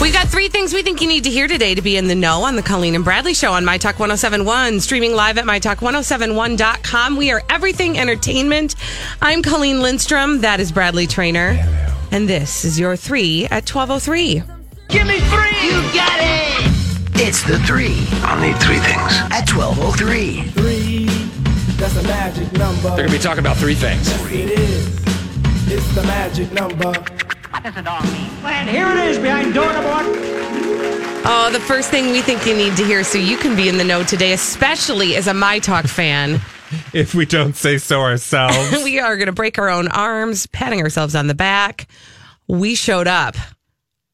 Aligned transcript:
We've 0.00 0.12
got 0.12 0.28
three 0.28 0.48
things 0.48 0.72
we 0.74 0.82
think 0.82 1.00
you 1.00 1.08
need 1.08 1.24
to 1.24 1.30
hear 1.30 1.48
today 1.48 1.74
to 1.74 1.82
be 1.82 1.96
in 1.96 2.06
the 2.06 2.14
know 2.14 2.42
on 2.44 2.54
the 2.54 2.62
Colleen 2.62 2.94
and 2.94 3.02
Bradley 3.04 3.34
Show 3.34 3.52
on 3.52 3.64
My 3.64 3.78
Talk 3.78 3.98
1071, 3.98 4.80
streaming 4.80 5.14
live 5.14 5.38
at 5.38 5.44
MyTalk1071.com. 5.46 7.16
We 7.16 7.30
are 7.32 7.42
everything 7.48 7.98
entertainment. 7.98 8.76
I'm 9.22 9.42
Colleen 9.42 9.80
Lindstrom. 9.82 10.42
That 10.42 10.60
is 10.60 10.70
Bradley 10.70 11.06
Traynor. 11.06 11.58
And 12.12 12.28
this 12.28 12.64
is 12.64 12.78
your 12.78 12.94
three 12.94 13.46
at 13.46 13.68
1203. 13.68 14.42
Give 14.88 15.06
me 15.06 15.18
three! 15.18 15.66
You 15.66 15.82
got 15.92 16.18
it! 16.20 16.72
It's 17.18 17.42
the 17.42 17.58
three 17.60 18.06
I'll 18.22 18.40
need 18.40 18.56
three 18.62 18.78
things. 18.78 19.12
at 19.32 19.50
1203. 19.50 20.42
Three, 20.50 21.06
that's 21.76 21.96
a 21.96 22.02
magic 22.04 22.52
number. 22.52 22.82
They're 22.90 22.96
going 22.98 23.08
to 23.08 23.12
be 23.14 23.18
talking 23.18 23.40
about 23.40 23.56
three 23.56 23.74
things. 23.74 24.08
It 24.30 24.50
is. 24.50 24.86
It's 25.68 25.94
the 25.94 26.02
magic 26.04 26.52
number. 26.52 26.92
And 27.64 28.68
here 28.68 28.88
it 28.88 28.98
is 29.08 29.18
behind 29.18 29.54
door 29.54 29.72
number 29.72 29.88
one. 29.88 30.04
Oh, 31.28 31.48
the 31.50 31.60
first 31.60 31.90
thing 31.90 32.12
we 32.12 32.20
think 32.20 32.46
you 32.46 32.54
need 32.54 32.76
to 32.76 32.84
hear 32.84 33.02
so 33.02 33.18
you 33.18 33.36
can 33.36 33.56
be 33.56 33.68
in 33.68 33.78
the 33.78 33.84
know 33.84 34.04
today, 34.04 34.32
especially 34.32 35.16
as 35.16 35.26
a 35.26 35.34
My 35.34 35.58
Talk 35.58 35.86
fan. 35.86 36.40
if 36.92 37.14
we 37.14 37.24
don't 37.26 37.56
say 37.56 37.78
so 37.78 38.00
ourselves. 38.00 38.72
we 38.84 39.00
are 39.00 39.16
going 39.16 39.26
to 39.26 39.32
break 39.32 39.58
our 39.58 39.68
own 39.70 39.88
arms, 39.88 40.46
patting 40.48 40.80
ourselves 40.82 41.14
on 41.14 41.26
the 41.28 41.34
back. 41.34 41.88
We 42.46 42.74
showed 42.74 43.08
up 43.08 43.36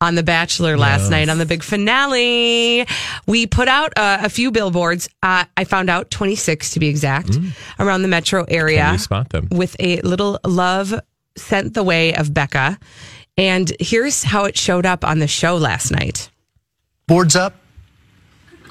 on 0.00 0.14
The 0.14 0.22
Bachelor 0.22 0.76
last 0.78 1.10
night 1.10 1.28
on 1.28 1.38
the 1.38 1.46
big 1.46 1.62
finale. 1.62 2.86
We 3.26 3.46
put 3.46 3.68
out 3.68 3.92
uh, 3.96 4.18
a 4.22 4.28
few 4.28 4.50
billboards. 4.50 5.08
Uh, 5.22 5.44
I 5.56 5.64
found 5.64 5.90
out 5.90 6.10
26 6.10 6.70
to 6.70 6.80
be 6.80 6.88
exact 6.88 7.38
around 7.78 8.02
the 8.02 8.08
metro 8.08 8.44
area 8.44 8.82
Can 8.82 8.92
you 8.94 8.98
spot 8.98 9.28
them? 9.30 9.48
with 9.50 9.76
a 9.78 10.00
little 10.00 10.38
love 10.46 10.94
sent 11.36 11.74
the 11.74 11.82
way 11.82 12.14
of 12.14 12.32
Becca. 12.32 12.78
And 13.38 13.72
here's 13.80 14.22
how 14.22 14.44
it 14.44 14.56
showed 14.58 14.84
up 14.86 15.04
on 15.04 15.18
the 15.18 15.26
show 15.26 15.56
last 15.56 15.90
night. 15.90 16.30
Boards 17.06 17.34
up. 17.34 17.54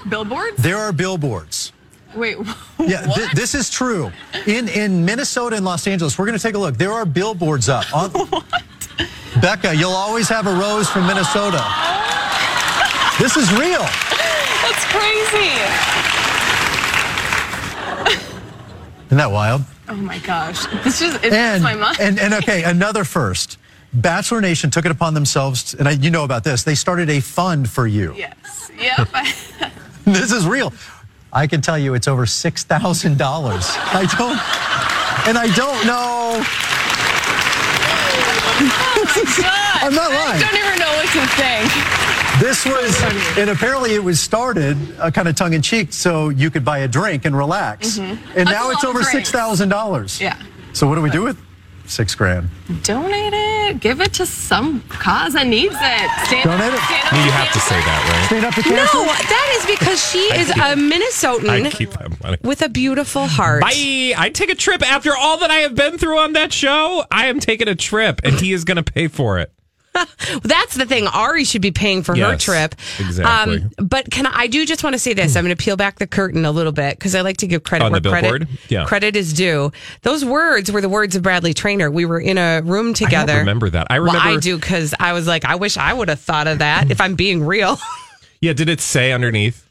Billboards? 0.10 0.58
There 0.58 0.78
are 0.78 0.92
billboards. 0.92 1.74
Wait, 2.16 2.38
Yeah, 2.80 3.02
thi- 3.08 3.34
this 3.34 3.56
is 3.56 3.70
true. 3.70 4.12
In 4.46 4.68
in 4.68 5.06
Minnesota 5.06 5.56
and 5.56 5.64
Los 5.66 5.88
Angeles, 5.88 6.18
we're 6.18 6.26
going 6.26 6.38
to 6.38 6.44
take 6.44 6.56
a 6.56 6.58
look. 6.58 6.76
There 6.78 6.92
are 6.92 7.06
billboards 7.06 7.70
up. 7.70 7.86
On, 7.96 8.12
Becca, 9.42 9.74
you'll 9.76 9.92
always 9.92 10.28
have 10.28 10.46
a 10.46 10.54
rose 10.54 10.90
from 10.90 11.08
Minnesota. 11.08 11.64
This 13.20 13.38
is 13.38 13.52
real. 13.54 13.80
that's 13.82 14.86
crazy. 14.86 15.52
Isn't 19.08 19.18
that 19.18 19.32
wild? 19.32 19.62
Oh 19.90 19.96
my 19.96 20.20
gosh. 20.20 20.66
This 20.84 21.00
just, 21.00 21.24
it 21.24 21.34
And, 21.34 21.62
my 21.64 21.76
mind. 21.76 21.98
and 22.00 22.20
and 22.20 22.34
okay, 22.36 22.64
another 22.66 23.04
first. 23.04 23.58
Bachelor 23.94 24.42
Nation 24.42 24.70
took 24.72 24.86
it 24.86 24.92
upon 24.92 25.14
themselves, 25.14 25.74
and 25.74 25.88
I, 25.88 25.92
you 25.92 26.12
know 26.12 26.24
about 26.24 26.44
this. 26.44 26.64
They 26.64 26.76
started 26.76 27.10
a 27.10 27.20
fund 27.20 27.70
for 27.70 27.88
you. 27.88 28.14
yes. 28.16 28.72
Yep. 28.80 29.10
This 30.04 30.32
is 30.32 30.48
real. 30.48 30.74
I 31.32 31.46
can 31.46 31.62
tell 31.62 31.78
you, 31.78 31.94
it's 31.94 32.08
over 32.08 32.26
six 32.26 32.64
thousand 32.64 33.20
dollars. 33.20 33.66
I 33.78 34.08
don't, 34.18 34.40
and 35.30 35.38
I 35.38 35.46
don't 35.56 35.86
know. 35.86 36.42
I'm 39.84 39.94
not 39.94 40.10
lying. 40.12 40.42
I 40.42 40.50
don't 40.52 40.60
even 40.60 40.80
know 40.80 40.92
what 40.98 41.10
to 41.14 41.26
think. 41.38 42.42
This 42.42 42.66
was, 42.66 43.38
and 43.38 43.52
apparently 43.52 43.94
it 43.94 44.04
was 44.04 44.20
started 44.20 44.76
uh, 45.00 45.12
kind 45.12 45.28
of 45.28 45.36
tongue 45.36 45.54
in 45.54 45.62
cheek, 45.62 45.94
so 45.94 46.30
you 46.30 46.50
could 46.50 46.66
buy 46.66 46.80
a 46.80 46.88
drink 46.88 47.26
and 47.26 47.38
relax. 47.38 48.00
And 48.00 48.18
That's 48.36 48.50
now 48.50 48.72
it's 48.72 48.84
over 48.84 49.04
six 49.04 49.30
thousand 49.30 49.70
dollars. 49.70 50.20
Yeah. 50.20 50.42
So 50.74 50.88
what 50.88 50.96
do 50.96 51.02
we 51.02 51.12
do 51.12 51.22
with 51.24 51.38
six 51.92 52.16
grand? 52.16 52.50
Donate 52.84 53.34
it. 53.34 53.80
Give 53.80 54.02
it 54.02 54.14
to 54.16 54.26
some 54.26 54.82
cause 54.90 55.34
that 55.34 55.48
needs 55.48 55.76
it. 55.76 56.26
Stand 56.28 56.44
Donate 56.50 56.74
it. 56.74 56.80
Stand 56.80 57.06
up 57.08 57.14
You 57.14 57.32
for 57.32 57.38
have 57.38 57.54
to 57.54 57.60
say 57.60 57.76
that, 57.76 58.10
right? 58.12 58.26
Stand 58.28 58.46
up 58.46 58.54
to 58.56 58.70
No, 58.70 59.06
that 59.06 59.58
is 59.60 59.78
because 59.78 60.12
she 60.12 60.20
is 60.20 60.50
a 60.50 60.54
right? 60.54 60.72
I 60.72 60.76
Minnesotan 60.76 61.72
keep 61.72 61.92
that 61.92 62.24
money. 62.24 62.38
with 62.44 62.62
a 62.62 62.70
beautiful 62.70 63.28
heart. 63.28 63.62
Bye. 63.62 64.14
I'd 64.18 64.34
take 64.36 64.50
a 64.50 64.56
trip 64.56 64.82
after 64.82 65.16
all 65.16 65.38
that 65.40 65.52
I 65.52 65.58
have 65.58 65.76
been 65.76 65.98
through 65.98 66.18
on 66.20 66.34
that 66.34 66.52
show. 66.54 67.04
I 67.12 67.28
am 67.28 67.40
taking 67.40 67.68
a 67.68 67.76
trip, 67.76 68.22
and 68.24 68.40
he 68.40 68.54
is 68.54 68.64
going 68.64 68.82
to 68.84 68.84
pay 68.92 69.08
for 69.08 69.40
it. 69.40 69.52
That's 70.44 70.76
the 70.76 70.86
thing. 70.86 71.08
Ari 71.08 71.44
should 71.44 71.62
be 71.62 71.72
paying 71.72 72.04
for 72.04 72.16
her 72.16 72.38
trip. 72.38 72.76
exactly. 73.00 73.58
Um, 73.62 73.72
but 73.78 74.10
can 74.10 74.26
I, 74.26 74.42
I 74.42 74.48
do 74.48 74.66
just 74.66 74.84
want 74.84 74.94
to 74.94 75.00
say 75.00 75.14
this? 75.14 75.36
I'm 75.36 75.44
going 75.44 75.56
to 75.56 75.62
peel 75.62 75.76
back 75.78 76.00
the 76.00 76.08
curtain 76.08 76.46
a 76.46 76.52
little 76.52 76.72
bit 76.72 76.98
because 76.98 77.14
I 77.16 77.22
like 77.22 77.38
to 77.38 77.48
give 77.48 77.64
credit 77.64 77.86
On 77.86 77.92
where 77.92 78.02
credit? 78.02 78.48
Yeah. 78.70 78.86
credit 78.86 79.16
is 79.16 79.34
due. 79.34 79.72
Those 80.04 80.24
words 80.24 80.72
were 80.72 80.82
the 80.82 80.90
words 80.90 81.16
of 81.16 81.24
Bradley 81.24 81.54
Traynor. 81.54 81.92
We 81.92 82.06
were 82.06 82.20
in 82.20 82.38
a 82.38 82.62
room 82.64 82.94
together. 82.94 83.34
I 83.34 83.36
don't 83.36 83.40
remember 83.40 83.70
that. 83.72 83.88
I 83.90 83.98
remember. 83.98 84.20
Well, 84.20 84.38
I 84.38 84.40
do 84.40 84.56
because 84.58 84.94
I 85.00 85.14
was 85.14 85.28
like, 85.28 85.46
I 85.46 85.56
wish 85.56 85.78
I 85.78 85.92
would 85.94 86.10
have 86.10 86.20
thought 86.22 86.48
of 86.48 86.60
that. 86.60 86.90
if 86.92 87.02
I'm 87.02 87.16
being 87.16 87.46
real, 87.46 87.78
Yeah. 88.42 88.54
Did 88.54 88.70
it 88.70 88.82
say 88.82 89.12
underneath? 89.12 89.68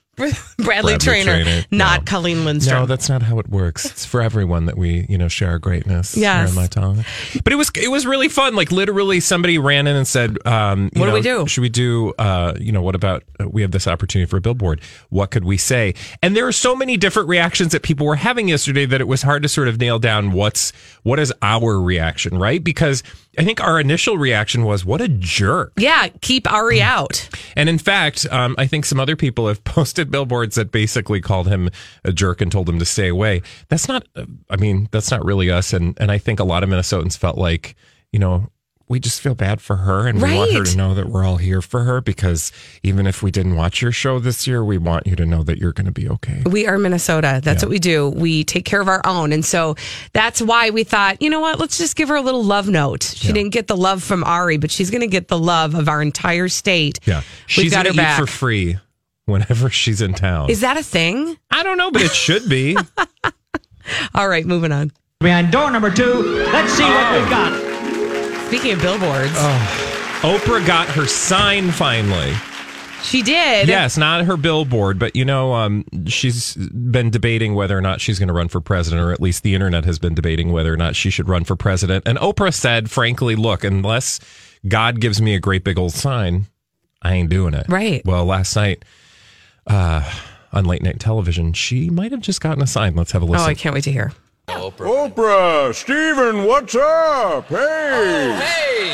Bradley, 0.59 0.99
Traynor, 0.99 1.43
Traynor. 1.43 1.65
not 1.71 2.01
No. 2.01 2.05
Colleen 2.05 2.45
Lindstrom. 2.45 2.81
No, 2.81 2.87
that's 2.87 3.09
not 3.09 3.23
how 3.23 3.39
it 3.39 3.49
works. 3.49 3.87
It's 3.87 4.05
for 4.05 4.21
everyone 4.21 4.67
that 4.67 4.77
we, 4.77 5.07
you 5.09 5.17
know, 5.17 5.29
share 5.29 5.51
our 5.51 5.59
greatness. 5.59 6.17
Yes. 6.17 6.55
my 6.55 6.67
tongue. 6.67 7.05
But 7.43 7.53
it 7.53 7.57
was 7.57 7.71
it 7.75 7.91
was 7.91 8.07
really 8.07 8.29
fun. 8.29 8.55
Like 8.55 8.71
literally, 8.71 9.21
somebody 9.21 9.59
ran 9.59 9.87
in 9.87 9.97
and 9.97 10.07
said, 10.07 10.37
um, 10.47 10.91
you 10.95 11.01
What 11.01 11.07
do 11.07 11.13
we 11.13 11.23
do? 11.23 11.47
Should 11.47 11.63
we 11.63 11.69
do? 11.71 12.13
Uh, 12.19 12.55
you 12.61 12.73
know, 12.73 12.83
what 12.83 12.95
about 12.95 13.25
uh, 13.41 13.49
we 13.49 13.63
have 13.63 13.71
this 13.71 13.87
opportunity 13.87 14.29
for 14.29 14.37
a 14.37 14.41
billboard? 14.41 14.81
What 15.09 15.31
could 15.31 15.45
we 15.45 15.57
say? 15.57 15.95
And 16.23 16.37
there 16.37 16.47
are 16.47 16.53
so 16.53 16.77
many 16.77 16.97
different 16.97 17.29
reactions 17.29 17.73
that 17.73 17.83
people 17.83 18.07
were 18.07 18.17
having 18.17 18.49
yesterday 18.49 18.85
that 18.87 19.01
it 19.01 19.09
was 19.09 19.23
hard 19.23 19.43
to 19.43 19.49
sort 19.49 19.69
of 19.69 19.79
nail 19.79 19.99
down 19.99 20.33
what's 20.33 20.73
what 21.03 21.19
is 21.19 21.33
our 21.41 21.81
reaction, 21.81 22.37
right? 22.37 22.63
Because 22.63 23.03
I 23.39 23.45
think 23.45 23.63
our 23.63 23.79
initial 23.79 24.19
reaction 24.19 24.65
was, 24.65 24.85
"What 24.85 25.01
a 25.01 25.09
jerk." 25.09 25.73
yeah, 25.77 26.09
keep 26.21 26.51
Ari 26.51 26.83
out. 26.83 27.29
And 27.57 27.69
in 27.69 27.79
fact, 27.79 28.27
um, 28.31 28.55
I 28.59 28.67
think 28.67 28.85
some 28.85 28.99
other 29.01 29.17
people 29.17 29.49
have 29.49 29.63
posted 29.65 30.11
billboards 30.11 30.57
that 30.57 30.73
basically 30.73 31.21
called 31.21 31.49
him 31.49 31.71
a 32.05 32.13
jerk 32.13 32.41
and 32.41 32.51
told 32.51 32.69
him 32.69 32.79
to 32.79 32.85
stay 32.85 33.09
away. 33.09 33.43
That's 33.69 33.89
not, 33.89 34.07
uh, 34.17 34.27
I 34.49 34.57
mean, 34.57 34.89
that's 34.91 35.11
not 35.11 35.25
really 35.25 35.51
us. 35.51 35.73
And, 35.73 35.97
and 36.01 36.11
I 36.11 36.19
think 36.19 36.41
a 36.41 36.45
lot 36.45 36.63
of 36.63 36.69
Minnesotans 36.69 37.17
felt 37.17 37.39
like, 37.39 37.77
you 38.13 38.19
know, 38.19 38.51
we 38.91 38.99
just 38.99 39.21
feel 39.21 39.37
bad 39.37 39.61
for 39.61 39.77
her 39.77 40.09
and 40.09 40.21
we 40.21 40.35
want 40.35 40.53
her 40.53 40.65
to 40.65 40.77
know 40.77 40.95
that 40.95 41.07
we're 41.07 41.25
all 41.25 41.37
here 41.37 41.63
for 41.63 41.85
her 41.85 42.01
because 42.01 42.51
even 42.83 43.07
if 43.07 43.23
we 43.23 43.31
didn't 43.31 43.55
watch 43.55 43.81
your 43.81 43.93
show 43.93 44.19
this 44.19 44.49
year, 44.49 44.65
we 44.65 44.79
want 44.79 45.07
you 45.07 45.15
to 45.15 45.25
know 45.25 45.45
that 45.45 45.59
you're 45.59 45.73
going 45.73 45.87
to 45.87 45.93
be 45.93 46.09
okay. 46.09 46.43
We 46.45 46.67
are 46.67 46.77
Minnesota. 46.77 47.41
That's 47.41 47.63
what 47.63 47.71
we 47.71 47.79
do. 47.79 48.09
We 48.09 48.43
take 48.43 48.65
care 48.65 48.81
of 48.81 48.89
our 48.89 49.01
own. 49.07 49.33
And 49.33 49.45
so 49.45 49.77
that's 50.13 50.43
why 50.43 50.71
we 50.71 50.83
thought, 50.83 51.23
you 51.23 51.31
know 51.31 51.39
what, 51.39 51.61
let's 51.61 51.79
just 51.79 51.95
give 51.95 52.09
her 52.09 52.17
a 52.17 52.21
little 52.21 52.43
love 52.43 52.69
note. 52.69 53.05
She 53.05 53.33
didn't 53.33 53.53
get 53.53 53.69
the 53.69 53.77
love 53.77 54.03
from 54.03 54.25
Ari, 54.25 54.57
but 54.57 54.73
she's 54.73 54.91
going 54.91 55.03
to 55.03 55.07
get 55.07 55.29
the 55.29 55.39
love 55.39 55.77
of 55.77 55.89
our 55.89 56.03
entire 56.03 56.49
state. 56.49 56.99
Yeah. 57.07 57.23
We've 57.57 57.71
got 57.71 57.85
going 57.85 57.87
her 57.87 57.93
to 57.93 57.95
eat 57.95 58.03
back. 58.03 58.19
for 58.19 58.27
free 58.27 58.77
whenever 59.27 59.71
she's 59.71 60.03
in 60.03 60.15
town. 60.15 60.51
Is 60.51 60.63
that 60.63 60.77
a 60.77 60.83
thing? 60.83 61.39
I 61.49 61.63
don't 61.63 61.79
know, 61.79 61.93
but 61.93 62.03
it 62.03 62.11
should 62.11 62.49
be. 62.49 62.77
All 64.17 64.29
right, 64.29 64.45
moving 64.45 64.73
on. 64.73 64.91
Behind 65.21 65.53
door 65.53 65.71
number 65.71 65.93
two. 65.93 66.45
Let's 66.53 66.73
see 66.73 66.83
what 66.83 67.21
we've 67.21 67.31
got. 67.31 67.70
Speaking 68.51 68.73
of 68.73 68.81
billboards, 68.81 69.31
oh, 69.37 70.21
Oprah 70.23 70.67
got 70.67 70.89
her 70.89 71.07
sign 71.07 71.71
finally. 71.71 72.35
she 73.01 73.23
did. 73.23 73.69
Yes, 73.69 73.97
not 73.97 74.25
her 74.25 74.37
billboard, 74.37 74.99
but 74.99 75.15
you 75.15 75.25
know, 75.25 75.55
um, 75.55 75.85
she's 76.07 76.57
been 76.57 77.11
debating 77.11 77.55
whether 77.55 77.79
or 77.79 77.81
not 77.81 78.01
she's 78.01 78.19
going 78.19 78.27
to 78.27 78.35
run 78.35 78.49
for 78.49 78.61
president, 78.61 79.03
or 79.03 79.13
at 79.13 79.21
least 79.21 79.45
the 79.45 79.55
internet 79.55 79.85
has 79.85 80.01
been 80.01 80.15
debating 80.15 80.51
whether 80.51 80.75
or 80.75 80.77
not 80.77 80.97
she 80.97 81.11
should 81.11 81.29
run 81.29 81.45
for 81.45 81.55
president. 81.55 82.03
And 82.09 82.19
Oprah 82.19 82.53
said, 82.53 82.91
frankly, 82.91 83.37
look, 83.37 83.63
unless 83.63 84.19
God 84.67 85.01
gives 85.01 85.23
me 85.23 85.37
a 85.37 85.39
great 85.39 85.63
big 85.63 85.79
old 85.79 85.93
sign, 85.93 86.47
I 87.03 87.15
ain't 87.15 87.31
doing 87.31 87.55
it. 87.55 87.67
Right. 87.69 88.05
Well, 88.05 88.25
last 88.25 88.57
night 88.57 88.85
uh, 89.69 90.13
on 90.53 90.65
late 90.65 90.83
night 90.83 90.99
television, 90.99 91.53
she 91.53 91.89
might 91.89 92.11
have 92.11 92.21
just 92.21 92.41
gotten 92.41 92.65
a 92.65 92.67
sign. 92.67 92.97
Let's 92.97 93.13
have 93.13 93.23
a 93.23 93.27
listen. 93.27 93.47
Oh. 93.47 93.49
I 93.49 93.55
can't 93.55 93.77
wait 93.77 93.85
to 93.85 93.93
hear. 93.93 94.13
Oprah, 94.49 95.11
Oprah, 95.15 95.75
Stephen, 95.75 96.45
what's 96.45 96.75
up? 96.75 97.47
Hey. 97.47 97.57
Oh, 97.57 98.41
hey! 98.41 98.89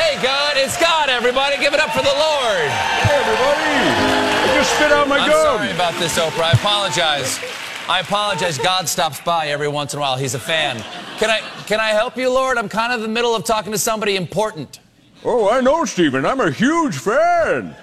Hey, 0.00 0.22
God, 0.22 0.54
it's 0.56 0.80
God, 0.80 1.08
everybody. 1.08 1.58
Give 1.58 1.74
it 1.74 1.80
up 1.80 1.90
for 1.90 2.02
the 2.02 2.08
Lord. 2.14 2.68
Hey, 2.70 3.16
everybody. 3.16 4.50
I 4.50 4.54
just 4.56 4.74
spit 4.76 4.92
out 4.92 5.08
my 5.08 5.18
I'm 5.18 5.28
gum. 5.30 5.58
sorry 5.58 5.70
about 5.72 5.94
this, 5.98 6.18
Oprah. 6.18 6.44
I 6.44 6.52
apologize. 6.52 7.40
I 7.88 8.00
apologize. 8.00 8.56
God 8.58 8.88
stops 8.88 9.20
by 9.20 9.48
every 9.48 9.68
once 9.68 9.92
in 9.92 9.98
a 9.98 10.00
while. 10.00 10.16
He's 10.16 10.34
a 10.34 10.38
fan. 10.38 10.76
Can 11.18 11.28
I 11.30 11.40
can 11.66 11.80
I 11.80 11.88
help 11.88 12.16
you, 12.16 12.30
Lord? 12.30 12.56
I'm 12.56 12.68
kind 12.68 12.92
of 12.92 13.00
in 13.00 13.02
the 13.02 13.12
middle 13.12 13.34
of 13.34 13.44
talking 13.44 13.72
to 13.72 13.78
somebody 13.78 14.16
important. 14.16 14.78
Oh, 15.24 15.50
I 15.50 15.60
know, 15.60 15.84
Stephen. 15.84 16.24
I'm 16.24 16.40
a 16.40 16.50
huge 16.50 16.96
fan. 16.98 17.74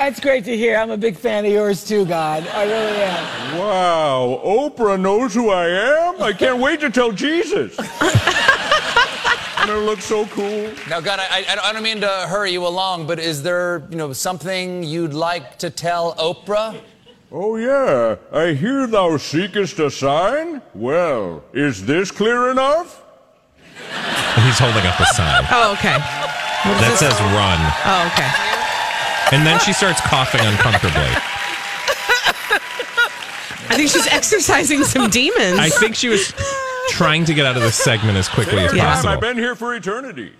That's 0.00 0.18
great 0.18 0.46
to 0.46 0.56
hear. 0.56 0.78
I'm 0.78 0.90
a 0.90 0.96
big 0.96 1.14
fan 1.14 1.44
of 1.44 1.52
yours 1.52 1.84
too, 1.86 2.06
God. 2.06 2.46
I 2.48 2.62
really 2.64 3.02
am. 3.02 3.58
Wow, 3.58 4.40
Oprah 4.42 4.98
knows 4.98 5.34
who 5.34 5.50
I 5.50 5.66
am? 5.68 6.22
I 6.22 6.32
can't 6.32 6.58
wait 6.58 6.80
to 6.80 6.88
tell 6.88 7.12
Jesus. 7.12 7.76
I'm 9.58 9.66
gonna 9.68 9.80
look 9.84 10.00
so 10.00 10.24
cool. 10.28 10.70
Now, 10.88 11.00
God, 11.02 11.20
I, 11.20 11.44
I, 11.46 11.68
I 11.68 11.72
don't 11.74 11.82
mean 11.82 12.00
to 12.00 12.08
hurry 12.30 12.50
you 12.50 12.66
along, 12.66 13.08
but 13.08 13.18
is 13.18 13.42
there, 13.42 13.86
you 13.90 13.96
know, 13.98 14.14
something 14.14 14.82
you'd 14.82 15.12
like 15.12 15.58
to 15.58 15.68
tell 15.68 16.14
Oprah? 16.14 16.80
Oh, 17.30 17.56
yeah. 17.56 18.16
I 18.32 18.54
hear 18.54 18.86
thou 18.86 19.18
seekest 19.18 19.78
a 19.80 19.90
sign? 19.90 20.62
Well, 20.74 21.44
is 21.52 21.84
this 21.84 22.10
clear 22.10 22.50
enough? 22.50 23.02
He's 23.66 24.58
holding 24.58 24.86
up 24.86 24.98
a 24.98 25.04
sign 25.12 25.44
Oh, 25.50 25.72
okay. 25.78 25.98
that 25.98 26.96
says 26.96 27.20
run. 27.36 27.60
Oh, 27.84 28.06
okay. 28.14 28.59
And 29.32 29.46
then 29.46 29.60
she 29.60 29.72
starts 29.72 30.00
coughing 30.00 30.40
uncomfortably. 30.40 31.10
I 33.70 33.76
think 33.76 33.90
she's 33.90 34.08
exercising 34.08 34.82
some 34.82 35.08
demons. 35.10 35.58
I 35.58 35.68
think 35.68 35.94
she 35.94 36.08
was 36.08 36.34
trying 36.88 37.24
to 37.26 37.34
get 37.34 37.46
out 37.46 37.56
of 37.56 37.62
this 37.62 37.76
segment 37.76 38.18
as 38.18 38.28
quickly 38.28 38.58
as 38.58 38.72
Damn, 38.72 39.06
I've 39.06 39.20
been 39.20 39.38
here 39.38 39.54
for 39.54 39.74
eternity. 39.74 40.32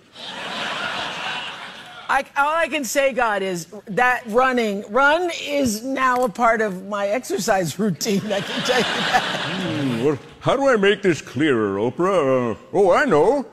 I, 2.11 2.25
all 2.35 2.53
I 2.53 2.67
can 2.67 2.83
say, 2.83 3.13
God, 3.13 3.41
is 3.41 3.67
that 3.85 4.23
running, 4.27 4.83
run 4.91 5.31
is 5.41 5.81
now 5.81 6.25
a 6.25 6.29
part 6.29 6.59
of 6.59 6.85
my 6.87 7.07
exercise 7.07 7.79
routine. 7.79 8.29
I 8.29 8.41
can 8.41 8.65
tell 8.65 8.77
you 8.79 8.83
that. 8.83 9.23
Hmm, 9.45 10.03
what, 10.03 10.19
how 10.41 10.57
do 10.57 10.67
I 10.67 10.75
make 10.75 11.01
this 11.01 11.21
clearer, 11.21 11.77
Oprah? 11.77 12.51
Uh, 12.51 12.59
oh, 12.73 12.91
I 12.91 13.05
know. 13.05 13.45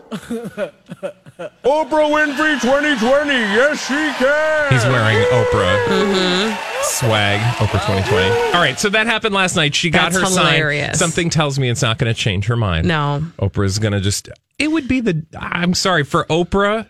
Oprah 1.38 2.10
Winfrey 2.10 2.60
2020. 2.60 3.30
Yes, 3.30 3.86
she 3.86 3.94
can. 3.94 4.72
He's 4.72 4.84
wearing 4.84 5.24
Oprah 5.26 5.84
mm-hmm. 5.84 6.82
swag, 6.82 7.38
Oprah 7.58 7.86
2020. 7.86 8.06
Mm-hmm. 8.08 8.56
All 8.56 8.60
right, 8.60 8.76
so 8.76 8.88
that 8.88 9.06
happened 9.06 9.36
last 9.36 9.54
night. 9.54 9.72
She 9.72 9.90
got 9.90 10.10
That's 10.10 10.24
her 10.24 10.40
hilarious. 10.40 10.86
sign. 10.86 10.94
Something 10.96 11.30
tells 11.30 11.56
me 11.56 11.70
it's 11.70 11.82
not 11.82 11.96
going 11.98 12.12
to 12.12 12.20
change 12.20 12.46
her 12.46 12.56
mind. 12.56 12.88
No. 12.88 13.24
Oprah's 13.38 13.78
going 13.78 13.92
to 13.92 14.00
just. 14.00 14.28
It 14.58 14.72
would 14.72 14.88
be 14.88 14.98
the. 14.98 15.24
I'm 15.38 15.74
sorry 15.74 16.02
for 16.02 16.24
Oprah. 16.24 16.88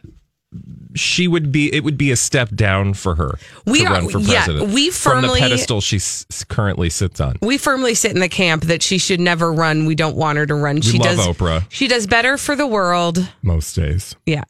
She 0.94 1.28
would 1.28 1.52
be. 1.52 1.72
It 1.74 1.84
would 1.84 1.98
be 1.98 2.10
a 2.10 2.16
step 2.16 2.48
down 2.54 2.94
for 2.94 3.14
her 3.16 3.38
We 3.66 3.80
to 3.80 3.84
are- 3.86 3.92
run 3.92 4.08
for 4.08 4.18
yeah, 4.18 4.44
president. 4.44 4.72
we 4.72 4.88
from 4.90 5.20
the 5.22 5.36
pedestal 5.38 5.82
she 5.82 5.96
s- 5.96 6.24
currently 6.48 6.88
sits 6.88 7.20
on. 7.20 7.36
we 7.42 7.58
firmly 7.58 7.94
sit 7.94 8.12
in 8.12 8.20
the 8.20 8.28
camp 8.30 8.64
that 8.64 8.82
she 8.82 8.96
should 8.96 9.20
never 9.20 9.52
run. 9.52 9.84
We 9.84 9.94
don't 9.94 10.16
want 10.16 10.38
her 10.38 10.46
to 10.46 10.54
run. 10.54 10.76
We 10.76 10.82
she 10.82 10.98
love 10.98 11.16
does 11.16 11.26
Oprah. 11.26 11.64
She 11.68 11.86
does 11.86 12.06
better 12.06 12.38
for 12.38 12.56
the 12.56 12.66
world. 12.66 13.30
Most 13.42 13.74
days, 13.76 14.16
Yeah, 14.24 14.44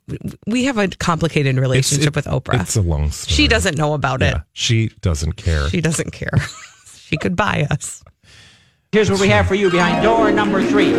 we 0.47 0.65
have 0.65 0.79
a 0.79 0.87
complicated 0.87 1.57
relationship 1.57 2.15
with 2.15 2.27
Oprah. 2.27 2.61
it's 2.61 2.77
a 2.77 2.81
long 2.83 3.11
story. 3.11 3.35
she 3.35 3.49
doesn't 3.49 3.77
know 3.77 3.95
about 3.95 4.23
it. 4.23 4.27
Yeah, 4.35 4.41
she 4.53 4.91
doesn't 5.01 5.33
care. 5.33 5.69
She 5.69 5.81
doesn't 5.81 6.13
care. 6.13 6.31
she 6.97 7.17
could 7.17 7.35
buy 7.35 7.67
us. 7.73 8.05
Here's 8.93 9.11
what 9.11 9.21
we 9.21 9.29
have 9.29 9.49
for 9.49 9.57
you 9.57 9.69
behind 9.71 10.05
door 10.05 10.31
number 10.31 10.63
three. 10.65 10.93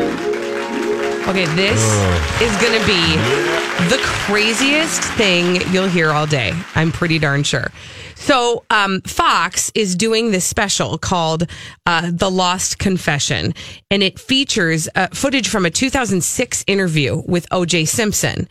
Okay, 1.28 1.46
this 1.56 1.80
is 2.42 2.56
going 2.62 2.80
to 2.80 2.86
be 2.88 3.16
the 3.90 4.00
craziest 4.02 5.02
thing 5.14 5.62
you'll 5.72 5.88
hear 5.88 6.10
all 6.12 6.26
day. 6.26 6.54
I'm 6.74 6.92
pretty 6.92 7.20
darn 7.20 7.44
sure. 7.44 7.68
So, 8.16 8.64
um, 8.72 9.02
Fox 9.02 9.72
is 9.76 9.96
doing 9.96 10.32
this 10.32 10.44
special 10.44 10.98
called 10.98 11.48
uh, 11.86 12.10
The 12.12 12.30
Lost 12.32 12.80
Confession, 12.80 13.54
and 13.92 14.02
it 14.02 14.20
features 14.20 14.90
uh, 14.96 15.08
footage 15.14 15.48
from 15.50 15.66
a 15.66 15.70
2006 15.70 16.64
interview 16.68 17.22
with 17.28 17.46
O.J. 17.52 17.86
Simpson. 17.86 18.48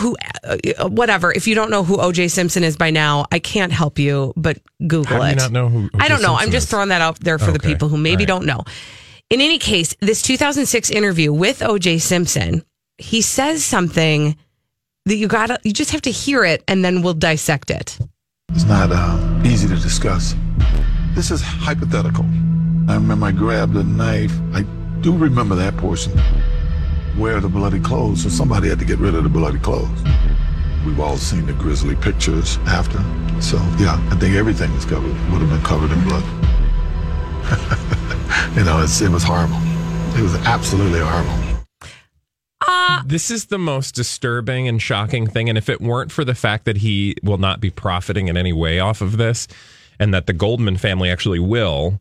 Who, 0.00 0.16
uh, 0.44 0.88
whatever. 0.88 1.32
If 1.32 1.46
you 1.46 1.54
don't 1.54 1.70
know 1.70 1.82
who 1.84 1.98
O.J. 2.00 2.28
Simpson 2.28 2.62
is 2.62 2.76
by 2.76 2.90
now, 2.90 3.26
I 3.32 3.38
can't 3.38 3.72
help 3.72 3.98
you, 3.98 4.32
but 4.36 4.58
Google 4.86 5.04
How 5.16 5.18
do 5.20 5.24
it. 5.26 5.30
you 5.30 5.36
not 5.36 5.52
know 5.52 5.68
who 5.68 5.88
I 5.98 6.08
don't 6.08 6.22
know. 6.22 6.34
I'm 6.34 6.50
just 6.50 6.64
is? 6.66 6.70
throwing 6.70 6.88
that 6.90 7.00
out 7.02 7.20
there 7.20 7.38
for 7.38 7.50
the 7.52 7.58
Okay. 7.58 7.68
people 7.72 7.88
who 7.88 7.96
maybe 7.96 8.12
All 8.12 8.18
right. 8.20 8.26
don't 8.28 8.46
know. 8.46 8.64
In 9.32 9.40
any 9.40 9.56
case, 9.56 9.96
this 10.00 10.20
2006 10.20 10.90
interview 10.90 11.32
with 11.32 11.60
OJ 11.60 12.02
Simpson, 12.02 12.62
he 12.98 13.22
says 13.22 13.64
something 13.64 14.36
that 15.06 15.16
you 15.16 15.26
got 15.26 15.46
to 15.46 15.58
you 15.62 15.72
just 15.72 15.92
have 15.92 16.02
to 16.02 16.10
hear 16.10 16.44
it 16.44 16.62
and 16.68 16.84
then 16.84 17.00
we'll 17.00 17.14
dissect 17.14 17.70
it. 17.70 17.98
It's 18.50 18.64
not 18.64 18.90
uh, 18.92 19.42
easy 19.42 19.66
to 19.68 19.76
discuss. 19.76 20.34
This 21.14 21.30
is 21.30 21.40
hypothetical. 21.40 22.26
I 22.90 22.96
remember 22.96 23.24
I 23.24 23.32
grabbed 23.32 23.74
a 23.74 23.82
knife. 23.82 24.38
I 24.52 24.66
do 25.00 25.16
remember 25.16 25.54
that 25.54 25.78
portion. 25.78 26.12
Wear 27.16 27.40
the 27.40 27.48
bloody 27.48 27.80
clothes, 27.80 28.24
so 28.24 28.28
somebody 28.28 28.68
had 28.68 28.80
to 28.80 28.84
get 28.84 28.98
rid 28.98 29.14
of 29.14 29.22
the 29.22 29.30
bloody 29.30 29.60
clothes. 29.60 30.02
We've 30.84 31.00
all 31.00 31.16
seen 31.16 31.46
the 31.46 31.54
grisly 31.54 31.96
pictures 31.96 32.58
after. 32.66 32.98
So, 33.40 33.56
yeah, 33.78 33.98
I 34.10 34.16
think 34.16 34.34
everything 34.34 34.74
was 34.74 34.84
covered, 34.84 35.14
would 35.32 35.40
have 35.40 35.48
been 35.48 35.62
covered 35.62 35.90
in 35.90 36.04
blood. 36.04 36.22
you 38.56 38.64
know, 38.64 38.82
it's, 38.82 39.00
it 39.00 39.10
was 39.10 39.22
horrible. 39.22 39.56
It 40.18 40.22
was 40.22 40.34
absolutely 40.46 41.00
horrible. 41.00 41.58
Uh, 42.66 43.02
this 43.06 43.30
is 43.30 43.46
the 43.46 43.58
most 43.58 43.94
disturbing 43.94 44.68
and 44.68 44.80
shocking 44.80 45.26
thing. 45.26 45.48
And 45.48 45.58
if 45.58 45.68
it 45.68 45.80
weren't 45.80 46.12
for 46.12 46.24
the 46.24 46.34
fact 46.34 46.64
that 46.66 46.76
he 46.78 47.16
will 47.22 47.38
not 47.38 47.60
be 47.60 47.70
profiting 47.70 48.28
in 48.28 48.36
any 48.36 48.52
way 48.52 48.78
off 48.78 49.00
of 49.00 49.16
this, 49.16 49.48
and 49.98 50.14
that 50.14 50.26
the 50.26 50.32
Goldman 50.32 50.76
family 50.76 51.10
actually 51.10 51.38
will, 51.40 52.00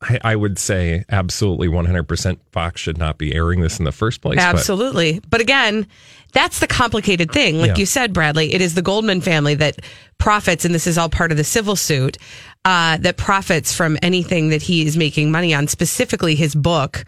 I, 0.00 0.18
I 0.24 0.36
would 0.36 0.58
say 0.58 1.04
absolutely 1.10 1.68
100% 1.68 2.38
Fox 2.52 2.80
should 2.80 2.96
not 2.98 3.18
be 3.18 3.34
airing 3.34 3.60
this 3.60 3.78
in 3.78 3.84
the 3.84 3.92
first 3.92 4.22
place. 4.22 4.36
but- 4.36 4.42
Absolutely. 4.44 5.20
But 5.28 5.42
again, 5.42 5.86
that's 6.32 6.60
the 6.60 6.66
complicated 6.66 7.30
thing. 7.30 7.58
Like 7.58 7.68
Yeah. 7.68 7.76
you 7.76 7.86
said, 7.86 8.12
Bradley, 8.14 8.54
it 8.54 8.62
is 8.62 8.74
the 8.74 8.82
Goldman 8.82 9.20
family 9.20 9.54
that 9.56 9.80
profits, 10.18 10.64
and 10.64 10.74
this 10.74 10.86
is 10.86 10.96
all 10.96 11.08
part 11.10 11.30
of 11.30 11.36
the 11.36 11.44
civil 11.44 11.76
suit, 11.76 12.16
uh, 12.64 12.96
that 12.98 13.16
profits 13.16 13.74
from 13.74 13.96
anything 14.02 14.50
that 14.50 14.62
he 14.62 14.86
is 14.86 14.96
making 14.96 15.30
money 15.30 15.54
on, 15.54 15.66
specifically 15.68 16.34
his 16.34 16.54
book 16.54 17.04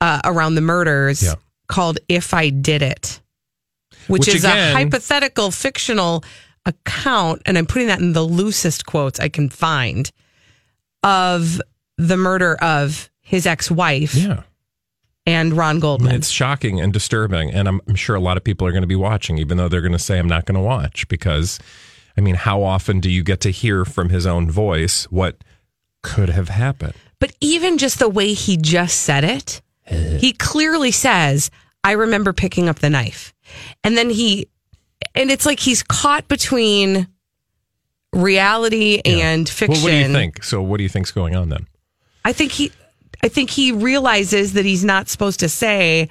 uh, 0.00 0.20
around 0.24 0.54
the 0.56 0.60
murders 0.60 1.22
Yeah. 1.22 1.34
called 1.68 1.98
If 2.08 2.34
I 2.34 2.50
Did 2.50 2.82
It, 2.82 3.20
which, 4.08 4.26
Which 4.26 4.34
is 4.34 4.44
again- 4.44 4.72
a 4.72 4.72
hypothetical 4.74 5.50
fictional 5.50 6.24
account, 6.64 7.42
and 7.46 7.56
I'm 7.56 7.66
putting 7.66 7.86
that 7.88 8.00
in 8.00 8.12
the 8.12 8.22
loosest 8.24 8.86
quotes 8.86 9.20
I 9.20 9.28
can 9.28 9.48
find 9.48 10.10
of 11.02 11.60
the 11.98 12.16
murder 12.16 12.56
of 12.56 13.10
his 13.20 13.46
ex 13.46 13.70
wife 13.70 14.14
yeah. 14.14 14.42
and 15.26 15.52
Ron 15.56 15.78
Goldman. 15.80 16.14
it's 16.14 16.28
shocking 16.28 16.80
and 16.80 16.92
disturbing. 16.92 17.50
And 17.52 17.68
I'm, 17.68 17.80
I'm 17.88 17.94
sure 17.94 18.16
a 18.16 18.20
lot 18.20 18.36
of 18.36 18.44
people 18.44 18.66
are 18.66 18.72
going 18.72 18.82
to 18.82 18.86
be 18.88 18.96
watching, 18.96 19.38
even 19.38 19.56
though 19.56 19.68
they're 19.68 19.80
going 19.80 19.92
to 19.92 19.98
say, 19.98 20.18
I'm 20.18 20.28
not 20.28 20.44
going 20.44 20.56
to 20.56 20.60
watch. 20.60 21.06
Because, 21.08 21.58
I 22.16 22.20
mean, 22.20 22.34
how 22.34 22.62
often 22.62 23.00
do 23.00 23.10
you 23.10 23.22
get 23.22 23.40
to 23.42 23.50
hear 23.50 23.84
from 23.84 24.08
his 24.08 24.26
own 24.26 24.50
voice 24.50 25.04
what 25.04 25.36
could 26.02 26.30
have 26.30 26.48
happened? 26.48 26.94
But 27.18 27.32
even 27.40 27.78
just 27.78 27.98
the 27.98 28.08
way 28.08 28.32
he 28.32 28.56
just 28.56 29.00
said 29.00 29.24
it, 29.24 29.60
eh. 29.86 30.18
he 30.18 30.32
clearly 30.32 30.90
says, 30.90 31.50
I 31.84 31.92
remember 31.92 32.32
picking 32.32 32.68
up 32.68 32.78
the 32.78 32.90
knife. 32.90 33.32
And 33.84 33.96
then 33.96 34.10
he, 34.10 34.48
and 35.14 35.30
it's 35.30 35.46
like 35.46 35.60
he's 35.60 35.82
caught 35.82 36.26
between 36.28 37.06
reality 38.12 39.00
and 39.04 39.48
fiction. 39.48 39.74
Well, 39.74 39.82
what 39.84 39.90
do 39.90 39.96
you 39.96 40.12
think? 40.12 40.42
So, 40.42 40.62
what 40.62 40.78
do 40.78 40.82
you 40.82 40.88
think's 40.88 41.12
going 41.12 41.36
on 41.36 41.48
then? 41.48 41.66
I 42.24 42.32
think 42.32 42.52
he, 42.52 42.72
I 43.22 43.28
think 43.28 43.50
he 43.50 43.72
realizes 43.72 44.54
that 44.54 44.64
he's 44.64 44.84
not 44.84 45.08
supposed 45.08 45.40
to 45.40 45.48
say 45.48 46.08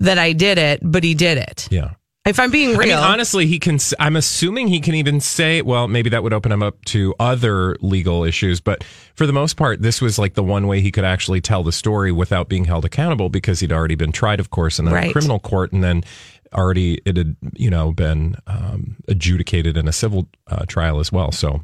that 0.00 0.18
I 0.18 0.32
did 0.32 0.58
it, 0.58 0.80
but 0.82 1.04
he 1.04 1.14
did 1.14 1.38
it. 1.38 1.68
Yeah. 1.70 1.94
If 2.28 2.38
I'm 2.38 2.50
being 2.50 2.74
I 2.76 2.78
real, 2.78 2.96
mean, 2.96 3.04
honestly, 3.04 3.46
he 3.46 3.58
can. 3.58 3.78
I'm 3.98 4.14
assuming 4.16 4.68
he 4.68 4.80
can 4.80 4.94
even 4.94 5.20
say. 5.20 5.62
Well, 5.62 5.88
maybe 5.88 6.10
that 6.10 6.22
would 6.22 6.34
open 6.34 6.52
him 6.52 6.62
up 6.62 6.84
to 6.86 7.14
other 7.18 7.76
legal 7.80 8.22
issues, 8.24 8.60
but 8.60 8.84
for 9.14 9.26
the 9.26 9.32
most 9.32 9.56
part, 9.56 9.80
this 9.80 10.00
was 10.02 10.18
like 10.18 10.34
the 10.34 10.42
one 10.44 10.66
way 10.66 10.80
he 10.80 10.90
could 10.92 11.04
actually 11.04 11.40
tell 11.40 11.62
the 11.62 11.72
story 11.72 12.12
without 12.12 12.48
being 12.48 12.66
held 12.66 12.84
accountable 12.84 13.30
because 13.30 13.60
he'd 13.60 13.72
already 13.72 13.94
been 13.94 14.12
tried, 14.12 14.40
of 14.40 14.50
course, 14.50 14.78
in 14.78 14.86
a 14.86 14.92
Right. 14.92 15.10
criminal 15.12 15.38
court, 15.38 15.72
and 15.72 15.82
then 15.82 16.04
already 16.52 17.00
it 17.06 17.16
had, 17.16 17.36
you 17.54 17.70
know, 17.70 17.92
been 17.92 18.36
um, 18.46 18.96
adjudicated 19.08 19.76
in 19.76 19.88
a 19.88 19.92
civil 19.92 20.28
uh, 20.48 20.64
trial 20.66 21.00
as 21.00 21.10
well. 21.10 21.32
So 21.32 21.62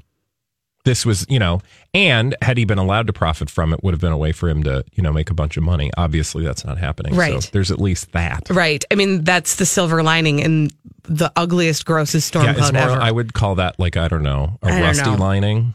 this 0.84 1.04
was, 1.06 1.26
you 1.28 1.38
know, 1.38 1.60
and 1.94 2.36
had 2.42 2.58
he 2.58 2.64
been 2.64 2.78
allowed 2.78 3.06
to 3.06 3.12
profit 3.12 3.48
from 3.50 3.72
it, 3.72 3.82
would 3.82 3.94
have 3.94 4.00
been 4.00 4.12
a 4.12 4.16
way 4.18 4.32
for 4.32 4.48
him 4.48 4.62
to, 4.64 4.84
you 4.92 5.02
know, 5.02 5.12
make 5.12 5.30
a 5.30 5.34
bunch 5.34 5.56
of 5.56 5.62
money. 5.62 5.90
Obviously, 5.96 6.44
that's 6.44 6.64
not 6.64 6.78
happening. 6.78 7.14
Right. 7.14 7.42
So 7.42 7.50
there's 7.52 7.70
at 7.70 7.80
least 7.80 8.12
that. 8.12 8.48
right? 8.50 8.84
I 8.90 8.94
mean, 8.94 9.24
that's 9.24 9.56
the 9.56 9.66
silver 9.66 10.02
lining 10.02 10.40
in 10.40 10.70
the 11.04 11.32
ugliest, 11.36 11.84
grossest 11.86 12.28
storm 12.28 12.44
Yeah, 12.46 12.54
cloud 12.54 12.74
more, 12.74 12.82
ever. 12.82 13.00
I 13.00 13.10
would 13.10 13.32
call 13.34 13.54
that 13.56 13.78
like 13.78 13.96
I 13.96 14.08
don't 14.08 14.22
know 14.22 14.58
a 14.62 14.68
don't 14.68 14.82
rusty 14.82 15.10
know. 15.10 15.16
lining. 15.16 15.74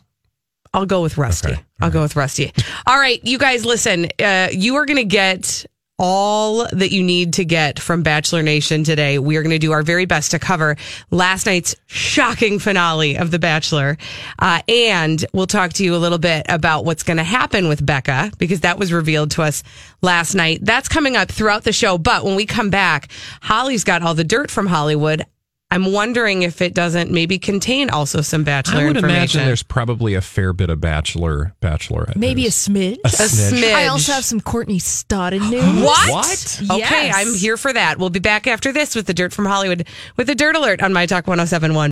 I'll 0.73 0.85
go 0.85 1.01
with 1.01 1.17
Rusty. 1.17 1.53
Okay. 1.53 1.61
I'll 1.81 1.89
go 1.89 2.01
with 2.03 2.15
Rusty. 2.15 2.53
All 2.85 2.97
right, 2.99 3.19
you 3.23 3.39
guys, 3.39 3.65
listen. 3.65 4.07
Uh, 4.19 4.49
you 4.51 4.75
are 4.75 4.85
going 4.85 4.97
to 4.97 5.03
get 5.03 5.65
all 5.99 6.65
that 6.71 6.91
you 6.91 7.03
need 7.03 7.33
to 7.33 7.45
get 7.45 7.77
from 7.77 8.01
Bachelor 8.01 8.41
Nation 8.41 8.83
today. 8.85 9.19
We 9.19 9.35
are 9.35 9.43
going 9.43 9.51
to 9.51 9.59
do 9.59 9.73
our 9.73 9.83
very 9.83 10.05
best 10.05 10.31
to 10.31 10.39
cover 10.39 10.77
last 11.11 11.45
night's 11.45 11.75
shocking 11.87 12.57
finale 12.57 13.17
of 13.17 13.31
The 13.31 13.37
Bachelor. 13.37 13.97
Uh, 14.39 14.61
and 14.67 15.23
we'll 15.33 15.45
talk 15.45 15.73
to 15.73 15.83
you 15.83 15.95
a 15.95 15.97
little 15.97 16.17
bit 16.17 16.45
about 16.47 16.85
what's 16.85 17.03
going 17.03 17.17
to 17.17 17.23
happen 17.23 17.67
with 17.67 17.85
Becca 17.85 18.31
because 18.37 18.61
that 18.61 18.79
was 18.79 18.93
revealed 18.93 19.31
to 19.31 19.43
us 19.43 19.61
last 20.01 20.33
night. 20.33 20.59
That's 20.63 20.87
coming 20.87 21.17
up 21.17 21.29
throughout 21.29 21.65
the 21.65 21.73
show. 21.73 21.97
But 21.97 22.23
when 22.23 22.35
we 22.35 22.45
come 22.45 22.69
back, 22.69 23.11
Holly's 23.41 23.83
got 23.83 24.01
all 24.01 24.15
the 24.15 24.23
dirt 24.23 24.49
from 24.49 24.67
Hollywood 24.67 25.25
I'm 25.71 25.91
wondering 25.91 26.41
if 26.41 26.63
it 26.63 26.73
doesn't 26.73 27.11
maybe 27.11 27.37
contain 27.37 27.91
also 27.91 28.21
some 28.21 28.43
bachelor 28.43 28.81
I 28.81 28.85
would 28.87 28.97
information. 28.97 29.17
imagine 29.41 29.45
there's 29.45 29.61
probably 29.61 30.15
a 30.15 30.21
fair 30.21 30.51
bit 30.51 30.71
of 30.71 30.81
bachelor, 30.81 31.53
bachelorette. 31.61 32.15
Maybe 32.15 32.41
a 32.41 32.45
news. 32.45 32.55
smidge. 32.55 32.97
A 33.03 33.07
smidge. 33.07 33.73
I 33.75 33.85
also 33.85 34.13
have 34.13 34.25
some 34.25 34.41
Courtney 34.41 34.79
Stodden 34.79 35.47
news. 35.51 35.83
What? 35.83 36.09
What? 36.11 36.61
Okay, 36.71 36.79
Yes. 36.79 37.15
I'm 37.15 37.35
here 37.35 37.55
for 37.55 37.71
that. 37.71 37.99
We'll 37.99 38.09
be 38.09 38.19
back 38.19 38.47
after 38.47 38.71
this 38.71 38.95
with 38.95 39.05
the 39.05 39.13
Dirt 39.13 39.31
from 39.31 39.45
Hollywood 39.45 39.87
with 40.17 40.25
the 40.25 40.33
Dirt 40.35 40.55
Alert 40.55 40.81
on 40.81 40.91
My 40.91 41.05
Talk 41.05 41.27
1071. 41.27 41.91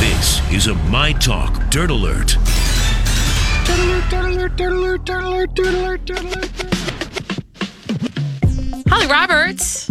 This 0.00 0.40
is 0.50 0.66
a 0.68 0.74
My 0.88 1.12
Talk 1.12 1.68
Dirt 1.70 1.90
Alert. 1.90 2.36
Holly 8.88 9.06
Roberts 9.06 9.88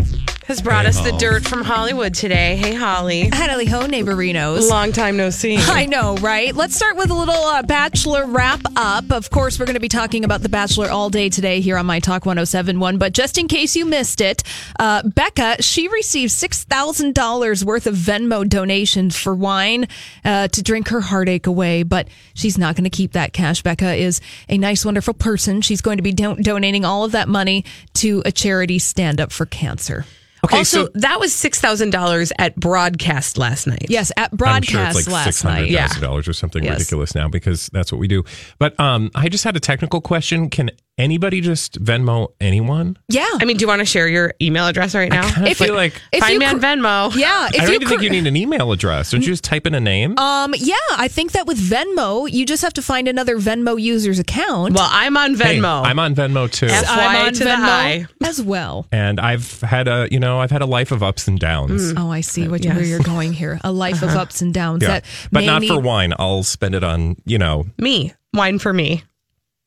has 0.51 0.61
brought 0.61 0.83
Hey, 0.83 0.89
us 0.89 0.99
the 0.99 1.13
Dirt 1.13 1.47
from 1.47 1.63
Hollywood 1.63 2.13
today. 2.13 2.57
Hey, 2.57 2.73
Holly. 2.73 3.29
Howdy 3.33 3.67
ho, 3.67 3.87
neighborinos. 3.87 4.69
Long 4.69 4.91
time 4.91 5.15
no 5.15 5.29
see. 5.29 5.55
I 5.57 5.85
know, 5.85 6.15
right? 6.17 6.53
Let's 6.53 6.75
start 6.75 6.97
with 6.97 7.09
a 7.09 7.13
little 7.13 7.33
uh, 7.33 7.63
Bachelor 7.63 8.25
wrap 8.25 8.59
up. 8.75 9.13
Of 9.13 9.29
course, 9.29 9.57
we're 9.57 9.65
going 9.65 9.75
to 9.75 9.79
be 9.79 9.87
talking 9.87 10.25
about 10.25 10.41
The 10.41 10.49
Bachelor 10.49 10.89
all 10.89 11.09
day 11.09 11.29
today 11.29 11.61
here 11.61 11.77
on 11.77 11.85
My 11.85 12.01
Talk 12.01 12.25
1071. 12.25 12.97
But 12.97 13.13
just 13.13 13.37
in 13.37 13.47
case 13.47 13.77
you 13.77 13.85
missed 13.85 14.19
it, 14.19 14.43
uh, 14.77 15.03
Becca, 15.03 15.61
she 15.61 15.87
received 15.87 16.33
$6,000 16.33 17.63
worth 17.63 17.87
of 17.87 17.95
Venmo 17.95 18.45
donations 18.47 19.15
for 19.15 19.33
wine 19.33 19.87
uh, 20.25 20.49
to 20.49 20.61
drink 20.61 20.89
her 20.89 20.99
heartache 20.99 21.47
away. 21.47 21.83
But 21.83 22.09
she's 22.33 22.57
not 22.57 22.75
going 22.75 22.83
to 22.83 22.89
keep 22.89 23.13
that 23.13 23.31
cash. 23.31 23.63
Becca 23.63 23.93
is 23.93 24.19
a 24.49 24.57
nice, 24.57 24.83
wonderful 24.83 25.13
person. 25.13 25.61
She's 25.61 25.79
going 25.79 25.95
to 25.95 26.03
be 26.03 26.11
do- 26.11 26.35
donating 26.35 26.83
all 26.83 27.05
of 27.05 27.13
that 27.13 27.29
money 27.29 27.63
to 27.93 28.21
a 28.25 28.33
charity 28.33 28.79
stand 28.79 29.21
up 29.21 29.31
for 29.31 29.45
cancer. 29.45 30.03
Okay, 30.43 30.57
also, 30.57 30.85
so- 30.85 30.91
that 30.95 31.19
was 31.19 31.33
six 31.33 31.59
thousand 31.59 31.91
dollars 31.91 32.31
at 32.39 32.55
broadcast 32.55 33.37
last 33.37 33.67
night. 33.67 33.85
Yes, 33.89 34.11
at 34.17 34.31
I'm 34.31 34.37
broadcast 34.37 34.69
sure 34.71 34.83
it's 34.85 34.95
like 34.95 35.13
last 35.13 35.25
six 35.25 35.41
hundred 35.41 35.69
night. 35.71 35.77
thousand 35.79 36.01
dollars 36.01 36.27
or 36.27 36.33
something 36.33 36.63
Yes. 36.63 36.79
ridiculous 36.79 37.13
now 37.15 37.27
because 37.27 37.69
that's 37.73 37.91
what 37.91 37.99
we 37.99 38.07
do. 38.07 38.23
But 38.59 38.79
um, 38.79 39.11
I 39.15 39.29
just 39.29 39.43
had 39.43 39.55
a 39.55 39.59
technical 39.59 40.01
question. 40.01 40.49
Can 40.49 40.71
anybody 40.97 41.41
just 41.41 41.83
Venmo 41.83 42.29
anyone? 42.41 42.97
Yeah. 43.07 43.27
I 43.39 43.45
mean, 43.45 43.57
do 43.57 43.63
you 43.63 43.67
want 43.67 43.79
to 43.79 43.85
share 43.85 44.07
your 44.07 44.33
email 44.41 44.67
address 44.67 44.93
right 44.93 45.11
now? 45.11 45.29
kinda 45.31 45.55
feel 45.55 45.73
like- 45.75 45.93
if 46.11 46.19
find 46.21 46.33
you 46.33 46.39
me 46.39 46.45
on 46.45 46.59
Venmo. 46.59 47.15
Yeah, 47.15 47.47
if 47.47 47.55
I 47.55 47.57
don't 47.59 47.69
you 47.69 47.73
even 47.75 47.87
think 47.87 48.01
you 48.01 48.09
need 48.09 48.27
an 48.27 48.35
email 48.35 48.71
address. 48.71 49.11
Don't 49.11 49.21
you 49.21 49.27
just 49.27 49.43
type 49.43 49.65
in 49.67 49.73
a 49.75 49.79
name? 49.79 50.17
Um, 50.19 50.53
yeah, 50.57 50.75
I 50.97 51.07
think 51.07 51.31
that 51.33 51.45
with 51.47 51.57
Venmo, 51.59 52.31
you 52.31 52.45
just 52.45 52.61
have 52.61 52.73
to 52.73 52.81
find 52.81 53.07
another 53.07 53.37
Venmo 53.37 53.81
user's 53.81 54.19
account. 54.19 54.73
Well, 54.75 54.89
I'm 54.91 55.17
on 55.17 55.35
Hey, 55.35 55.57
Venmo. 55.57 55.85
I'm 55.85 55.99
on 55.99 56.13
Venmo 56.15 56.51
too. 56.51 56.67
F- 56.67 56.85
I'm 56.87 57.27
on 57.27 57.33
to 57.33 57.43
the 57.43 57.49
Venmo 57.51 57.55
high. 57.57 58.07
as 58.23 58.41
well. 58.41 58.85
and 58.91 59.19
I've 59.19 59.61
had 59.61 59.87
a, 59.87 60.07
you 60.11 60.19
know, 60.19 60.30
I've 60.39 60.51
had 60.51 60.61
a 60.61 60.65
life 60.65 60.91
of 60.91 61.01
ups 61.03 61.27
and 61.27 61.39
downs. 61.39 61.93
Oh, 61.97 62.11
I 62.11 62.21
see 62.21 62.47
what, 62.47 62.63
Yes. 62.63 62.75
where 62.75 62.85
you're 62.85 62.99
going 62.99 63.33
here. 63.33 63.59
A 63.63 63.71
life 63.71 64.01
of 64.01 64.09
Uh-huh. 64.09 64.19
ups 64.21 64.41
and 64.41 64.53
downs. 64.53 64.81
Yeah, 64.83 64.89
That 64.89 65.05
but 65.31 65.39
may 65.41 65.45
not 65.47 65.63
for 65.65 65.79
wine. 65.79 66.13
I'll 66.19 66.43
spend 66.43 66.75
it 66.75 66.83
on, 66.83 67.15
you 67.25 67.37
know, 67.37 67.65
me. 67.77 68.13
Wine 68.33 68.59
for 68.59 68.73
me. 68.73 69.03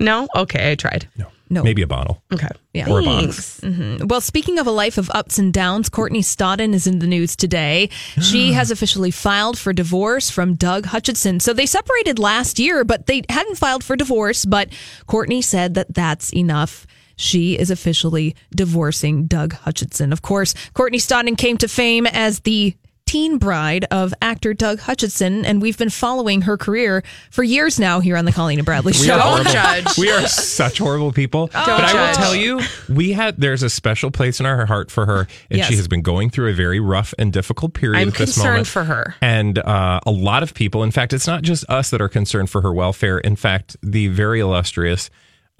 No? 0.01 0.27
Okay, 0.37 0.73
I 0.73 0.75
tried. 0.75 1.07
no, 1.17 1.27
No. 1.49 1.63
maybe 1.63 1.81
a 1.83 1.87
bottle. 1.87 2.21
Okay. 2.33 2.49
Yeah. 2.73 2.89
Or 2.91 2.99
a 3.01 3.05
box. 3.05 3.61
Mhm. 3.63 4.09
Well, 4.09 4.21
speaking 4.21 4.59
of 4.59 4.67
a 4.67 4.73
life 4.73 4.99
of 4.99 5.09
ups 5.15 5.39
and 5.39 5.53
downs, 5.53 5.89
Courtney 5.89 6.21
Stodden 6.21 6.75
is 6.75 6.87
in 6.89 6.99
the 6.99 7.07
news 7.07 7.37
today. 7.37 7.89
She 8.21 8.53
has 8.59 8.71
officially 8.73 9.13
filed 9.13 9.57
for 9.57 9.73
divorce 9.73 10.31
from 10.31 10.55
Doug 10.55 10.87
Hutchison. 10.87 11.39
So 11.39 11.53
they 11.53 11.67
separated 11.67 12.19
last 12.19 12.59
year, 12.59 12.83
but 12.85 13.07
they 13.07 13.23
hadn't 13.29 13.57
filed 13.57 13.85
for 13.85 13.95
divorce. 13.95 14.45
But 14.45 14.69
Courtney 15.07 15.41
said 15.43 15.75
that 15.75 15.95
that's 15.95 16.33
enough. 16.35 16.87
She 17.17 17.59
is 17.59 17.71
officially 17.71 18.35
divorcing 18.55 19.27
Doug 19.27 19.53
Hutchison. 19.55 20.13
Of 20.13 20.23
course, 20.23 20.55
Courtney 20.75 20.99
Stodden 20.99 21.37
came 21.39 21.57
to 21.59 21.69
fame 21.69 22.07
as 22.07 22.41
the 22.41 22.75
teen 23.07 23.37
bride 23.37 23.85
of 23.91 24.15
actor 24.23 24.55
Doug 24.55 24.81
Hutchison, 24.81 25.45
and 25.45 25.61
we've 25.61 25.77
been 25.77 25.91
following 25.91 26.41
her 26.43 26.57
career 26.57 27.05
for 27.31 27.43
years 27.45 27.79
now 27.79 28.01
here 28.01 28.17
on 28.17 28.25
the 28.25 28.33
Colleen 28.33 28.59
and 28.59 28.65
Bradley 28.65 28.93
We 28.99 29.07
Show. 29.07 29.15
are 29.17 29.21
horrible. 29.45 29.93
We 29.99 30.11
are 30.11 30.27
such 30.27 30.79
horrible 30.79 31.13
people. 31.13 31.49
but 31.53 31.69
I 31.69 31.93
will 32.09 32.15
tell 32.15 32.35
you, 32.35 32.61
we 32.89 33.13
had 33.13 33.37
there's 33.37 33.63
a 33.63 33.69
special 33.69 34.11
place 34.11 34.41
in 34.41 34.47
our 34.47 34.65
heart 34.65 34.91
for 34.91 35.05
her, 35.05 35.29
and 35.51 35.59
Yes. 35.59 35.69
she 35.69 35.77
has 35.77 35.87
been 35.87 36.01
going 36.01 36.31
through 36.31 36.49
a 36.49 36.55
very 36.55 36.81
rough 36.81 37.13
and 37.19 37.31
difficult 37.31 37.75
period. 37.75 38.01
I'm 38.01 38.09
at 38.09 38.15
this 38.15 38.35
concerned 38.35 38.47
moment. 38.53 38.67
for 38.69 38.85
her. 38.85 39.15
and 39.21 39.59
uh, 39.59 40.01
a 40.07 40.11
lot 40.11 40.43
of 40.43 40.55
people. 40.55 40.83
In 40.83 40.91
fact, 40.91 41.13
it's 41.13 41.27
not 41.27 41.43
just 41.43 41.69
us 41.69 41.91
that 41.91 42.01
are 42.01 42.09
concerned 42.09 42.49
for 42.49 42.63
her 42.63 42.73
welfare. 42.73 43.19
In 43.19 43.37
fact, 43.37 43.77
the 43.83 44.09
very 44.09 44.41
illustrious. 44.41 45.11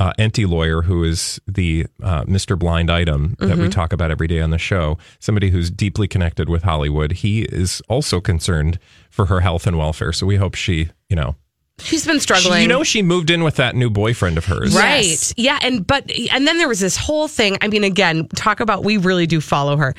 Uh, 0.01 0.13
Enty 0.19 0.45
lawyer, 0.49 0.83
who 0.83 1.05
is 1.05 1.41
the 1.47 1.87
uh, 2.03 2.25
Mr. 2.25 2.59
Blind 2.59 2.91
Item 2.91 3.37
that 3.39 3.57
we 3.57 3.69
Mhm. 3.69 3.73
talk 3.73 3.93
about 3.93 4.11
every 4.11 4.27
day 4.27 4.41
on 4.41 4.51
the 4.51 4.59
show, 4.59 4.99
somebody 5.21 5.51
who's 5.51 5.71
deeply 5.71 6.09
connected 6.09 6.49
with 6.49 6.65
Hollywood, 6.65 7.13
he 7.13 7.43
is 7.43 7.81
also 7.89 8.21
concerned 8.21 8.81
for 9.09 9.27
her 9.27 9.41
health 9.41 9.69
and 9.69 9.79
welfare. 9.79 10.13
So 10.13 10.27
we 10.27 10.35
hope 10.35 10.57
she, 10.57 10.89
you 11.09 11.15
know, 11.15 11.37
She's 11.79 12.05
been 12.05 12.17
she- 12.17 12.21
struggling. 12.23 12.63
you 12.63 12.69
know, 12.69 12.83
she 12.83 13.03
moved 13.03 13.31
in 13.31 13.45
with 13.45 13.55
that 13.57 13.77
new 13.77 13.89
boyfriend 13.89 14.37
of 14.37 14.47
hers. 14.47 14.75
Right. 14.77 15.33
Yeah. 15.37 15.59
And, 15.63 15.87
but, 15.87 16.11
and 16.33 16.47
then 16.47 16.59
there 16.59 16.69
was 16.69 16.81
this 16.81 16.97
whole 16.97 17.29
thing. 17.29 17.57
I 17.61 17.69
mean, 17.69 17.85
again, 17.85 18.27
talk 18.35 18.59
about, 18.61 18.83
we 18.85 18.97
really 18.97 19.27
do 19.29 19.41
follow 19.41 19.77
her. 19.77 19.95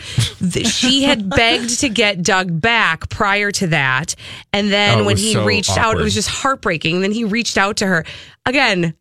She 0.66 1.04
had 1.04 1.30
begged 1.36 1.80
to 1.80 1.90
get 1.90 2.22
Doug 2.22 2.60
back 2.62 3.10
prior 3.10 3.50
to 3.52 3.68
that. 3.68 4.16
And 4.52 4.72
then 4.74 5.00
Oh, 5.00 5.04
when 5.06 5.16
he 5.18 5.34
so 5.34 5.46
reached 5.46 5.78
out, 5.78 5.98
it 5.98 6.04
was 6.04 6.14
just 6.14 6.30
heartbreaking. 6.30 7.00
Then 7.02 7.12
he 7.14 7.24
reached 7.24 7.58
out 7.58 7.78
to 7.78 7.88
her. 7.88 8.06
Again, 8.46 8.94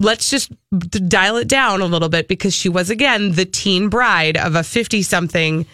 let's 0.00 0.30
just 0.30 0.50
d- 0.76 0.98
dial 1.00 1.36
it 1.36 1.48
down 1.48 1.80
a 1.80 1.86
little 1.86 2.08
bit 2.08 2.28
because 2.28 2.54
she 2.54 2.68
was, 2.68 2.90
again, 2.90 3.32
the 3.32 3.44
teen 3.44 3.88
bride 3.88 4.36
of 4.36 4.54
a 4.54 4.62
50 4.64 5.02
something 5.02 5.66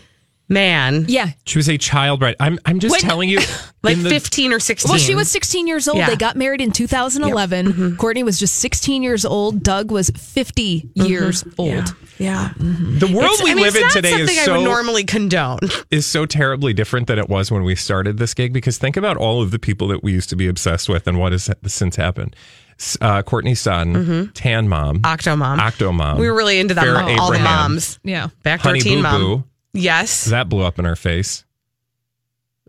man. 0.48 1.04
Yeah. 1.08 1.30
She 1.46 1.58
was 1.58 1.68
a 1.68 1.78
child, 1.78 2.18
bride. 2.20 2.34
I'm, 2.40 2.58
I'm 2.66 2.80
just 2.80 2.92
When- 2.92 3.00
telling 3.00 3.28
you. 3.28 3.40
Like 3.82 3.96
the- 3.96 4.10
15 4.10 4.52
or 4.52 4.60
16. 4.60 4.90
Well, 4.90 4.98
she 4.98 5.14
was 5.14 5.30
16 5.30 5.66
years 5.66 5.88
old. 5.88 5.96
Yeah. 5.96 6.10
They 6.10 6.16
got 6.16 6.36
married 6.36 6.60
in 6.60 6.70
2011. 6.70 7.66
Mm-hmm. 7.66 7.96
Courtney 7.96 8.22
was 8.22 8.38
just 8.38 8.56
16 8.56 9.02
years 9.02 9.24
old. 9.24 9.62
Doug 9.62 9.90
was 9.90 10.10
50 10.10 10.90
years 10.96 11.42
old. 11.56 11.70
Mm-hmm. 11.70 12.22
Yeah. 12.22 12.52
The 12.58 13.06
world 13.06 13.30
It's- 13.32 13.42
we 13.42 13.52
I 13.52 13.54
mean, 13.54 13.64
live 13.64 13.74
it's 13.74 13.76
in 13.76 13.82
not 13.84 13.92
today 13.94 14.10
is 14.10 14.18
something 14.18 14.38
I 14.38 14.44
so 14.44 14.58
would 14.58 14.64
normally 14.64 15.04
condone. 15.04 15.60
is 15.90 16.04
so 16.04 16.26
terribly 16.26 16.74
different 16.74 17.06
than 17.06 17.18
it 17.18 17.30
was 17.30 17.50
when 17.50 17.62
we 17.64 17.74
started 17.74 18.18
this 18.18 18.34
gig. 18.34 18.52
Because 18.52 18.76
think 18.76 18.98
about 18.98 19.16
all 19.16 19.40
of 19.40 19.50
the 19.50 19.58
people 19.58 19.88
that 19.88 20.02
we 20.02 20.12
used 20.12 20.28
to 20.28 20.36
be 20.36 20.46
obsessed 20.46 20.86
with 20.90 21.06
and 21.06 21.18
what 21.18 21.32
has 21.32 21.48
since 21.68 21.96
happened. 21.96 22.36
S- 22.80 22.96
Uh, 23.00 23.20
Courtney's 23.22 23.60
son, 23.60 24.30
Tan 24.34 24.66
Mom, 24.68 25.02
Octo 25.04 25.36
Mom. 25.36 25.60
Octo 25.60 25.92
Mom. 25.92 26.18
We 26.18 26.28
were 26.30 26.34
really 26.36 26.58
into 26.58 26.72
that. 26.74 26.84
Farrah 26.86 27.18
all 27.18 27.30
the 27.30 27.38
moms. 27.38 28.00
Yeah. 28.02 28.28
Back 28.42 28.60
to 28.62 28.68
our 28.68 28.70
Honey 28.70 28.80
teen 28.80 28.98
Boo 28.98 29.02
mom. 29.02 29.20
Boo. 29.20 29.44
Yes. 29.74 30.24
That 30.24 30.48
blew 30.48 30.64
up 30.64 30.78
in 30.78 30.86
our 30.86 30.96
face. 30.96 31.44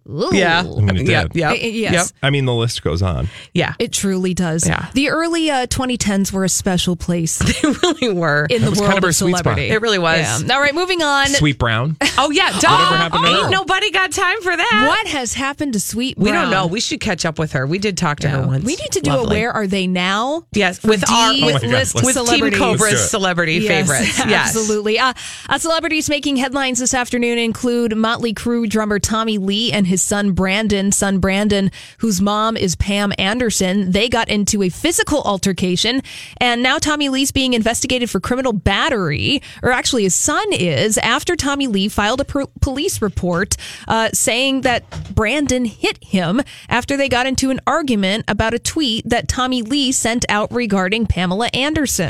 Yeah. 0.05 0.59
I 0.61 0.63
mean, 0.63 0.97
it 0.97 1.07
Yep, 1.07 1.27
did. 1.33 1.39
yep, 1.39 1.51
Y- 1.51 1.57
yes. 1.67 1.93
yep. 1.93 2.05
I 2.23 2.29
mean, 2.31 2.45
the 2.45 2.53
list 2.53 2.83
goes 2.83 3.01
on. 3.01 3.29
Yeah. 3.53 3.73
It 3.79 3.91
truly 3.93 4.33
does. 4.33 4.67
Yeah. 4.67 4.87
The 4.93 5.09
early 5.09 5.49
uh, 5.51 5.67
2010s 5.67 6.31
were 6.33 6.43
a 6.43 6.49
special 6.49 6.95
place 6.95 7.37
They 7.61 7.69
really 7.83 8.09
were. 8.13 8.47
in 8.49 8.61
That 8.63 8.71
the 8.73 8.79
world 8.81 8.85
kind 8.87 8.97
of 8.97 9.03
her 9.03 9.09
of 9.09 9.15
sweet 9.15 9.31
spot. 9.37 9.43
celebrity. 9.43 9.69
It 9.69 9.81
really 9.81 9.99
was. 9.99 10.43
Yeah. 10.43 10.53
All 10.55 10.61
right, 10.61 10.73
moving 10.75 11.01
on. 11.01 11.27
Sweet 11.27 11.57
Brown. 11.59 11.97
Oh 12.17 12.31
yeah, 12.31 12.49
duh. 12.59 12.69
Whatever 12.69 12.95
happened 12.97 13.23
to 13.25 13.29
Ain't 13.31 13.43
her? 13.45 13.49
nobody 13.51 13.91
got 13.91 14.11
time 14.11 14.41
for 14.41 14.55
that. 14.55 14.85
What 14.87 15.07
has 15.07 15.33
happened 15.33 15.73
to 15.73 15.79
Sweet 15.79 16.17
Brown? 16.17 16.25
We 16.25 16.31
don't 16.31 16.49
know. 16.51 16.67
We 16.67 16.79
should 16.81 16.99
catch 16.99 17.25
up 17.25 17.37
with 17.39 17.51
her. 17.53 17.65
We 17.67 17.77
did 17.77 17.97
talk 17.97 18.19
to 18.21 18.29
her 18.29 18.45
once. 18.45 18.63
We 18.65 18.75
need 18.75 18.91
to 18.93 19.01
do 19.01 19.11
Lovely. 19.11 19.37
a 19.37 19.39
Where 19.39 19.51
Are 19.51 19.67
They 19.67 19.87
Now? 19.87 20.45
Yes, 20.53 20.79
for 20.79 20.87
with 20.89 21.09
our 21.09 21.31
D 21.33 21.41
Oh 21.43 21.45
list 21.47 21.65
let's- 21.65 21.93
with 21.93 22.03
Team 22.15 22.25
celebrities. 22.25 22.59
Let's 22.59 22.79
do 22.79 22.85
Cobra's 22.85 23.09
celebrity 23.09 23.53
Yes, 23.55 23.67
favorites. 23.87 24.17
Yes, 24.31 24.55
absolutely. 24.55 24.99
Uh, 24.99 25.13
uh, 25.49 25.57
celebrities 25.57 26.09
making 26.09 26.37
headlines 26.37 26.79
this 26.79 26.93
afternoon 26.93 27.37
include 27.37 27.95
Motley 27.95 28.33
Crue 28.33 28.67
drummer 28.69 28.99
Tommy 28.99 29.37
Lee 29.37 29.71
and 29.71 29.87
his 29.91 30.01
son 30.01 30.31
Brandon. 30.31 30.91
Son 30.91 31.19
Brandon, 31.19 31.69
whose 31.99 32.21
mom 32.21 32.57
is 32.57 32.75
Pam 32.75 33.11
Anderson, 33.19 33.91
they 33.91 34.09
got 34.09 34.29
into 34.29 34.63
a 34.63 34.69
physical 34.69 35.21
altercation, 35.23 36.01
and 36.37 36.63
now 36.63 36.79
Tommy 36.79 37.09
Lee's 37.09 37.31
being 37.31 37.53
investigated 37.53 38.09
for 38.09 38.19
criminal 38.19 38.53
battery, 38.53 39.41
or 39.61 39.71
actually 39.71 40.03
his 40.03 40.15
son 40.15 40.45
is, 40.53 40.97
after 40.97 41.35
Tommy 41.35 41.67
Lee 41.67 41.89
filed 41.89 42.21
a 42.21 42.25
pro- 42.25 42.47
police 42.61 43.01
report 43.01 43.57
uh, 43.87 44.09
saying 44.13 44.61
that 44.61 44.83
Brandon 45.13 45.65
hit 45.65 46.01
him 46.03 46.41
after 46.69 46.95
they 46.97 47.09
got 47.09 47.25
into 47.25 47.49
an 47.51 47.59
argument 47.67 48.23
about 48.27 48.53
a 48.53 48.59
tweet 48.59 49.07
that 49.09 49.27
Tommy 49.27 49.61
Lee 49.61 49.91
sent 49.91 50.25
out 50.29 50.51
regarding 50.53 51.05
Pamela 51.05 51.49
Anderson. 51.53 52.09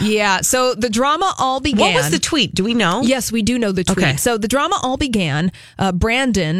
Yeah, 0.00 0.40
so 0.42 0.74
the 0.74 0.88
drama 0.88 1.34
all 1.38 1.60
began. 1.60 1.80
What 1.80 1.94
was 1.94 2.10
the 2.10 2.18
tweet? 2.18 2.54
Do 2.54 2.62
we 2.62 2.74
know? 2.74 3.02
Yes, 3.02 3.32
we 3.32 3.42
do 3.42 3.58
know 3.58 3.72
the 3.72 3.82
tweet. 3.84 3.98
Okay. 3.98 4.16
So 4.16 4.38
the 4.38 4.48
drama 4.48 4.78
all 4.82 4.96
began. 4.96 5.50
Uh, 5.78 5.92
Brandon, 5.92 6.59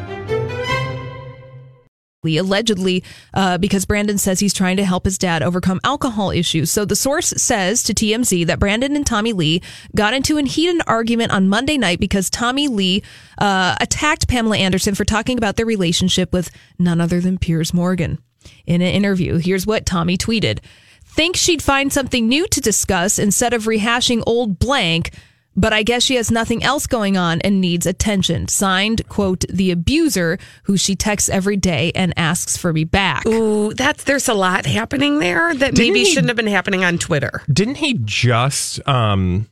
Allegedly 2.23 3.03
uh, 3.33 3.57
because 3.57 3.85
Brandon 3.85 4.17
says 4.17 4.39
he's 4.39 4.53
trying 4.53 4.77
to 4.77 4.85
help 4.85 5.05
his 5.05 5.17
dad 5.17 5.41
overcome 5.41 5.79
alcohol 5.83 6.29
issues. 6.29 6.69
So 6.69 6.85
the 6.85 6.95
source 6.95 7.29
says 7.29 7.81
to 7.83 7.95
TMZ 7.95 8.45
that 8.45 8.59
Brandon 8.59 8.95
and 8.95 9.05
Tommy 9.05 9.33
Lee 9.33 9.61
got 9.95 10.13
into 10.13 10.37
a 10.37 10.43
heated 10.43 10.81
argument 10.85 11.31
on 11.31 11.49
Monday 11.49 11.79
night 11.79 11.99
because 11.99 12.29
Tommy 12.29 12.67
Lee 12.67 13.01
uh, 13.39 13.75
attacked 13.81 14.27
Pamela 14.27 14.57
Anderson 14.57 14.93
for 14.93 15.03
talking 15.03 15.39
about 15.39 15.55
their 15.55 15.65
relationship 15.65 16.31
with 16.31 16.51
none 16.77 17.01
other 17.01 17.19
than 17.19 17.39
Piers 17.39 17.73
Morgan. 17.73 18.19
In 18.67 18.81
an 18.81 18.93
interview, 18.93 19.37
here's 19.37 19.65
what 19.65 19.87
Tommy 19.87 20.15
tweeted. 20.15 20.59
Think 21.03 21.35
she'd 21.35 21.63
find 21.63 21.91
something 21.91 22.27
new 22.27 22.47
to 22.47 22.61
discuss 22.61 23.17
instead 23.17 23.53
of 23.53 23.63
rehashing 23.63 24.21
old 24.27 24.59
blank 24.59 25.11
but 25.55 25.73
I 25.73 25.83
guess 25.83 26.03
she 26.03 26.15
has 26.15 26.31
nothing 26.31 26.63
else 26.63 26.87
going 26.87 27.17
on 27.17 27.41
and 27.41 27.59
needs 27.59 27.85
attention. 27.85 28.47
Signed, 28.47 29.07
quote, 29.09 29.41
the 29.49 29.71
abuser 29.71 30.37
who 30.63 30.77
she 30.77 30.95
texts 30.95 31.29
every 31.29 31.57
day 31.57 31.91
and 31.93 32.13
asks 32.17 32.55
for 32.57 32.71
me 32.73 32.83
back. 32.83 33.25
Ooh, 33.25 33.73
that's 33.73 34.03
there's 34.05 34.27
a 34.29 34.33
lot 34.33 34.65
happening 34.65 35.19
there 35.19 35.53
that 35.53 35.75
Didn't 35.75 35.93
maybe 35.93 35.99
he- 36.05 36.11
shouldn't 36.13 36.29
have 36.29 36.37
been 36.37 36.47
happening 36.47 36.83
on 36.83 36.97
Twitter. 36.97 37.41
Didn't 37.51 37.75
he 37.75 37.99
just 38.03 38.85
um 38.87 39.47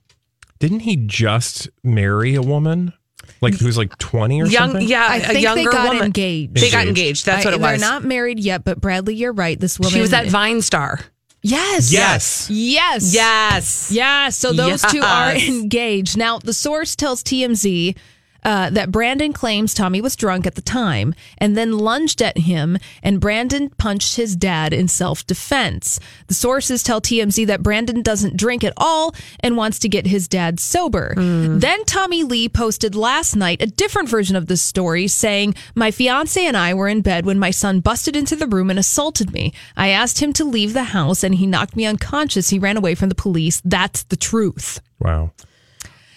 didn't 0.60 0.82
he 0.82 0.96
just 0.98 1.70
marry 1.84 2.36
a 2.36 2.41
woman? 2.41 2.94
Like 3.41 3.53
who's 3.58 3.77
like 3.77 3.98
20 4.00 4.41
or 4.41 4.46
Young, 4.48 4.72
something? 4.72 4.88
yeah, 4.88 5.06
I 5.08 5.18
a 5.18 5.20
think 5.27 5.41
younger 5.41 5.63
they 5.63 5.72
got 5.72 5.88
woman. 5.89 6.03
engaged. 6.06 6.56
They 6.56 6.70
got 6.72 6.88
engaged. 6.88 7.25
That's 7.25 7.46
I- 7.46 7.50
what 7.50 7.53
it 7.53 7.62
was. 7.62 7.79
They're 7.79 7.89
not 7.89 8.03
married 8.03 8.39
yet, 8.39 8.63
but 8.65 8.82
Bradley, 8.82 9.15
you're 9.15 9.32
right. 9.34 9.58
This 9.60 9.79
woman. 9.79 9.94
she 9.94 10.01
was 10.01 10.12
that 10.12 10.27
Vine 10.27 10.62
Star. 10.62 11.00
Yes. 11.41 11.91
Yes. 11.91 12.50
Yes. 12.50 13.13
Yes. 13.13 13.91
Yes. 13.91 14.38
So 14.38 14.51
those 14.51 14.81
two 14.81 15.01
are 15.01 15.31
engaged. 15.36 16.17
Now, 16.17 16.39
the 16.39 16.53
source 16.53 16.96
tells 16.96 17.24
TMZ 17.24 17.96
uh, 18.43 18.69
that 18.69 18.91
Brandon 18.91 19.34
claims 19.34 19.74
Tommy 19.74 20.01
was 20.01 20.15
drunk 20.15 20.46
at 20.48 20.55
the 20.55 20.62
time 20.62 21.13
and 21.38 21.58
then 21.58 21.77
lunged 21.77 22.22
at 22.22 22.39
him, 22.39 22.77
and 23.03 23.19
Brandon 23.19 23.69
punched 23.72 24.15
his 24.15 24.36
dad 24.36 24.74
in 24.74 24.88
self 24.88 25.25
defense. 25.27 26.00
The 26.27 26.34
sources 26.34 26.84
tell 26.84 27.01
TMZ 27.01 27.47
that 27.47 27.63
Brandon 27.63 28.02
doesn't 28.02 28.38
drink 28.38 28.63
at 28.63 28.73
all 28.78 29.13
and 29.41 29.58
wants 29.58 29.80
to 29.80 29.89
get 29.89 30.08
his 30.08 30.28
dad 30.28 30.60
sober. 30.60 31.13
Then 31.15 31.84
Tommy 31.86 32.23
Lee 32.23 32.49
posted 32.49 32.95
last 32.95 33.36
night 33.36 33.62
a 33.62 33.67
different 33.67 34.10
version 34.10 34.36
of 34.36 34.47
this 34.47 34.62
story 34.62 35.08
saying, 35.08 35.56
My 35.75 35.91
fiance 35.91 36.43
and 36.43 36.56
I 36.58 36.73
were 36.73 36.88
in 36.88 37.02
bed 37.02 37.25
when 37.25 37.39
my 37.39 37.52
son 37.52 37.80
busted 37.80 38.15
into 38.15 38.36
the 38.36 38.47
room 38.47 38.69
and 38.69 38.80
assaulted 38.80 39.32
me. 39.34 39.54
I 39.75 39.89
asked 39.89 40.19
him 40.19 40.34
to 40.34 40.43
leave 40.43 40.73
the 40.73 40.86
house 40.86 41.23
and 41.23 41.36
he 41.36 41.47
knocked 41.47 41.75
me 41.75 41.86
unconscious. 41.86 42.49
He 42.49 42.60
ran 42.60 42.78
away 42.78 42.95
from 42.95 43.10
the 43.10 43.15
police. 43.15 43.62
That's 43.65 44.04
the 44.04 44.15
truth. 44.15 44.82
Wow. 44.99 45.32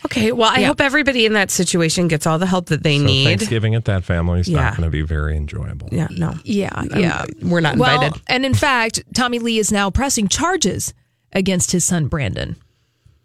Okay, 0.06 0.32
well, 0.32 0.50
I 0.50 0.60
Yeah. 0.60 0.66
hope 0.68 0.80
everybody 0.80 1.26
in 1.26 1.32
that 1.34 1.50
situation 1.50 2.08
gets 2.08 2.26
all 2.26 2.38
the 2.38 2.46
help 2.46 2.66
that 2.66 2.82
they 2.82 2.98
So 2.98 3.04
need. 3.04 3.24
Thanksgiving 3.24 3.74
at 3.74 3.84
that 3.86 4.04
family 4.04 4.40
is 4.40 4.48
Yeah. 4.48 4.62
not 4.62 4.76
going 4.76 4.86
to 4.86 4.90
be 4.90 5.02
very 5.02 5.36
enjoyable. 5.36 5.88
Yeah, 5.92 6.08
no. 6.10 6.34
Yeah, 6.44 6.70
I'm- 6.72 6.90
yeah. 6.98 7.24
we're 7.40 7.60
not 7.60 7.76
well, 7.76 8.02
invited. 8.02 8.20
and 8.26 8.44
in 8.44 8.54
fact, 8.54 9.02
Tommy 9.14 9.38
Lee 9.38 9.58
is 9.58 9.70
now 9.70 9.90
pressing 9.90 10.28
charges 10.28 10.92
against 11.32 11.70
his 11.72 11.84
son 11.84 12.06
Brandon. 12.08 12.56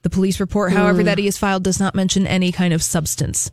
The 0.03 0.09
police 0.09 0.39
report, 0.39 0.71
however, 0.73 1.01
Mm. 1.01 1.05
that 1.05 1.17
he 1.17 1.25
has 1.25 1.37
filed 1.37 1.63
does 1.63 1.79
not 1.79 1.95
mention 1.95 2.25
any 2.27 2.51
kind 2.51 2.73
of 2.73 2.81
substance 2.83 3.49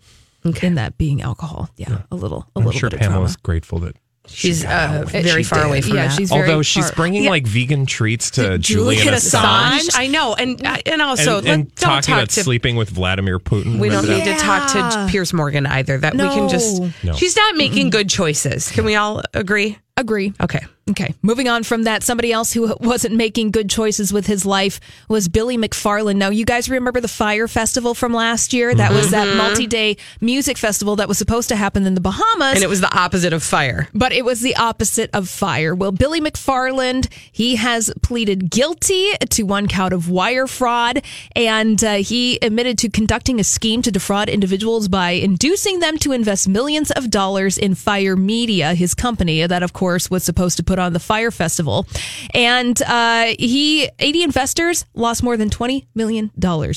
in 0.62 0.74
that 0.74 0.98
being 0.98 1.22
alcohol. 1.22 1.70
Yeah, 1.76 2.02
a 2.10 2.14
little, 2.14 2.46
a 2.54 2.58
I'm 2.60 2.66
little 2.66 2.78
sure 2.78 2.90
bit 2.90 2.94
of 3.00 3.00
trauma. 3.00 3.14
Pamela's 3.14 3.36
grateful 3.36 3.78
that 3.80 3.96
She's 4.26 4.64
uh, 4.64 5.06
She 5.06 5.20
very 5.22 5.42
far 5.42 5.60
did. 5.60 5.66
away 5.68 5.80
from 5.82 5.96
Yeah, 5.96 6.08
that. 6.08 6.16
she's 6.16 6.32
although 6.32 6.62
she's 6.62 6.86
far- 6.86 6.96
bringing 6.96 7.24
Yeah. 7.24 7.30
like 7.30 7.46
vegan 7.46 7.84
treats 7.86 8.30
to 8.32 8.58
Julian 8.58 9.02
Julian 9.02 9.14
Assange. 9.14 9.80
Assange. 9.80 9.90
I 9.98 10.06
know, 10.06 10.34
and 10.34 10.60
and 10.86 11.02
also 11.02 11.38
and, 11.38 11.46
let- 11.46 11.54
and 11.54 11.74
don't 11.74 11.88
talking 11.88 12.02
talk 12.02 12.18
about 12.22 12.30
to 12.30 12.42
sleeping 12.42 12.76
with 12.76 12.88
Vladimir 12.90 13.38
Putin. 13.38 13.78
We 13.78 13.90
don't 13.90 14.08
need 14.08 14.24
that? 14.24 14.38
to 14.38 14.44
talk 14.44 14.72
to 14.72 14.78
Yeah. 14.78 15.08
Piers 15.10 15.32
Morgan 15.32 15.66
either. 15.66 15.98
That 15.98 16.14
we 16.14 16.20
can 16.20 16.48
just. 16.48 16.80
No. 16.80 16.90
No. 17.04 17.12
She's 17.14 17.36
not 17.36 17.56
making 17.56 17.90
good 17.90 18.08
choices. 18.08 18.70
Can 18.70 18.84
we 18.84 18.96
all 18.96 19.22
agree? 19.34 19.78
Agree. 19.96 20.32
Okay. 20.42 20.60
Okay. 20.90 21.14
Moving 21.22 21.48
on 21.48 21.62
from 21.62 21.84
that, 21.84 22.02
somebody 22.02 22.30
else 22.30 22.52
who 22.52 22.74
wasn't 22.80 23.14
making 23.14 23.50
good 23.50 23.70
choices 23.70 24.12
with 24.12 24.26
his 24.26 24.44
life 24.44 24.80
was 25.08 25.28
Billy 25.28 25.56
McFarland. 25.56 26.16
Now, 26.16 26.28
you 26.28 26.44
guys 26.44 26.68
remember 26.68 27.00
the 27.00 27.08
Fyre 27.08 27.48
Festival 27.48 27.94
from 27.94 28.12
last 28.12 28.52
year? 28.52 28.74
That 28.74 28.92
was 28.92 29.10
that 29.10 29.36
multi 29.36 29.66
day 29.66 29.96
music 30.20 30.58
festival 30.58 30.96
that 30.96 31.08
was 31.08 31.16
supposed 31.16 31.48
to 31.48 31.56
happen 31.56 31.86
in 31.86 31.94
the 31.94 32.00
Bahamas. 32.00 32.54
And 32.54 32.62
it 32.62 32.68
was 32.68 32.80
the 32.80 32.94
opposite 32.96 33.32
of 33.32 33.42
fire. 33.42 33.88
But 33.94 34.12
it 34.12 34.24
was 34.24 34.40
the 34.40 34.56
opposite 34.56 35.10
of 35.14 35.28
fire. 35.28 35.74
Well, 35.74 35.92
Billy 35.92 36.20
McFarland, 36.20 37.10
he 37.32 37.56
has 37.56 37.90
pleaded 38.02 38.50
guilty 38.50 39.12
to 39.30 39.42
one 39.44 39.68
count 39.68 39.94
of 39.94 40.10
wire 40.10 40.46
fraud, 40.46 41.02
and 41.34 41.82
uh, 41.82 41.94
he 41.94 42.38
admitted 42.42 42.78
to 42.78 42.88
conducting 42.90 43.40
a 43.40 43.44
scheme 43.44 43.80
to 43.82 43.90
defraud 43.90 44.28
individuals 44.28 44.88
by 44.88 45.12
inducing 45.12 45.80
them 45.80 45.96
to 45.98 46.12
invest 46.12 46.48
millions 46.48 46.90
of 46.90 47.10
dollars 47.10 47.56
in 47.56 47.74
Fyre 47.74 48.16
Media, 48.16 48.74
his 48.74 48.94
company 48.94 49.46
that, 49.46 49.62
of 49.62 49.72
course, 49.72 50.10
was 50.10 50.24
supposed 50.24 50.56
to 50.58 50.62
put 50.62 50.73
on 50.78 50.92
the 50.92 51.00
Fyre 51.00 51.30
Festival. 51.30 51.86
And 52.32 52.80
uh, 52.82 53.34
he, 53.38 53.88
80 53.98 54.22
investors 54.22 54.84
lost 54.94 55.22
more 55.22 55.36
than 55.36 55.50
$20 55.50 55.86
million 55.94 56.30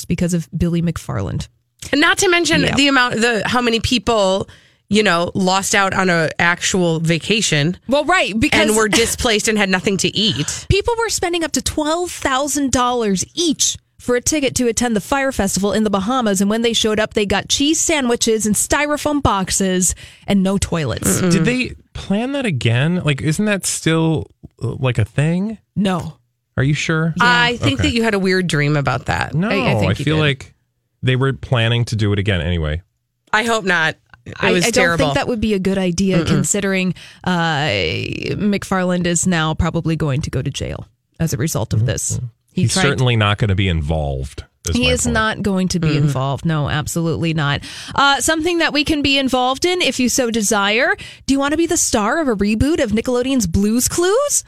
because 0.07 0.33
of 0.33 0.49
Billy 0.57 0.81
McFarland. 0.81 1.47
And 1.91 2.01
not 2.01 2.17
to 2.19 2.29
mention 2.29 2.61
Yeah. 2.61 2.75
the 2.75 2.87
amount, 2.87 3.15
the 3.15 3.43
how 3.45 3.61
many 3.61 3.79
people 3.79 4.47
you 4.89 5.03
know 5.03 5.31
lost 5.35 5.75
out 5.75 5.93
on 5.93 6.09
an 6.09 6.29
actual 6.39 6.99
vacation. 7.01 7.77
Well, 7.87 8.05
right, 8.05 8.37
because 8.39 8.69
and 8.69 8.75
were 8.77 8.87
displaced 8.87 9.47
and 9.47 9.57
had 9.57 9.69
nothing 9.69 9.97
to 9.97 10.07
eat. 10.15 10.65
People 10.69 10.93
were 10.97 11.09
spending 11.09 11.43
up 11.43 11.51
to 11.53 11.61
$12,000 11.61 13.31
each 13.35 13.77
for 13.99 14.15
a 14.15 14.21
ticket 14.21 14.55
to 14.55 14.67
attend 14.67 14.95
the 14.95 15.01
Fyre 15.01 15.31
festival 15.31 15.73
in 15.73 15.83
the 15.83 15.89
Bahamas. 15.89 16.39
And 16.41 16.49
when 16.49 16.61
they 16.61 16.73
showed 16.73 16.99
up, 16.99 17.13
they 17.13 17.25
got 17.25 17.49
cheese 17.49 17.79
sandwiches 17.79 18.45
and 18.45 18.55
styrofoam 18.55 19.23
boxes 19.23 19.95
and 20.27 20.43
no 20.43 20.57
toilets. 20.57 21.19
Did 21.21 21.45
they 21.45 21.73
plan 21.93 22.33
that 22.33 22.45
again? 22.45 23.01
Like, 23.03 23.21
isn't 23.21 23.45
that 23.45 23.65
still 23.65 24.27
uh, 24.61 24.75
like 24.79 24.97
a 24.99 25.05
thing? 25.05 25.57
No. 25.75 26.17
Are 26.57 26.63
you 26.63 26.73
sure? 26.73 27.13
I 27.19 27.57
think 27.57 27.79
Okay. 27.79 27.89
that 27.89 27.95
you 27.95 28.03
had 28.03 28.13
a 28.13 28.19
weird 28.19 28.47
dream 28.47 28.77
about 28.77 29.05
that. 29.07 29.33
No, 29.33 29.49
I, 29.49 29.53
I, 29.53 29.71
I 29.73 29.89
you 29.89 29.95
feel 29.95 30.15
did. 30.17 30.21
like 30.21 30.53
they 31.03 31.15
were 31.15 31.33
planning 31.33 31.85
to 31.85 31.95
do 31.95 32.11
it 32.13 32.19
again 32.19 32.41
anyway. 32.41 32.81
I 33.33 33.43
hope 33.43 33.63
not. 33.63 33.95
It 34.25 34.33
I, 34.39 34.51
was 34.51 34.63
I 34.65 34.71
don't 34.71 34.73
terrible. 34.83 35.05
think 35.05 35.15
that 35.15 35.27
would 35.27 35.39
be 35.39 35.53
a 35.53 35.59
good 35.59 35.77
idea 35.77 36.25
considering 36.25 36.93
uh, 37.23 37.67
McFarland 38.35 39.05
is 39.05 39.25
now 39.27 39.53
probably 39.53 39.95
going 39.95 40.21
to 40.21 40.29
go 40.29 40.41
to 40.41 40.49
jail 40.49 40.87
as 41.19 41.33
a 41.33 41.37
result 41.37 41.73
of 41.73 41.85
this. 41.85 42.19
He 42.57 42.63
He's 42.63 42.73
tried- 42.73 42.81
certainly 42.81 43.15
not 43.15 43.37
going 43.37 43.49
to 43.49 43.55
be 43.55 43.67
involved. 43.67 44.43
is 44.67 44.75
He 44.75 44.89
is 44.89 45.03
point. 45.03 45.13
not 45.13 45.41
going 45.43 45.67
to 45.69 45.79
be 45.79 45.95
involved. 45.95 46.43
No, 46.43 46.67
absolutely 46.69 47.33
not. 47.35 47.61
Uh, 47.93 48.19
something 48.19 48.57
that 48.57 48.73
we 48.73 48.83
can 48.83 49.03
be 49.03 49.17
involved 49.19 49.63
in 49.63 49.79
if 49.83 49.99
you 49.99 50.09
so 50.09 50.31
desire. 50.31 50.95
Do 51.27 51.35
you 51.35 51.39
want 51.39 51.51
to 51.51 51.57
be 51.57 51.67
the 51.67 51.77
star 51.77 52.19
of 52.19 52.27
a 52.27 52.35
reboot 52.35 52.83
of 52.83 52.91
Nickelodeon's 52.91 53.45
Blue's 53.45 53.87
Clues? 53.87 54.43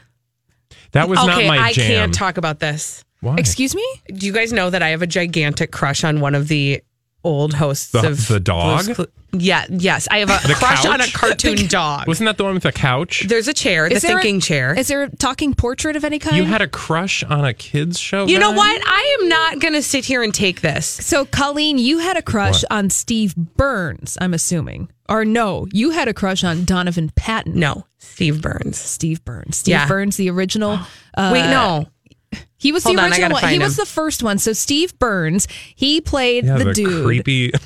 That 0.92 1.08
was 1.08 1.18
not 1.24 1.38
okay, 1.38 1.46
my 1.46 1.58
I 1.58 1.72
jam. 1.72 1.86
can't 1.86 2.14
talk 2.14 2.36
about 2.36 2.58
this. 2.58 3.04
Why? 3.20 3.36
Excuse 3.38 3.76
me? 3.76 3.86
Do 4.12 4.26
you 4.26 4.32
guys 4.32 4.52
know 4.52 4.70
that 4.70 4.82
I 4.82 4.88
have 4.88 5.02
a 5.02 5.06
gigantic 5.06 5.70
crush 5.70 6.02
on 6.02 6.18
one 6.20 6.34
of 6.34 6.48
the 6.48 6.82
old 7.24 7.54
hosts 7.54 7.90
The- 7.92 8.06
of 8.06 8.28
the 8.28 8.40
dog? 8.40 8.86
Blue's 8.94 9.08
yeah, 9.32 9.64
yes, 9.70 10.08
I 10.10 10.18
have 10.18 10.28
a 10.28 10.48
The 10.48 10.54
crush 10.54 10.84
on 10.84 11.00
a 11.00 11.04
couch? 11.04 11.12
cartoon 11.12 11.68
dog. 11.68 12.08
Wasn't 12.08 12.26
that 12.26 12.36
the 12.36 12.42
one 12.42 12.54
with 12.54 12.64
the 12.64 12.72
couch? 12.72 13.26
There's 13.28 13.46
a 13.46 13.54
chair, 13.54 13.88
the 13.88 13.94
Is 13.94 14.02
there 14.02 14.18
a- 14.18 14.22
thinking 14.22 14.40
chair. 14.40 14.76
Is 14.76 14.88
there 14.88 15.04
a 15.04 15.16
talking 15.16 15.54
portrait 15.54 15.94
of 15.94 16.04
any 16.04 16.18
kind? 16.18 16.36
You 16.36 16.42
had 16.44 16.62
a 16.62 16.66
crush 16.66 17.22
on 17.22 17.44
a 17.44 17.54
kids 17.54 17.96
show. 17.96 18.26
You 18.26 18.40
know 18.40 18.50
what? 18.50 18.82
I 18.84 19.18
am 19.20 19.28
not 19.28 19.60
going 19.60 19.74
to 19.74 19.82
sit 19.82 20.04
here 20.04 20.24
and 20.24 20.34
take 20.34 20.62
this. 20.62 20.84
So, 20.86 21.24
Colleen, 21.26 21.78
you 21.78 21.98
had 21.98 22.16
a 22.16 22.22
crush 22.22 22.62
What? 22.64 22.72
on 22.72 22.90
Steve 22.90 23.36
Burns, 23.36 24.18
I'm 24.20 24.34
assuming. 24.34 24.90
Or 25.08 25.24
no, 25.24 25.68
you 25.72 25.90
had 25.90 26.08
a 26.08 26.14
crush 26.14 26.42
on 26.42 26.64
Donovan 26.64 27.10
Patton. 27.14 27.56
No, 27.56 27.86
Steve 27.98 28.42
Burns. 28.42 28.78
Steve 28.78 29.24
Burns. 29.24 29.58
Steve 29.58 29.72
Yeah. 29.72 29.86
Burns, 29.86 30.16
the 30.16 30.28
original. 30.30 30.80
Uh, 31.16 31.30
Wait, 31.32 31.42
no. 31.42 31.86
He 32.56 32.72
was 32.72 32.84
Hold 32.84 32.98
the 32.98 33.02
on, 33.02 33.08
original 33.08 33.30
gotta 33.30 33.34
one. 33.34 33.52
He 33.52 33.58
find 33.58 33.62
was 33.62 33.76
the 33.76 33.86
first 33.86 34.22
one. 34.22 34.38
So 34.38 34.52
Steve 34.52 34.98
Burns, 34.98 35.48
he 35.74 36.00
played 36.00 36.44
Yeah, 36.44 36.58
the, 36.58 36.64
the, 36.64 36.72
dude. 36.74 37.04
creepy. 37.04 37.52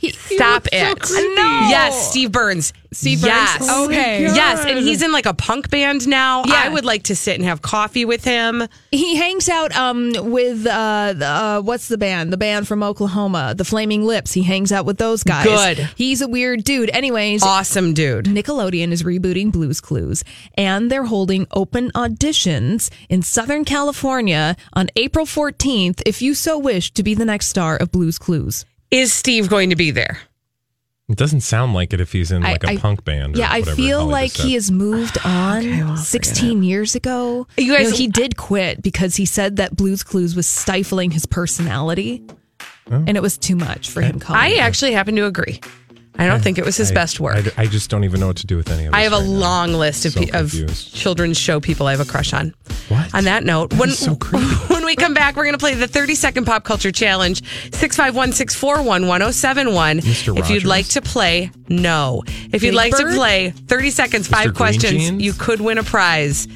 He- 0.00 0.12
Stop 0.12 0.66
it. 0.72 1.04
so. 1.04 1.14
No. 1.14 1.66
Yes, 1.68 2.08
Steve 2.10 2.32
Burns. 2.32 2.72
Steve 2.90 3.20
Burns? 3.20 3.26
yes. 3.34 3.66
Oh 3.68 3.84
Okay. 3.84 4.26
God. 4.26 4.34
Yes, 4.34 4.64
and 4.64 4.78
he's 4.78 5.02
in 5.02 5.12
like 5.12 5.26
a 5.26 5.34
punk 5.34 5.68
band 5.70 6.08
now. 6.08 6.42
Yeah. 6.46 6.54
I 6.64 6.68
would 6.70 6.84
like 6.86 7.02
to 7.04 7.14
sit 7.14 7.34
and 7.36 7.44
have 7.44 7.60
coffee 7.62 8.04
with 8.06 8.24
him. 8.24 8.66
He 8.90 9.16
hangs 9.16 9.48
out 9.50 9.76
um 9.76 10.12
with 10.32 10.66
uh, 10.66 11.12
the, 11.14 11.26
uh 11.26 11.60
what's 11.60 11.88
the 11.88 11.98
band? 11.98 12.32
The 12.32 12.38
band 12.38 12.66
from 12.66 12.82
Oklahoma, 12.82 13.54
the 13.54 13.64
Flaming 13.64 14.04
Lips. 14.06 14.32
He 14.32 14.42
hangs 14.42 14.72
out 14.72 14.86
with 14.86 14.96
those 14.98 15.22
guys. 15.22 15.44
Good. 15.44 15.78
He's 15.96 16.22
a 16.22 16.28
weird 16.28 16.64
dude. 16.64 16.88
Anyways, 16.90 17.42
Awesome 17.42 17.92
dude. 17.92 18.24
Nickelodeon 18.24 18.92
is 18.92 19.02
rebooting 19.02 19.52
Blue's 19.52 19.80
Clues, 19.82 20.24
and 20.54 20.90
they're 20.90 21.04
holding 21.04 21.46
open 21.52 21.90
auditions 21.92 22.90
in 23.10 23.20
Southern 23.22 23.64
California 23.66 24.56
on 24.72 24.88
April 24.96 25.26
14th. 25.26 26.00
If 26.06 26.22
you 26.22 26.34
so 26.34 26.58
wish 26.58 26.90
to 26.92 27.02
be 27.02 27.14
the 27.14 27.24
next 27.26 27.48
star 27.48 27.76
of 27.76 27.92
Blue's 27.92 28.18
Clues. 28.18 28.64
Is 28.90 29.12
Steve 29.12 29.48
going 29.48 29.70
to 29.70 29.76
be 29.76 29.90
there? 29.90 30.18
It 31.08 31.16
doesn't 31.16 31.40
sound 31.40 31.74
like 31.74 31.92
it 31.92 32.00
if 32.00 32.12
he's 32.12 32.30
in 32.30 32.42
like 32.42 32.62
a 32.62 32.68
I- 32.70 32.76
punk 32.76 33.04
band. 33.04 33.34
or 33.34 33.38
Yeah, 33.40 33.48
I 33.50 33.60
whatever 33.60 33.76
feel 33.76 33.98
Holly 34.00 34.12
like 34.12 34.32
just 34.32 34.42
he 34.44 34.50
said. 34.50 34.54
has 34.54 34.70
moved 34.70 35.18
on 35.24 35.96
16 35.96 36.62
years 36.62 36.94
ago. 36.94 37.46
You 37.56 37.76
guys- 37.76 37.90
know, 37.90 37.96
he 37.96 38.06
did 38.06 38.36
quit 38.36 38.80
because 38.82 39.16
he 39.16 39.26
said 39.26 39.56
that 39.56 39.74
Blue's 39.76 40.02
Clues 40.04 40.36
was 40.36 40.46
stifling 40.46 41.10
his 41.10 41.26
personality. 41.26 42.22
Oh. 42.92 43.04
And 43.06 43.16
it 43.16 43.22
was 43.22 43.38
too 43.38 43.56
much 43.56 43.90
for 43.90 44.02
him. 44.02 44.18
Colin. 44.20 44.40
I 44.40 44.54
actually 44.56 44.92
happen 44.92 45.14
to 45.16 45.24
agree. 45.26 45.60
I 46.18 46.26
don't 46.26 46.42
think 46.42 46.58
it 46.58 46.64
was 46.66 46.76
his 46.76 46.90
I- 46.90 46.94
best 46.94 47.18
work. 47.20 47.56
I, 47.58 47.62
I 47.62 47.66
just 47.66 47.88
don't 47.88 48.04
even 48.04 48.20
know 48.20 48.26
what 48.26 48.36
to 48.38 48.46
do 48.46 48.56
with 48.56 48.68
any 48.70 48.84
of 48.86 48.92
this. 48.92 48.98
I 48.98 49.02
have 49.04 49.12
a 49.12 49.16
right 49.16 49.24
now. 49.26 49.38
long 49.38 49.72
list 49.72 50.04
of, 50.04 50.12
So 50.12 50.20
pe- 50.20 50.30
of 50.38 50.52
children's 50.92 51.38
show 51.38 51.60
people 51.60 51.86
I 51.86 51.92
have 51.92 52.00
a 52.00 52.04
crush 52.04 52.32
on. 52.34 52.52
What? 52.88 53.14
On 53.14 53.24
that 53.24 53.44
note, 53.44 53.72
when 53.74 53.88
is 53.90 53.98
so 53.98 54.14
when 54.68 54.84
we 54.84 54.96
come 54.96 55.14
back, 55.14 55.36
we're 55.36 55.44
going 55.44 55.54
to 55.54 55.58
play 55.58 55.74
the 55.74 55.86
30 55.88 56.14
second 56.16 56.44
pop 56.44 56.64
culture 56.64 56.92
challenge 56.92 57.42
651 57.72 58.32
641 58.32 59.06
1071. 59.06 59.98
If 60.00 60.50
you'd 60.50 60.64
like 60.64 60.86
to 60.88 61.00
play, 61.00 61.50
no. 61.68 62.22
If 62.26 62.62
you'd 62.62 62.70
Big 62.70 62.74
like 62.74 62.96
to 62.96 63.06
play 63.14 63.50
30 63.50 63.90
seconds, 63.90 64.26
five 64.28 64.46
Green 64.46 64.54
questions, 64.54 64.92
Jeans? 64.92 65.22
you 65.22 65.32
could 65.32 65.60
win 65.60 65.78
a 65.78 65.82
prize. 65.84 66.48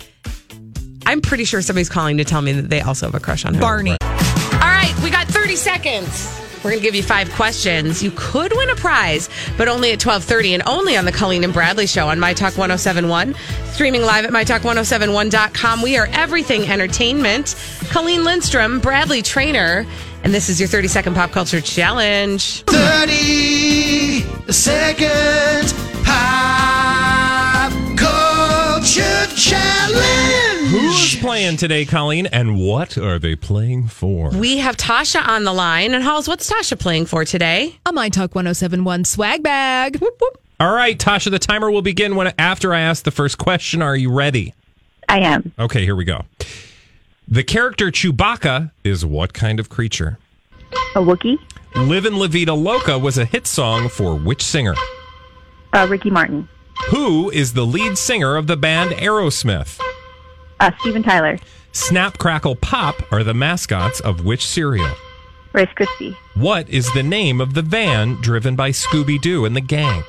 I'm 1.06 1.20
pretty 1.20 1.44
sure 1.44 1.62
somebody's 1.62 1.88
calling 1.90 2.16
to 2.18 2.24
tell 2.24 2.42
me 2.42 2.52
that 2.52 2.68
they 2.70 2.80
also 2.80 3.06
have 3.06 3.14
a 3.14 3.20
crush 3.20 3.44
on 3.44 3.54
him. 3.54 3.60
Barney. 3.60 3.96
All 4.02 4.58
right, 4.60 4.94
we 5.02 5.10
got 5.10 5.26
30 5.28 5.56
seconds. 5.56 6.43
We're 6.64 6.70
going 6.70 6.80
to 6.80 6.86
give 6.86 6.94
you 6.94 7.02
five 7.02 7.30
questions. 7.32 8.02
You 8.02 8.10
could 8.16 8.50
win 8.56 8.70
a 8.70 8.74
prize, 8.74 9.28
but 9.58 9.68
only 9.68 9.90
at 9.90 10.02
1230 10.02 10.54
and 10.54 10.62
only 10.66 10.96
on 10.96 11.04
the 11.04 11.12
Colleen 11.12 11.44
and 11.44 11.52
Bradley 11.52 11.86
show 11.86 12.08
on 12.08 12.18
My 12.18 12.32
Talk 12.32 12.56
1071. 12.56 13.34
Streaming 13.66 14.00
live 14.00 14.24
at 14.24 14.30
MyTalk1071.com. 14.30 15.82
We 15.82 15.98
are 15.98 16.08
everything 16.12 16.62
entertainment. 16.70 17.54
Colleen 17.90 18.24
Lindstrom, 18.24 18.80
Bradley 18.80 19.20
Traynor, 19.20 19.84
and 20.22 20.32
this 20.32 20.48
is 20.48 20.58
your 20.58 20.68
30 20.68 20.88
second 20.88 21.14
pop 21.14 21.32
culture 21.32 21.60
challenge. 21.60 22.62
30 22.62 24.22
second 24.50 25.74
pop 26.02 27.72
culture 27.98 29.26
challenge. 29.36 30.53
Who's 30.74 31.14
playing 31.20 31.58
today, 31.58 31.84
Colleen? 31.84 32.26
And 32.26 32.58
what 32.58 32.98
are 32.98 33.20
they 33.20 33.36
playing 33.36 33.86
for? 33.86 34.30
We 34.30 34.58
have 34.58 34.76
Tasha 34.76 35.24
on 35.24 35.44
the 35.44 35.52
line. 35.52 35.94
And 35.94 36.02
Halls, 36.02 36.26
what's 36.26 36.50
Tasha 36.52 36.76
playing 36.76 37.06
for 37.06 37.24
today? 37.24 37.78
A 37.86 37.92
My 37.92 38.08
Talk 38.08 38.34
1071 38.34 39.04
swag 39.04 39.44
bag. 39.44 40.00
Whoop, 40.00 40.16
whoop. 40.20 40.42
All 40.58 40.74
right, 40.74 40.98
Tasha, 40.98 41.30
the 41.30 41.38
timer 41.38 41.70
will 41.70 41.80
begin 41.80 42.16
when 42.16 42.34
after 42.40 42.74
I 42.74 42.80
ask 42.80 43.04
the 43.04 43.12
first 43.12 43.38
question. 43.38 43.82
Are 43.82 43.94
you 43.94 44.12
ready? 44.12 44.52
I 45.08 45.20
am. 45.20 45.52
Okay, 45.60 45.84
here 45.84 45.94
we 45.94 46.04
go. 46.04 46.22
The 47.28 47.44
character 47.44 47.92
Chewbacca 47.92 48.72
is 48.82 49.06
what 49.06 49.32
kind 49.32 49.60
of 49.60 49.68
creature? 49.68 50.18
A 50.96 50.98
Wookiee. 50.98 51.38
Livin' 51.76 52.18
La 52.18 52.26
Vida 52.26 52.52
Loca 52.52 52.98
was 52.98 53.16
a 53.16 53.24
hit 53.24 53.46
song 53.46 53.88
for 53.88 54.16
which 54.16 54.42
singer? 54.42 54.74
Uh, 55.72 55.86
Ricky 55.88 56.10
Martin. 56.10 56.48
Who 56.88 57.30
is 57.30 57.52
the 57.52 57.64
lead 57.64 57.96
singer 57.96 58.34
of 58.34 58.48
the 58.48 58.56
band 58.56 58.90
Aerosmith? 58.90 59.78
Uh, 60.60 60.70
Steven 60.80 61.02
Tyler. 61.02 61.38
Snap, 61.72 62.18
Crackle, 62.18 62.56
Pop 62.56 62.94
are 63.12 63.24
the 63.24 63.34
mascots 63.34 64.00
of 64.00 64.24
which 64.24 64.46
cereal? 64.46 64.90
Rice 65.52 65.68
Krispie. 65.76 66.14
What 66.34 66.68
is 66.68 66.92
the 66.94 67.02
name 67.02 67.40
of 67.40 67.54
the 67.54 67.62
van 67.62 68.14
driven 68.20 68.56
by 68.56 68.70
Scooby 68.70 69.20
Doo 69.20 69.44
and 69.44 69.54
the 69.56 69.60
gang? 69.60 70.02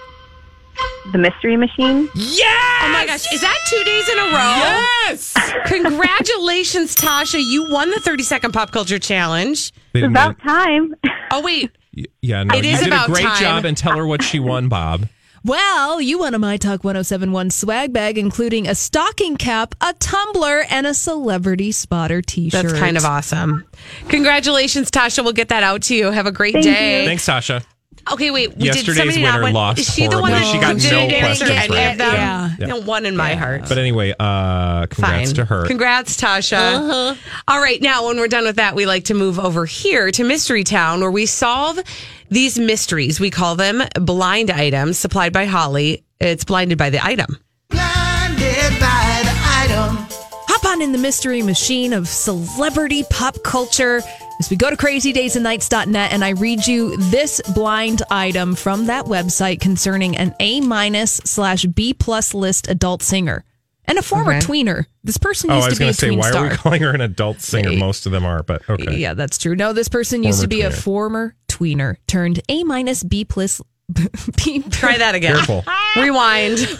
The 1.12 1.17
Mystery 1.19 1.55
Machine. 1.55 2.10
Yeah! 2.15 2.43
Oh 2.84 2.89
my 2.91 3.05
gosh, 3.05 3.31
is 3.31 3.41
that 3.41 3.58
two 3.67 3.84
days 3.84 4.10
in 4.10 4.17
a 4.17 4.23
row? 4.23 4.31
Yes! 4.31 5.34
Congratulations, 5.67 6.95
Tasha. 6.95 7.41
You 7.43 7.69
won 7.71 7.91
the 7.91 7.99
30 7.99 8.23
second 8.23 8.51
pop 8.53 8.71
culture 8.71 8.99
challenge. 8.99 9.71
They 9.93 10.01
It's 10.01 10.08
about 10.10 10.39
time. 10.39 10.95
Oh, 11.31 11.41
wait. 11.41 11.71
yeah, 12.21 12.43
no, 12.43 12.55
It 12.55 12.63
you 12.65 12.71
is 12.71 12.79
did 12.79 12.88
about 12.88 13.10
a 13.10 13.12
great 13.12 13.25
time. 13.25 13.41
job 13.41 13.65
and 13.65 13.75
tell 13.75 13.97
her 13.97 14.05
what 14.05 14.21
she 14.21 14.39
won, 14.39 14.69
Bob. 14.69 15.08
Well, 15.45 16.01
you 16.01 16.17
won 16.17 16.34
a 16.34 16.39
My 16.39 16.58
Talk 16.58 16.84
1071 16.84 17.51
swag 17.51 17.93
bag, 17.93 18.17
including 18.17 18.67
a 18.67 18.73
stocking 18.73 19.38
cap, 19.38 19.75
a 19.79 19.93
tumbler, 19.93 20.63
and 20.71 20.88
a 20.88 20.93
celebrity 20.95 21.71
spotter 21.71 22.23
t 22.23 22.49
shirt. 22.49 22.63
That's 22.63 22.79
kind 22.79 22.97
of 22.97 23.05
awesome. 23.05 23.63
Congratulations, 24.10 24.89
Tasha. 24.89 25.23
We'll 25.23 25.34
get 25.34 25.49
that 25.49 25.62
out 25.62 25.84
to 25.84 25.95
you. 25.95 26.10
Have 26.10 26.25
a 26.25 26.31
great 26.31 26.53
Thank 26.53 26.65
day. 26.65 27.01
you. 27.01 27.08
Thanks, 27.08 27.27
Tasha. 27.27 27.63
Okay, 28.12 28.31
wait. 28.31 28.49
we- 28.55 28.55
did 28.65 28.75
Yesterday's 28.75 28.97
somebody 28.97 29.21
not 29.21 29.34
winner 29.36 29.43
win? 29.45 29.53
lost 29.53 29.79
Is 29.79 29.93
she 29.93 30.08
the 30.08 30.19
one 30.19 30.31
that 30.31 30.45
She 30.51 30.60
got 30.60 30.77
didn't 30.77 30.91
no 30.91 31.15
answer 31.15 31.45
questions 31.45 31.49
any 31.51 31.75
right. 31.75 31.91
of 31.91 31.97
them? 31.99 32.13
Yeah. 32.13 32.49
Yeah. 32.60 32.65
No 32.67 32.81
one 32.81 33.05
in 33.05 33.15
my 33.15 33.36
heart. 33.36 33.63
But 33.69 33.77
anyway, 33.77 34.13
uh, 34.19 34.88
congrats 34.88 35.29
Fine. 35.29 35.36
to 35.36 35.45
her. 35.45 35.65
Congrats, 35.65 36.19
Tasha. 36.19 37.17
All 37.47 37.60
right, 37.62 37.81
now 37.81 38.08
when 38.08 38.17
we're 38.17 38.27
done 38.27 38.45
with 38.45 38.55
that, 38.58 38.73
we 38.75 38.86
like 38.88 39.05
to 39.05 39.13
move 39.13 39.38
over 39.39 39.65
here 39.65 40.12
to 40.12 40.23
Mystery 40.23 40.63
Town, 40.63 41.01
where 41.01 41.12
we 41.12 41.25
solve 41.27 41.79
these 42.30 42.58
mysteries. 42.60 43.20
We 43.20 43.30
call 43.30 43.56
them 43.56 43.84
blind 44.00 44.52
items, 44.52 44.98
supplied 44.98 45.34
by 45.34 45.46
Holly. 45.46 46.04
It's 46.20 46.44
blinded 46.46 46.78
by 46.78 46.90
the 46.90 47.04
item. 47.04 47.38
Blinded 47.70 48.80
by 48.80 49.22
the 49.24 49.34
item. 49.64 50.08
Hop 50.48 50.66
on 50.66 50.82
in 50.82 50.92
the 50.92 50.98
mystery 50.98 51.42
machine 51.42 51.94
of 51.94 52.08
celebrity 52.08 53.04
pop 53.10 53.42
culture 53.44 54.02
as 54.40 54.50
we 54.50 54.58
go 54.58 54.70
to 54.70 54.76
crazydaysandnights.net 54.76 56.12
and 56.12 56.24
I 56.24 56.30
read 56.32 56.66
you 56.68 56.98
this 56.98 57.42
blind 57.54 58.02
item 58.12 58.56
from 58.56 58.88
that 58.88 59.06
website 59.06 59.62
concerning 59.62 60.18
an 60.18 60.36
A 60.40 60.62
minus 60.62 61.14
slash 61.26 61.66
B 61.66 61.94
plus 61.94 62.34
list 62.34 62.68
adult 62.70 63.02
singer 63.02 63.44
and 63.86 63.98
a 63.98 64.02
former 64.02 64.34
Okay. 64.34 64.46
tweener. 64.46 64.86
This 65.04 65.18
person 65.18 65.52
Oh, 65.52 65.56
used 65.58 65.66
I 65.66 65.70
was 65.70 65.78
to 65.78 65.80
be 65.80 65.84
going 65.86 65.90
a 65.90 65.94
to 65.94 66.00
say, 66.00 66.08
tween 66.08 66.20
why 66.20 66.30
star. 66.32 66.46
are 66.46 66.50
we 66.50 66.56
calling 66.58 66.82
her 66.82 66.90
an 66.92 67.02
adult 67.02 67.40
singer? 67.42 67.72
Most 67.78 68.06
of 68.06 68.12
them 68.12 68.26
are, 68.26 68.44
but 68.44 68.68
okay. 68.70 68.98
Yeah, 68.98 69.14
that's 69.14 69.38
true. 69.38 69.56
No, 69.56 69.72
this 69.74 69.88
person 69.88 70.24
used 70.24 70.42
to 70.42 70.48
Former 70.48 70.56
be 70.58 70.62
a 70.64 70.72
former 70.72 71.36
tweener 71.56 71.96
turned 72.08 72.41
A 72.50 72.63
minus 72.63 73.04
B 73.04 73.24
plus 73.26 73.62
B 74.46 74.62
Try 74.72 74.98
that 74.98 75.15
again. 75.15 75.36
Careful. 75.36 75.63
Rewind. 75.96 76.60
rewind 76.60 76.78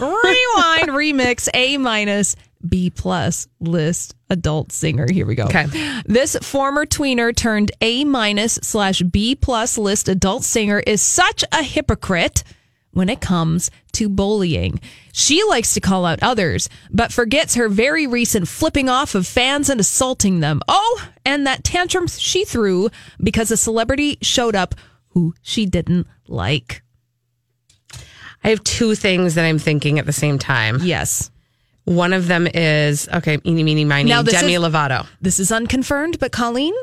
remix 0.90 1.48
A 1.54 1.78
minus 1.78 2.36
B 2.66 2.90
plus 2.90 3.46
list 3.60 4.14
adult 4.28 4.72
singer. 4.72 5.06
Here 5.10 5.24
we 5.24 5.34
go. 5.34 5.44
Okay. 5.44 5.66
This 6.04 6.36
former 6.42 6.84
tweener 6.84 7.34
turned 7.34 7.70
A 7.80 8.04
minus 8.04 8.54
slash 8.62 9.02
B 9.02 9.34
plus 9.36 9.78
list 9.78 10.08
adult 10.08 10.42
singer 10.42 10.80
is 10.80 11.00
such 11.00 11.44
a 11.52 11.62
hypocrite 11.62 12.42
when 12.90 13.08
it 13.08 13.20
comes 13.20 13.70
to 13.96 14.08
bullying. 14.08 14.80
She 15.12 15.42
likes 15.44 15.74
to 15.74 15.80
call 15.80 16.04
out 16.04 16.18
others, 16.22 16.68
but 16.90 17.12
forgets 17.12 17.54
her 17.54 17.68
very 17.68 18.06
recent 18.06 18.48
flipping 18.48 18.88
off 18.88 19.14
of 19.14 19.26
fans 19.26 19.68
and 19.70 19.80
assaulting 19.80 20.40
them. 20.40 20.60
Oh, 20.68 21.08
and 21.24 21.46
that 21.46 21.64
tantrum 21.64 22.06
she 22.06 22.44
threw 22.44 22.90
because 23.22 23.50
a 23.50 23.56
celebrity 23.56 24.18
showed 24.22 24.54
up 24.54 24.74
who 25.10 25.34
she 25.42 25.66
didn't 25.66 26.06
like. 26.28 26.82
I 28.44 28.50
have 28.50 28.62
two 28.62 28.94
things 28.94 29.34
that 29.34 29.44
I'm 29.44 29.58
thinking 29.58 29.98
at 29.98 30.06
the 30.06 30.12
same 30.12 30.38
time. 30.38 30.78
Yes. 30.82 31.30
One 31.84 32.12
of 32.12 32.26
them 32.28 32.46
is 32.52 33.08
okay, 33.12 33.38
eeny, 33.46 33.62
meeny, 33.62 33.84
miny, 33.84 34.08
Now, 34.10 34.22
Demi 34.22 34.54
is- 34.54 34.60
Lovato. 34.60 35.06
This 35.20 35.40
is 35.40 35.50
unconfirmed, 35.52 36.18
but 36.18 36.32
Colleen? 36.32 36.74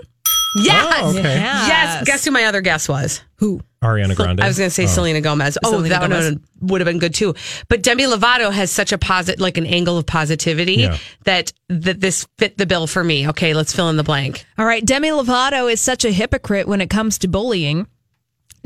Yes. 0.55 0.99
Oh, 1.01 1.09
okay. 1.11 1.21
Yes. 1.23 1.67
Yes. 1.67 2.05
Guess 2.05 2.25
who 2.25 2.31
my 2.31 2.45
other 2.45 2.61
guess 2.61 2.87
was? 2.87 3.21
Who? 3.37 3.61
Ariana 3.81 4.15
Grande. 4.15 4.39
I 4.41 4.47
was 4.47 4.57
going 4.57 4.67
to 4.69 4.73
say 4.73 4.83
Oh. 4.83 4.87
Selena 4.87 5.19
Gomez. 5.19 5.57
Oh, 5.63 5.71
Selena 5.71 5.89
that 5.89 6.09
one 6.09 6.43
would 6.61 6.79
have 6.81 6.85
been 6.85 6.99
good 6.99 7.13
too. 7.13 7.33
But 7.69 7.81
Demi 7.83 8.03
Lovato 8.03 8.51
has 8.51 8.71
such 8.71 8.91
a 8.93 8.97
posit, 8.97 9.39
like 9.39 9.57
an 9.57 9.65
angle 9.65 9.97
of 9.97 10.05
positivity 10.05 10.75
Yeah. 10.75 10.97
that 11.25 11.51
that 11.69 11.99
this 11.99 12.25
fit 12.37 12.57
the 12.57 12.65
bill 12.65 12.87
for 12.87 13.03
me. 13.03 13.27
Okay, 13.29 13.53
let's 13.53 13.73
fill 13.73 13.89
in 13.89 13.97
the 13.97 14.03
blank. 14.03 14.45
All 14.57 14.65
right, 14.65 14.85
Demi 14.85 15.09
Lovato 15.09 15.71
is 15.71 15.81
such 15.81 16.05
a 16.05 16.11
hypocrite 16.11 16.67
when 16.67 16.79
it 16.81 16.89
comes 16.89 17.17
to 17.19 17.27
bullying. 17.27 17.87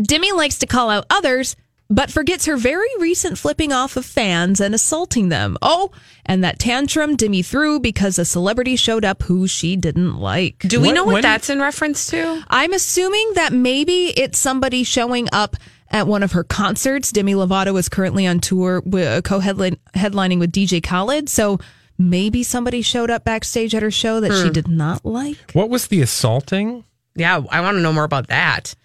Demi 0.01 0.31
likes 0.33 0.59
to 0.59 0.67
call 0.67 0.89
out 0.91 1.05
others, 1.09 1.55
but 1.89 2.11
forgets 2.11 2.45
her 2.45 2.57
very 2.57 2.89
recent 2.99 3.37
flipping 3.39 3.71
off 3.73 3.97
of 3.97 4.05
fans 4.05 4.59
and 4.59 4.75
assaulting 4.75 5.29
them. 5.29 5.57
Oh, 5.61 5.89
and 6.27 6.43
that 6.43 6.59
tantrum 6.59 7.15
Demi 7.15 7.41
threw 7.41 7.79
because 7.79 8.19
a 8.19 8.25
celebrity 8.25 8.75
showed 8.75 9.05
up 9.05 9.23
who 9.23 9.47
she 9.47 9.75
didn't 9.75 10.17
like. 10.17 10.59
Do 10.59 10.79
we 10.81 10.91
know 10.91 11.03
what 11.05 11.21
that's 11.21 11.49
in 11.49 11.59
reference 11.59 12.07
to? 12.07 12.43
I'm 12.49 12.73
assuming 12.73 13.31
that 13.35 13.53
maybe 13.53 14.07
it's 14.17 14.37
somebody 14.37 14.83
showing 14.83 15.27
up 15.31 15.55
at 15.89 16.05
one 16.05 16.21
of 16.23 16.33
her 16.33 16.43
concerts. 16.43 17.11
Demi 17.13 17.33
Lovato 17.33 17.77
is 17.79 17.87
currently 17.87 18.27
on 18.27 18.39
tour, 18.41 18.81
with, 18.85 19.23
co-headlining 19.23 20.39
with 20.39 20.51
DJ 20.51 20.83
Khaled. 20.83 21.29
So 21.29 21.59
maybe 21.97 22.43
somebody 22.43 22.81
showed 22.81 23.09
up 23.09 23.23
backstage 23.23 23.73
at 23.73 23.81
her 23.81 23.89
show 23.91 24.19
that 24.19 24.33
she 24.33 24.47
Hmm. 24.47 24.51
did 24.53 24.67
not 24.67 25.05
like. 25.05 25.51
What 25.53 25.69
was 25.69 25.87
the 25.87 26.01
assaulting? 26.01 26.83
Yeah, 27.15 27.41
I 27.49 27.61
want 27.61 27.75
to 27.77 27.81
know 27.81 27.93
more 27.93 28.03
about 28.03 28.27
that. 28.27 28.75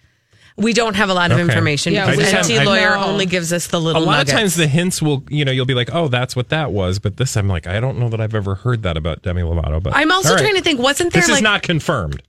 We 0.55 0.73
don't 0.73 0.95
have 0.95 1.09
a 1.09 1.13
lot 1.15 1.31
of 1.31 1.37
Okay. 1.39 1.47
information 1.49 1.93
Yeah, 1.93 2.09
because 2.11 2.47
we 2.47 2.55
Enty 2.55 2.63
lawyer 2.65 2.91
No. 2.95 3.05
only 3.05 3.25
gives 3.25 3.51
us 3.51 3.67
the 3.67 3.81
little. 3.81 4.01
A 4.01 4.05
lot 4.05 4.11
nuggets. 4.17 4.31
of 4.33 4.37
times 4.37 4.55
the 4.55 4.67
hints 4.67 5.01
will, 5.01 5.23
you 5.29 5.43
know, 5.45 5.51
you'll 5.51 5.65
be 5.65 5.73
like, 5.73 5.89
oh, 5.93 6.07
that's 6.09 6.35
what 6.35 6.49
that 6.49 6.71
was. 6.71 6.99
But 6.99 7.17
this, 7.17 7.35
I'm 7.35 7.47
like, 7.47 7.65
I 7.65 7.79
don't 7.79 7.97
know 7.97 8.07
that 8.09 8.21
I've 8.21 8.35
ever 8.35 8.55
heard 8.55 8.83
that 8.83 8.95
about 8.95 9.23
Demi 9.23 9.41
Lovato. 9.41 9.81
But 9.81 9.95
I'm 9.95 10.11
also 10.11 10.29
all 10.29 10.35
right. 10.35 10.41
trying 10.41 10.55
to 10.55 10.61
think. 10.61 10.79
Wasn't 10.79 11.11
there 11.11 11.21
This 11.21 11.29
like 11.29 11.37
is 11.37 11.41
not 11.43 11.63
confirmed. 11.63 12.21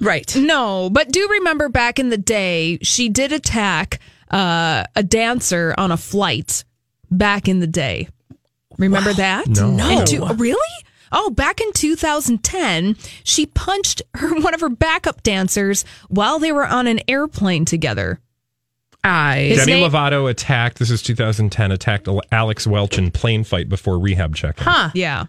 right? 0.00 0.34
No, 0.36 0.90
but 0.90 1.10
do 1.12 1.26
remember 1.30 1.68
back 1.70 1.98
in 1.98 2.10
the 2.10 2.18
day, 2.18 2.78
she 2.82 3.08
did 3.08 3.32
attack 3.32 4.00
uh, 4.30 4.84
a 4.94 5.02
dancer 5.02 5.74
on 5.78 5.90
a 5.92 5.96
flight 5.96 6.64
back 7.10 7.48
in 7.48 7.60
the 7.60 7.66
day. 7.66 8.08
Remember 8.78 9.12
that? 9.14 9.48
No. 9.48 9.70
No. 9.70 10.04
two- 10.04 10.24
really? 10.34 10.58
Oh, 11.12 11.30
back 11.30 11.60
in 11.60 11.72
2010, 11.72 12.96
she 13.22 13.46
punched 13.46 14.02
her 14.14 14.34
one 14.40 14.54
of 14.54 14.60
her 14.60 14.68
backup 14.70 15.22
dancers 15.22 15.84
while 16.08 16.38
they 16.38 16.52
were 16.52 16.66
on 16.66 16.86
an 16.86 17.00
airplane 17.08 17.64
together. 17.64 18.18
I 19.04 19.40
His 19.50 19.58
Demi 19.66 19.72
name- 19.82 19.90
Lovato 19.90 20.30
attacked. 20.30 20.78
This 20.78 20.90
is 20.90 21.02
2010. 21.02 21.72
Attacked 21.72 22.08
Alex 22.30 22.66
Welch 22.66 22.98
in 22.98 23.10
plane 23.10 23.44
fight 23.44 23.68
before 23.68 23.98
rehab 23.98 24.34
check. 24.36 24.58
Huh? 24.60 24.90
Yeah. 24.94 25.24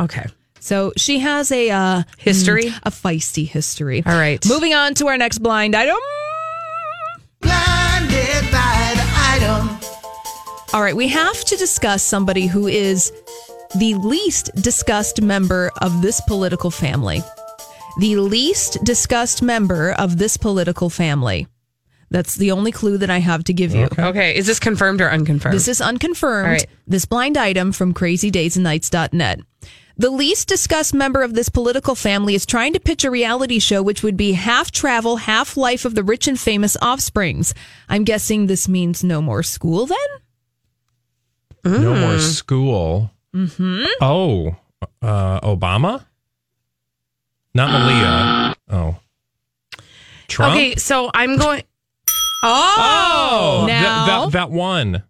Okay. 0.00 0.26
So 0.60 0.92
she 0.96 1.18
has 1.18 1.52
a 1.52 1.70
uh, 1.70 2.02
History? 2.18 2.64
mm, 2.64 2.78
a 2.84 2.90
feisty 2.90 3.46
history. 3.48 4.02
All 4.06 4.14
right. 4.14 4.44
Moving 4.48 4.72
on 4.74 4.94
to 4.94 5.08
our 5.08 5.18
next 5.18 5.38
blind 5.40 5.74
item. 5.76 5.96
Blinded 7.40 8.50
by 8.50 8.92
the 8.94 9.04
item. 9.14 9.78
All 10.72 10.80
right, 10.82 10.96
we 10.96 11.08
have 11.08 11.44
to 11.44 11.56
discuss 11.56 12.02
somebody 12.02 12.46
who 12.46 12.66
is 12.66 13.12
the 13.78 13.94
least 13.94 14.50
discussed 14.56 15.20
member 15.22 15.70
of 15.80 16.02
this 16.02 16.20
political 16.22 16.70
family. 16.70 17.22
The 18.00 18.16
least 18.16 18.78
discussed 18.84 19.42
member 19.42 19.92
of 19.92 20.18
this 20.18 20.36
political 20.36 20.88
family. 20.90 21.46
That's 22.10 22.34
the 22.34 22.50
only 22.52 22.72
clue 22.72 22.98
that 22.98 23.10
I 23.10 23.18
have 23.18 23.44
to 23.44 23.54
give 23.54 23.74
you. 23.74 23.88
Okay. 23.98 24.36
Is 24.36 24.46
this 24.46 24.58
confirmed 24.60 25.00
or 25.00 25.10
unconfirmed? 25.10 25.54
This 25.54 25.68
is 25.68 25.80
unconfirmed. 25.80 26.46
All 26.46 26.52
right. 26.52 26.66
This 26.86 27.06
blind 27.06 27.36
item 27.38 27.72
from 27.72 27.94
crazydaysandnights.net. 27.94 29.40
The 29.96 30.10
least 30.10 30.48
discussed 30.48 30.94
member 30.94 31.22
of 31.22 31.34
this 31.34 31.48
political 31.48 31.94
family 31.94 32.34
is 32.34 32.44
trying 32.46 32.72
to 32.72 32.80
pitch 32.80 33.04
a 33.04 33.10
reality 33.10 33.58
show 33.58 33.82
which 33.82 34.02
would 34.02 34.16
be 34.16 34.32
half 34.32 34.70
travel, 34.70 35.16
half 35.16 35.56
life 35.56 35.84
of 35.84 35.94
the 35.94 36.02
rich 36.02 36.26
and 36.28 36.38
famous 36.40 36.76
offsprings. 36.82 37.54
I'm 37.88 38.04
guessing 38.04 38.46
this 38.46 38.68
means 38.68 39.04
no 39.04 39.22
more 39.22 39.42
school 39.42 39.86
then? 39.86 39.98
No 41.64 41.94
Hmm. 41.94 42.00
more 42.00 42.18
school. 42.18 43.11
Mm-hmm. 43.34 43.84
Oh, 44.00 44.56
uh, 45.00 45.40
Obama? 45.40 46.04
Not 47.54 47.70
Malia. 47.70 48.54
Oh. 48.70 48.96
Trump? 50.28 50.54
Okay, 50.54 50.76
so 50.76 51.10
I'm 51.12 51.36
going. 51.36 51.62
Oh, 52.44 53.62
Oh, 53.64 53.66
now 53.68 54.06
that, 54.06 54.32
that 54.32 54.50
one. 54.50 55.02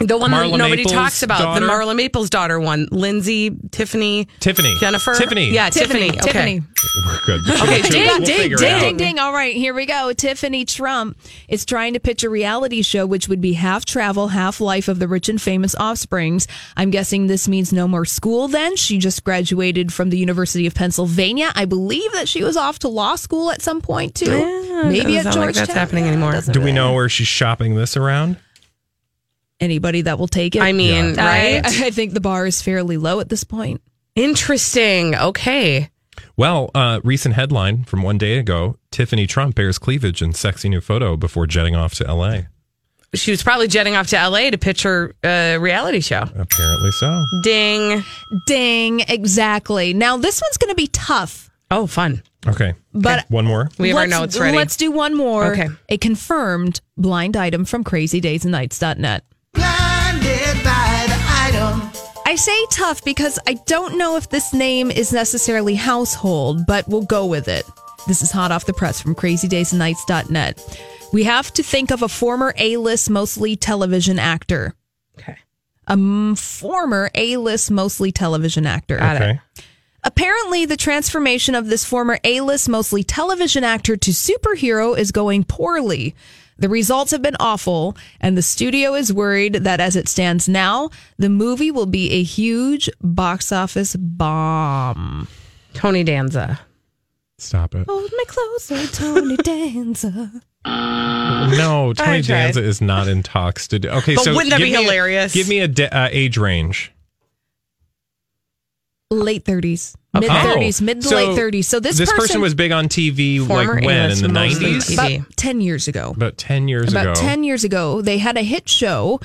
The 0.00 0.16
one 0.18 0.30
Marla 0.30 0.50
that 0.52 0.56
nobody 0.58 0.76
Maples' 0.82 0.92
talks 0.92 1.22
about, 1.22 1.38
daughter? 1.40 1.60
the 1.66 1.70
Marla 1.70 1.94
Maples' 1.94 2.30
daughter 2.30 2.58
one, 2.58 2.88
Lindsay, 2.90 3.50
Tiffany, 3.70 4.26
Tiffany. 4.40 4.74
Jennifer, 4.80 5.14
Tiffany. 5.14 5.50
yeah, 5.50 5.68
Tiffany, 5.70 6.10
Tiffany. 6.10 6.18
Okay. 6.20 6.32
Tiffany. 6.32 6.62
We're 7.06 7.18
good. 7.26 7.40
Okay, 7.50 7.80
We'll 7.82 7.90
ding, 7.90 8.24
ding, 8.24 8.36
figure 8.38 8.56
it 8.56 8.60
ding, 8.60 8.72
out. 8.74 8.80
ding, 8.80 8.96
ding. 8.96 9.18
All 9.18 9.32
right, 9.32 9.54
here 9.54 9.74
we 9.74 9.84
go. 9.86 10.12
Tiffany 10.14 10.64
Trump 10.64 11.18
is 11.48 11.64
trying 11.66 11.92
to 11.94 12.00
pitch 12.00 12.24
a 12.24 12.30
reality 12.30 12.82
show 12.82 13.04
which 13.06 13.28
would 13.28 13.40
be 13.40 13.52
half 13.52 13.84
travel, 13.84 14.28
half 14.28 14.60
life 14.60 14.88
of 14.88 14.98
the 14.98 15.06
rich 15.08 15.28
and 15.28 15.40
famous 15.40 15.74
offsprings. 15.74 16.46
I'm 16.76 16.90
guessing 16.90 17.26
this 17.26 17.46
means 17.48 17.72
no 17.72 17.86
more 17.86 18.04
school 18.06 18.48
then. 18.48 18.76
She 18.76 18.98
just 18.98 19.22
graduated 19.24 19.92
from 19.92 20.10
the 20.10 20.16
University 20.18 20.66
of 20.66 20.74
Pennsylvania. 20.74 21.52
I 21.54 21.66
believe 21.66 22.12
that 22.12 22.28
she 22.28 22.42
was 22.42 22.56
off 22.56 22.78
to 22.80 22.88
law 22.88 23.16
school 23.16 23.50
at 23.50 23.60
some 23.62 23.80
point 23.82 24.14
too. 24.14 24.30
Yeah, 24.38 24.82
Maybe 24.84 25.12
doesn't 25.14 25.16
at 25.16 25.22
sound 25.34 25.36
like 25.36 25.54
Georgetown. 25.54 25.66
that's 25.66 25.72
happening 25.72 26.04
anymore. 26.04 26.40
Do 26.50 26.60
we 26.62 26.72
know 26.72 26.94
where 26.94 27.08
she's 27.10 27.28
shopping 27.28 27.74
this 27.74 27.96
around? 27.96 28.36
Anybody 29.60 30.02
that 30.02 30.18
will 30.18 30.28
take 30.28 30.56
it. 30.56 30.62
I 30.62 30.72
mean, 30.72 31.18
I- 31.18 31.60
right? 31.60 31.66
I, 31.66 31.90
think 31.90 32.14
the 32.14 32.20
bar 32.20 32.46
is 32.46 32.62
fairly 32.62 32.96
low 32.96 33.20
at 33.20 33.28
this 33.28 33.44
point. 33.44 33.82
Interesting. 34.14 35.14
Okay. 35.14 35.90
Well, 36.36 36.70
uh, 36.74 37.00
recent 37.04 37.34
headline 37.34 37.84
from 37.84 38.02
one 38.02 38.18
day 38.18 38.38
ago 38.38 38.76
Tiffany 38.90 39.26
Trump 39.26 39.54
bares 39.54 39.78
cleavage 39.78 40.22
in 40.22 40.32
sexy 40.32 40.68
new 40.68 40.80
photo 40.80 41.16
before 41.16 41.46
jetting 41.46 41.76
off 41.76 41.94
to 41.94 42.12
LA. 42.12 42.42
She 43.12 43.30
was 43.32 43.42
probably 43.42 43.66
jetting 43.66 43.96
off 43.96 44.06
to 44.08 44.16
LA 44.16 44.50
to 44.50 44.58
pitch 44.58 44.84
her 44.84 45.14
uh, 45.24 45.58
reality 45.60 46.00
show. 46.00 46.22
Apparently 46.22 46.90
so. 46.92 47.24
Ding. 47.42 48.04
Ding, 48.46 49.00
exactly. 49.00 49.92
Now 49.94 50.16
this 50.16 50.40
one's 50.40 50.56
going 50.56 50.70
to 50.70 50.76
be 50.76 50.86
tough. 50.86 51.50
Oh, 51.70 51.86
fun. 51.86 52.22
Okay. 52.46 52.74
But 52.92 53.30
One 53.30 53.44
more. 53.44 53.68
We 53.78 53.88
have 53.88 53.98
our 53.98 54.06
let's, 54.06 54.20
notes 54.20 54.38
ready. 54.38 54.56
Let's 54.56 54.76
do 54.76 54.90
one 54.90 55.16
more. 55.16 55.52
Okay. 55.52 55.68
A 55.88 55.98
confirmed 55.98 56.80
blind 56.96 57.36
item 57.36 57.64
from 57.64 57.84
crazydaysandnights.net. 57.84 59.24
I 62.30 62.36
say 62.36 62.64
tough 62.70 63.02
because 63.02 63.40
I 63.44 63.54
don't 63.54 63.98
know 63.98 64.16
if 64.16 64.30
this 64.30 64.54
name 64.54 64.92
is 64.92 65.12
necessarily 65.12 65.74
household, 65.74 66.64
but 66.64 66.86
we'll 66.86 67.02
go 67.02 67.26
with 67.26 67.48
it. 67.48 67.64
This 68.06 68.22
is 68.22 68.30
hot 68.30 68.52
off 68.52 68.66
the 68.66 68.72
press 68.72 69.00
from 69.00 69.16
crazydaysandnights.net. 69.16 70.80
We 71.12 71.24
have 71.24 71.52
to 71.54 71.64
think 71.64 71.90
of 71.90 72.02
a 72.02 72.08
former 72.08 72.54
A-list, 72.56 73.10
mostly 73.10 73.56
television 73.56 74.20
actor. 74.20 74.76
Okay. 75.18 75.38
A 75.88 75.94
m- 75.94 76.36
former 76.36 77.10
A-list, 77.16 77.68
mostly 77.72 78.12
television 78.12 78.64
actor. 78.64 79.02
Okay. 79.02 79.40
Apparently, 80.04 80.66
the 80.66 80.76
transformation 80.76 81.56
of 81.56 81.66
this 81.66 81.84
former 81.84 82.20
A 82.22 82.42
list, 82.42 82.68
mostly 82.68 83.02
television 83.02 83.64
actor 83.64 83.96
to 83.96 84.12
superhero 84.12 84.96
is 84.96 85.10
going 85.10 85.42
poorly. 85.42 86.14
The 86.60 86.68
results 86.68 87.10
have 87.12 87.22
been 87.22 87.36
awful, 87.40 87.96
and 88.20 88.36
the 88.36 88.42
studio 88.42 88.94
is 88.94 89.12
worried 89.12 89.54
that 89.54 89.80
as 89.80 89.96
it 89.96 90.08
stands 90.08 90.48
now, 90.48 90.90
the 91.18 91.28
movie 91.30 91.70
will 91.70 91.86
be 91.86 92.10
a 92.12 92.22
huge 92.22 92.88
box 93.02 93.50
office 93.50 93.96
bomb. 93.96 95.26
Tony 95.74 96.04
Danza. 96.04 96.60
Stop 97.38 97.74
it. 97.74 97.86
Hold 97.88 98.10
me 98.12 98.24
closer, 98.26 98.86
Tony 98.88 99.36
Danza. 99.42 100.30
No, 100.66 101.94
Tony 101.96 102.20
Danza 102.20 102.62
is 102.62 102.80
not 102.82 103.08
in 103.08 103.22
talks 103.22 103.66
to 103.68 103.78
do. 103.78 103.88
Okay, 103.88 104.14
But 104.14 104.24
so 104.24 104.32
wouldn't 104.34 104.50
that 104.50 104.58
be 104.58 104.64
me 104.64 104.74
a- 104.74 104.82
hilarious? 104.82 105.32
give 105.32 105.48
me 105.48 105.60
a 105.60 105.68
de- 105.68 105.96
uh, 105.96 106.08
age 106.12 106.36
range. 106.36 106.92
Late 109.12 109.44
30s, 109.44 109.96
Okay. 110.14 110.20
mid 110.28 110.30
30s, 110.30 110.80
mid 110.80 111.02
to 111.02 111.08
So 111.08 111.16
late 111.16 111.36
30s. 111.36 111.64
So 111.64 111.80
this, 111.80 111.98
this 111.98 112.12
person, 112.12 112.40
was 112.40 112.54
big 112.54 112.70
on 112.70 112.86
TV 112.88 113.44
Former 113.44 113.74
like 113.74 113.84
when 113.84 114.10
in 114.12 114.18
the 114.22 114.28
nineties, 114.28 114.92
about 114.92 115.36
10 115.36 115.60
years 115.60 115.88
ago. 115.88 116.12
about 116.14 116.38
ten 116.38 116.68
years 116.68 116.90
ago. 116.92 117.00
About 117.02 117.16
10 117.16 117.42
years 117.42 117.64
ago, 117.64 118.02
they 118.02 118.18
had 118.18 118.36
a 118.36 118.42
hit 118.42 118.68
show. 118.68 119.18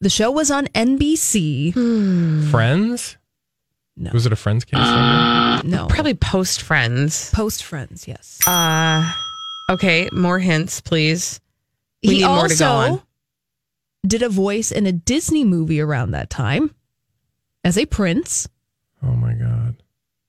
The 0.00 0.08
show 0.08 0.30
was 0.30 0.52
on 0.52 0.66
NBC. 0.68 1.72
Friends. 2.52 3.16
No. 3.96 4.10
Was 4.14 4.26
it 4.26 4.32
a 4.32 4.36
Friends 4.36 4.64
case? 4.64 4.78
member? 4.78 5.66
No. 5.68 5.86
Probably 5.88 6.14
post 6.14 6.62
Friends. 6.62 7.30
Post 7.32 7.64
Friends, 7.64 8.06
yes. 8.06 8.38
Uh, 8.46 9.12
okay. 9.70 10.08
More 10.12 10.38
hints, 10.38 10.80
please. 10.80 11.40
We 12.04 12.10
he 12.14 12.18
need 12.20 12.26
more 12.28 12.46
to 12.48 12.56
go 12.56 12.66
also 12.68 12.92
on. 12.94 13.02
did 14.06 14.22
a 14.22 14.28
voice 14.28 14.70
in 14.70 14.86
a 14.86 14.92
Disney 14.92 15.42
movie 15.44 15.80
around 15.80 16.12
that 16.12 16.30
time 16.30 16.72
as 17.64 17.76
a 17.76 17.86
prince. 17.86 18.48
Oh 19.04 19.12
my 19.12 19.32
god. 19.34 19.76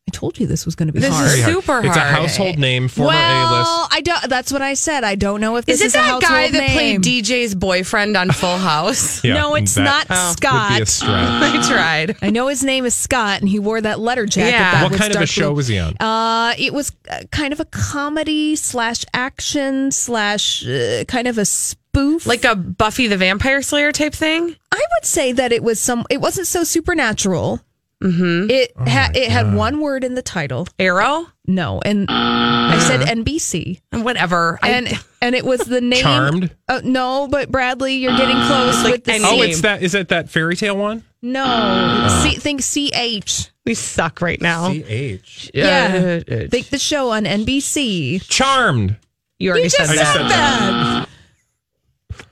I 0.06 0.12
told 0.12 0.38
you 0.38 0.48
this 0.48 0.66
was 0.66 0.76
going 0.76 0.88
to 0.88 0.94
be 0.94 1.00
This 1.00 1.14
hard. 1.14 1.28
is 1.28 1.40
Very 1.40 1.54
super 1.54 1.80
It's 1.80 1.96
a 1.96 2.00
hard. 2.02 2.14
household 2.14 2.60
name, 2.60 2.90
former 2.90 3.12
well, 3.12 3.56
A-list. 3.80 3.94
I 3.96 4.02
don't. 4.02 4.30
That's 4.30 4.52
what 4.52 4.62
I 4.62 4.74
said. 4.74 5.06
I 5.06 5.16
don't 5.16 5.40
know 5.40 5.56
if 5.56 5.64
this 5.66 5.80
Is 5.80 5.88
is, 5.88 5.96
it 5.96 6.00
a 6.00 6.02
that 6.02 6.22
guy 6.22 6.52
that 6.52 6.58
name. 6.60 7.02
played 7.02 7.24
DJ's 7.24 7.56
boyfriend 7.56 8.18
on 8.18 8.30
Full 8.32 8.58
House? 8.72 9.24
Yeah, 9.24 9.36
no, 9.36 9.56
it's 9.56 9.76
that 9.76 9.84
not 9.84 10.08
Oh. 10.10 10.34
Scott. 10.36 10.72
Would 10.72 10.78
be 10.80 11.06
a. 11.08 11.08
I 11.08 11.64
tried. 11.66 12.18
I 12.22 12.32
know 12.32 12.48
his 12.48 12.66
name 12.66 12.84
is 12.86 12.94
Scott, 12.94 13.40
and 13.40 13.48
he 13.48 13.60
wore 13.60 13.80
that 13.80 14.00
letter 14.02 14.26
jacket. 14.26 14.52
Yeah. 14.52 14.72
that 14.74 14.84
What 14.84 14.92
was 14.92 15.00
kind 15.00 15.16
of 15.16 15.22
a 15.22 15.26
show 15.26 15.48
blue. 15.50 15.56
was 15.56 15.68
he 15.70 15.80
on? 15.80 15.96
Uh, 16.02 16.54
it 16.60 16.74
was 16.74 16.92
uh, 17.10 17.22
kind 17.32 17.54
of 17.54 17.62
a 17.62 17.66
comedy 17.66 18.58
slash 18.58 19.06
action 19.14 19.90
slash 19.92 20.68
uh, 20.68 21.06
kind 21.08 21.30
of 21.30 21.38
a 21.38 21.46
spoof. 21.46 22.26
Like 22.28 22.44
a 22.44 22.58
Buffy 22.58 23.08
the 23.08 23.18
Vampire 23.18 23.62
Slayer 23.62 23.94
type 23.94 24.14
thing? 24.14 24.54
I 24.72 24.76
would 24.96 25.06
say 25.06 25.32
that 25.32 25.54
it 25.54 25.64
was 25.64 25.80
some. 25.80 26.06
It 26.10 26.20
wasn't 26.20 26.48
so 26.48 26.66
supernatural. 26.66 27.62
Mm-hmm. 28.04 28.50
It 28.50 28.72
ha- 28.78 29.12
it 29.16 29.30
had 29.32 29.54
one 29.56 29.80
word 29.80 30.04
in 30.04 30.14
the 30.16 30.22
title. 30.22 30.68
Arrow? 30.78 31.26
No, 31.48 31.82
and 31.86 32.08
I 32.10 32.78
said 32.80 33.02
NBC. 33.18 33.80
Whatever. 33.94 34.60
I- 34.62 34.70
And 34.72 34.88
and 35.22 35.36
it 35.36 35.46
was 35.46 35.62
the 35.62 35.80
name. 35.82 36.02
Charmed? 36.02 36.56
Uh, 36.68 36.82
no, 36.84 37.28
but 37.30 37.50
Bradley, 37.50 37.96
you're 37.96 38.18
getting 38.18 38.36
close 38.48 38.84
like 38.84 38.92
with 38.94 39.04
the 39.06 39.14
any 39.14 39.24
Oh, 39.26 39.42
C. 39.42 39.50
it's 39.50 39.62
that. 39.62 39.82
Is 39.82 39.96
it 39.96 40.10
that 40.10 40.30
fairy 40.30 40.56
tale 40.56 40.76
one? 40.78 41.04
No, 41.22 41.46
Oh. 41.48 42.24
C, 42.24 42.36
think 42.36 42.62
CH. 42.62 43.50
We 43.66 43.74
suck 43.76 44.20
right 44.22 44.42
now. 44.42 44.70
CH. 44.74 45.52
Yeah, 45.54 46.20
think 46.50 46.68
the 46.68 46.78
show 46.80 47.12
on 47.12 47.24
NBC. 47.24 48.22
Charmed. 48.28 48.98
You 49.40 49.52
already 49.52 49.64
You 49.64 49.70
just 49.70 49.90
said, 49.94 50.06
said 50.06 50.24
that. 50.30 51.08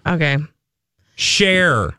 that. 0.06 0.14
Okay. 0.16 0.38
Share. 1.16 1.92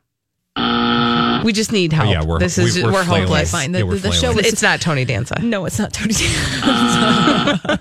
We 1.45 1.53
just 1.53 1.73
need 1.73 1.93
help. 1.93 2.11
Yeah, 2.11 2.23
we're- 2.25 2.39
this 2.39 2.59
is 2.59 2.77
we- 2.77 2.85
we're, 2.85 2.93
we're 2.93 3.05
hopeless. 3.05 3.51
Fine. 3.51 3.73
The, 3.73 3.79
Yeah, 3.81 3.85
we're 3.85 3.95
the, 3.97 4.09
the 4.09 4.13
show 4.13 4.21
flailing. 4.33 4.37
was 4.39 4.53
It's 4.53 4.63
not 4.63 4.81
Tony 4.81 5.05
Danza. 5.05 5.41
No, 5.43 5.65
it's 5.67 5.79
not 5.79 5.93
Tony. 5.93 6.15
Danza. 6.15 7.81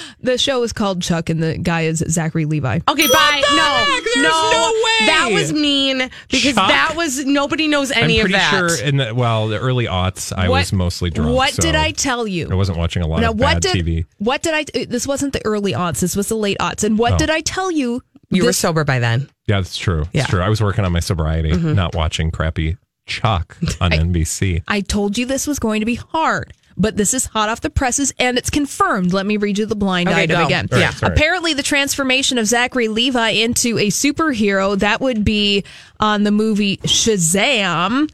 the 0.20 0.38
show 0.38 0.62
is 0.62 0.72
called 0.72 1.02
Chuck, 1.02 1.28
and 1.30 1.42
the 1.42 1.58
guy 1.58 1.82
is 1.82 1.98
Zachary 2.08 2.44
Levi. 2.44 2.80
Okay, 2.88 3.06
bye. 3.06 3.42
No, 3.54 3.62
heck? 3.94 4.04
There's 4.04 4.16
no, 4.16 4.50
no 4.52 4.72
way. 4.84 5.06
That 5.06 5.30
was 5.32 5.52
mean 5.52 6.10
because 6.30 6.54
Chuck? 6.54 6.68
that 6.68 6.94
was 6.96 7.24
nobody 7.24 7.68
knows 7.68 7.90
any 7.90 8.00
I'm 8.00 8.04
any 8.04 8.18
of 8.20 8.24
pretty 8.24 8.34
that. 8.34 8.50
sure 8.50 8.84
in 8.86 8.96
the 8.98 9.14
well, 9.14 9.48
the 9.48 9.58
early 9.58 9.86
aughts, 9.86 10.32
I 10.36 10.48
What- 10.48 10.58
was 10.60 10.72
mostly 10.72 11.10
drunk. 11.10 11.34
What 11.36 11.52
so 11.54 11.62
did 11.62 11.74
I 11.74 11.90
tell 11.92 12.26
you? 12.26 12.48
I 12.50 12.54
wasn't 12.54 12.78
watching 12.78 13.02
a 13.02 13.06
lot 13.06 13.20
now, 13.20 13.30
of 13.30 13.38
what 13.40 13.62
bad 13.62 13.62
did 13.62 13.86
TV. 13.86 14.04
what 14.18 14.42
did 14.42 14.54
I? 14.54 14.84
This 14.86 15.06
wasn't 15.06 15.32
the 15.32 15.44
early 15.46 15.72
aughts. 15.72 16.00
This 16.00 16.16
was 16.16 16.28
the 16.28 16.36
late 16.36 16.58
aughts. 16.58 16.84
And 16.84 16.98
what 16.98 17.14
Oh. 17.14 17.18
did 17.18 17.30
I 17.30 17.40
tell 17.40 17.70
you? 17.70 18.02
you 18.32 18.44
were 18.44 18.52
sober 18.52 18.84
by 18.84 19.00
then. 19.00 19.28
Yeah, 19.48 19.56
that's 19.56 19.76
true. 19.76 20.04
Yeah. 20.12 20.20
It's 20.22 20.30
true. 20.30 20.40
I 20.40 20.48
was 20.48 20.60
working 20.62 20.84
on 20.84 20.92
my 20.92 21.00
sobriety, 21.00 21.50
Mm-hmm. 21.50 21.74
not 21.74 21.96
watching 21.96 22.30
crappy 22.30 22.76
Chuck 23.10 23.56
on 23.80 23.90
NBC. 23.90 24.62
I 24.68 24.80
told 24.80 25.18
you 25.18 25.26
this 25.26 25.46
was 25.46 25.58
going 25.58 25.80
to 25.80 25.86
be 25.86 25.96
hard, 25.96 26.52
but 26.76 26.96
this 26.96 27.12
is 27.12 27.26
hot 27.26 27.48
off 27.48 27.60
the 27.60 27.68
presses 27.70 28.12
and 28.18 28.38
it's 28.38 28.48
confirmed. 28.50 29.12
Let 29.12 29.26
me 29.26 29.36
read 29.36 29.58
you 29.58 29.66
the 29.66 29.74
blind 29.76 30.08
Okay, 30.08 30.22
item 30.22 30.38
go. 30.38 30.46
again. 30.46 30.68
All 30.72 30.78
right, 30.78 30.84
yeah. 30.84 30.90
sorry. 30.90 31.12
Apparently, 31.12 31.52
the 31.54 31.62
transformation 31.62 32.38
of 32.38 32.46
Zachary 32.46 32.88
Levi 32.88 33.30
into 33.30 33.76
a 33.78 33.88
superhero 33.88 34.78
that 34.78 35.00
would 35.00 35.24
be 35.24 35.64
on 35.98 36.22
the 36.22 36.30
movie 36.30 36.78
Shazam 36.78 38.08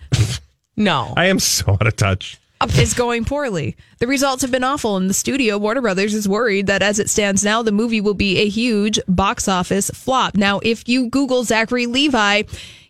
No. 0.76 1.12
I 1.16 1.26
am 1.26 1.38
so 1.38 1.72
out 1.74 1.86
of 1.86 1.96
touch. 1.96 2.38
is 2.78 2.94
going 2.94 3.24
poorly. 3.24 3.76
The 3.98 4.06
results 4.06 4.42
have 4.42 4.50
been 4.50 4.64
awful, 4.64 4.96
and 4.96 5.08
the 5.10 5.14
studio, 5.14 5.58
Warner 5.58 5.82
Brothers, 5.82 6.14
is 6.14 6.26
worried 6.28 6.66
that 6.66 6.82
as 6.82 6.98
it 6.98 7.08
stands 7.10 7.44
now, 7.44 7.62
the 7.62 7.70
movie 7.72 8.00
will 8.00 8.14
be 8.14 8.38
a 8.38 8.48
huge 8.48 8.98
box 9.06 9.46
office 9.48 9.90
flop. 9.90 10.34
Now, 10.34 10.60
if 10.62 10.88
you 10.88 11.08
Google 11.10 11.44
Zachary 11.44 11.86
Levi, 11.86 12.42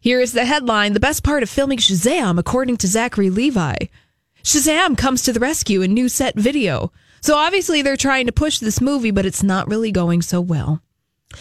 here 0.07 0.21
is 0.21 0.33
the 0.33 0.45
headline 0.45 0.92
The 0.92 1.01
best 1.01 1.25
part 1.25 1.42
of 1.42 1.51
filming 1.51 1.79
Shazam, 1.79 2.38
according 2.38 2.77
to 2.77 2.87
Zachary 2.87 3.29
Levi. 3.29 3.75
Shazam 4.45 4.97
comes 4.97 5.23
to 5.25 5.33
the 5.33 5.40
rescue 5.40 5.83
in 5.83 5.92
new 5.95 6.09
set 6.09 6.37
video. 6.37 6.92
So 7.23 7.35
obviously, 7.35 7.83
they're 7.83 7.97
trying 7.97 8.27
to 8.27 8.33
push 8.33 8.61
this 8.61 8.81
movie, 8.81 9.11
but 9.11 9.27
it's 9.27 9.42
not 9.42 9.66
really 9.66 9.90
going 9.90 10.23
so 10.23 10.40
well. 10.40 10.81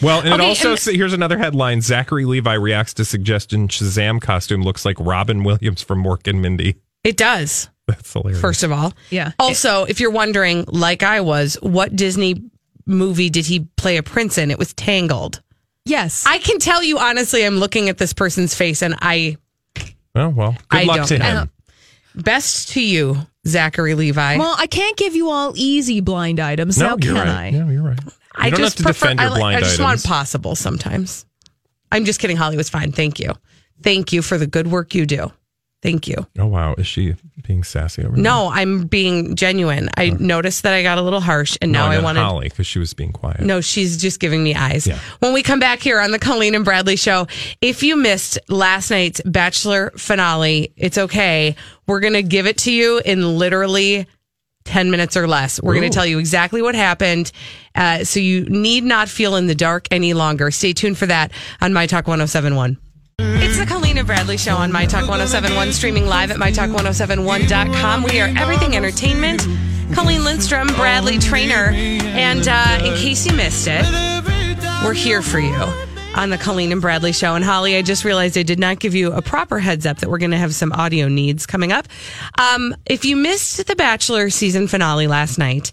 Well, 0.02 0.18
and 0.18 0.34
it 0.34 0.40
also 0.40 0.70
and- 0.72 0.80
so 0.80 0.90
here's 0.92 1.12
another 1.12 1.38
headline: 1.38 1.80
Zachary 1.80 2.24
Levi 2.24 2.54
reacts 2.54 2.92
to 2.94 3.04
suggestion 3.04 3.68
Shazam 3.68 4.20
costume 4.20 4.62
looks 4.62 4.84
like 4.84 4.96
Robin 4.98 5.44
Williams 5.44 5.80
from 5.82 6.02
Mork 6.02 6.26
and 6.26 6.42
Mindy. 6.42 6.74
It 7.04 7.16
does. 7.16 7.70
That's 7.86 8.12
hilarious. 8.12 8.40
First 8.40 8.64
of 8.64 8.72
all, 8.72 8.94
Yeah. 9.10 9.30
Also, 9.38 9.84
if 9.84 10.00
you're 10.00 10.10
wondering, 10.10 10.64
like 10.66 11.04
I 11.04 11.20
was, 11.20 11.54
what 11.62 11.94
Disney 11.94 12.42
movie 12.84 13.30
did 13.30 13.46
he 13.46 13.60
play 13.76 13.96
a 13.96 14.02
prince 14.02 14.38
in? 14.38 14.50
It 14.50 14.58
was 14.58 14.74
Tangled. 14.74 15.40
Yes. 15.86 16.24
I 16.26 16.38
can 16.38 16.58
tell 16.58 16.82
you 16.82 16.98
honestly, 16.98 17.44
I'm 17.46 17.56
looking 17.58 17.88
at 17.88 17.96
this 17.96 18.12
person's 18.12 18.54
face, 18.54 18.82
and 18.82 18.96
I 19.00 19.36
oh 20.14 20.28
well, 20.30 20.52
good 20.68 20.80
I 20.80 20.82
luck 20.84 20.96
don't 20.98 21.06
to 21.08 21.18
know. 21.18 21.24
him. 21.42 21.50
best 22.14 22.70
to 22.70 22.80
you, 22.82 23.16
Zachary 23.46 23.94
Levi. 23.94 24.36
well, 24.38 24.54
I 24.58 24.66
can't 24.66 24.96
give 24.96 25.14
you 25.14 25.30
all 25.30 25.52
easy 25.56 26.00
blind 26.00 26.40
items. 26.40 26.76
No, 26.78 26.88
now, 26.90 26.96
you're 27.00 27.14
can 27.14 27.14
right. 27.14 27.28
I? 27.28 27.50
No, 27.50 27.68
you're 27.70 27.82
right. 27.82 27.98
You 28.04 28.10
I 28.34 28.50
don't 28.50 28.58
just 28.58 28.78
have 28.78 28.84
to 28.86 28.92
prefer, 28.92 29.06
defend 29.14 29.20
I, 29.20 29.24
your 29.24 29.30
like- 29.30 29.40
blind 29.40 29.56
I 29.56 29.60
just 29.60 29.74
items. 29.80 29.84
want 29.84 30.04
possible 30.04 30.56
sometimes. 30.56 31.24
I'm 31.92 32.04
just 32.04 32.20
kidding. 32.20 32.36
Hollywood's 32.36 32.68
fine. 32.68 32.90
Thank 32.92 33.20
you. 33.20 33.30
Thank 33.82 34.12
you 34.12 34.20
for 34.22 34.36
the 34.38 34.46
good 34.46 34.66
work 34.66 34.94
you 34.94 35.06
do. 35.06 35.30
Thank 35.82 36.08
you. 36.08 36.26
oh 36.38 36.46
wow, 36.46 36.74
is 36.78 36.86
she 36.86 37.14
being 37.46 37.62
sassy 37.62 38.02
over 38.02 38.14
there? 38.16 38.22
No, 38.22 38.50
I'm 38.52 38.86
being 38.86 39.36
genuine. 39.36 39.88
I 39.96 40.10
noticed 40.10 40.62
that 40.64 40.72
I 40.72 40.82
got 40.82 40.98
a 40.98 41.02
little 41.02 41.20
harsh, 41.20 41.56
and 41.60 41.70
No, 41.70 41.80
now 41.80 41.84
I 41.84 41.88
I 41.88 41.90
meant 41.92 42.04
wanted. 42.04 42.20
Holly 42.20 42.48
because 42.48 42.66
she 42.66 42.78
was 42.78 42.92
being 42.94 43.12
quiet. 43.12 43.40
No, 43.40 43.60
she's 43.60 43.96
just 44.00 44.18
giving 44.18 44.42
me 44.42 44.54
eyes. 44.54 44.86
Yeah. 44.86 44.98
When 45.20 45.32
we 45.32 45.42
come 45.42 45.60
back 45.60 45.80
here 45.80 46.00
on 46.00 46.10
the 46.10 46.18
Colleen 46.18 46.54
and 46.54 46.64
Bradley 46.64 46.96
show, 46.96 47.26
if 47.60 47.82
you 47.82 47.96
missed 47.96 48.38
last 48.48 48.90
night's 48.90 49.20
Bachelor 49.26 49.92
finale, 49.96 50.72
it's 50.76 50.98
okay. 50.98 51.54
We're 51.86 52.00
going 52.00 52.14
to 52.14 52.22
give 52.22 52.46
it 52.46 52.56
to 52.58 52.72
you 52.72 53.00
in 53.04 53.38
literally 53.38 54.06
10 54.64 54.90
minutes 54.90 55.16
or 55.16 55.28
less. 55.28 55.62
We're 55.62 55.74
going 55.74 55.88
to 55.88 55.94
tell 55.94 56.06
you 56.06 56.18
exactly 56.18 56.62
what 56.62 56.74
happened. 56.74 57.30
Uh, 57.76 58.02
so 58.02 58.18
you 58.18 58.46
need 58.46 58.82
not 58.82 59.08
feel 59.08 59.36
in 59.36 59.46
the 59.46 59.54
dark 59.54 59.86
any 59.92 60.14
longer. 60.14 60.50
Stay 60.50 60.72
tuned 60.72 60.98
for 60.98 61.06
that 61.06 61.30
on 61.60 61.72
My 61.72 61.86
Talk 61.86 62.08
1071. 62.08 62.76
Bradley 64.06 64.36
Show 64.36 64.54
on 64.54 64.70
My 64.70 64.86
Talk 64.86 65.08
1071, 65.08 65.72
streaming 65.72 66.06
live 66.06 66.30
at 66.30 66.36
MyTalk1071.com. 66.36 68.04
We 68.04 68.20
are 68.20 68.28
everything 68.38 68.76
entertainment. 68.76 69.46
Colleen 69.92 70.22
Lindstrom, 70.22 70.68
Bradley 70.68 71.18
Traynor. 71.18 71.72
And 71.74 72.46
uh, 72.46 72.78
in 72.84 72.94
case 72.94 73.26
you 73.26 73.34
missed 73.34 73.66
it, 73.68 73.84
we're 74.84 74.94
here 74.94 75.22
for 75.22 75.40
you 75.40 75.54
on 76.14 76.30
the 76.30 76.38
Colleen 76.38 76.70
and 76.70 76.80
Bradley 76.80 77.12
Show. 77.12 77.34
And 77.34 77.44
Holly, 77.44 77.76
I 77.76 77.82
just 77.82 78.04
realized 78.04 78.38
I 78.38 78.44
did 78.44 78.60
not 78.60 78.78
give 78.78 78.94
you 78.94 79.12
a 79.12 79.20
proper 79.20 79.58
heads 79.58 79.84
up 79.86 79.98
that 79.98 80.08
we're 80.08 80.18
going 80.18 80.30
to 80.30 80.38
have 80.38 80.54
some 80.54 80.72
audio 80.72 81.08
needs 81.08 81.44
coming 81.44 81.72
up. 81.72 81.88
Um, 82.38 82.76
if 82.86 83.04
you 83.04 83.16
missed 83.16 83.66
the 83.66 83.76
Bachelor 83.76 84.30
season 84.30 84.68
finale 84.68 85.08
last 85.08 85.36
night, 85.36 85.72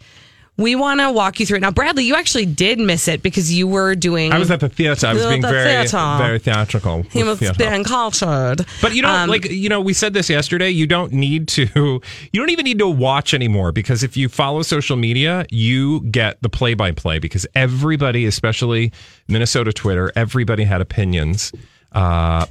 we 0.56 0.76
want 0.76 1.00
to 1.00 1.12
walk 1.12 1.40
you 1.40 1.46
through 1.46 1.58
it. 1.58 1.62
Now, 1.62 1.72
Bradley, 1.72 2.04
you 2.04 2.16
actually 2.16 2.46
did 2.46 2.80
miss 2.80 3.08
it 3.08 3.24
because 3.24 3.52
you 3.52 3.68
were 3.68 3.96
doing. 3.96 4.32
I 4.32 4.38
was 4.38 4.52
at 4.52 4.60
the 4.60 4.70
theater. 4.70 5.08
I 5.08 5.14
was 5.14 5.26
being 5.26 5.42
the 5.42 5.50
very, 5.50 5.88
theater. 5.88 6.16
very 6.18 6.40
theatrical. 6.40 7.04
He 7.04 7.24
was 7.24 7.40
theater. 7.40 7.58
being 7.58 7.84
cultured. 7.84 8.66
But 8.82 8.94
you 8.94 9.02
don't 9.02 9.12
Um, 9.12 9.30
like 9.30 9.50
you 9.50 9.70
know 9.70 9.82
we 9.82 9.94
said 9.94 10.14
this 10.14 10.30
yesterday. 10.30 10.70
You 10.70 10.86
don't 10.88 11.12
need 11.12 11.48
to. 11.50 12.02
You 12.32 12.40
don't 12.40 12.50
even 12.50 12.66
need 12.66 12.80
to 12.80 12.88
watch 12.88 13.34
anymore 13.34 13.72
because 13.72 14.04
if 14.04 14.16
you 14.16 14.30
follow 14.30 14.62
social 14.62 14.96
media, 14.96 15.46
you 15.50 16.02
get 16.02 16.42
the 16.42 16.50
play 16.50 16.74
by 16.74 16.92
play 16.92 17.20
because 17.20 17.46
everybody, 17.56 18.26
especially 18.26 18.92
Minnesota 19.28 19.74
Twitter, 19.74 20.12
everybody 20.16 20.64
had 20.64 20.82
opinions 20.82 21.52
uh, 21.94 22.46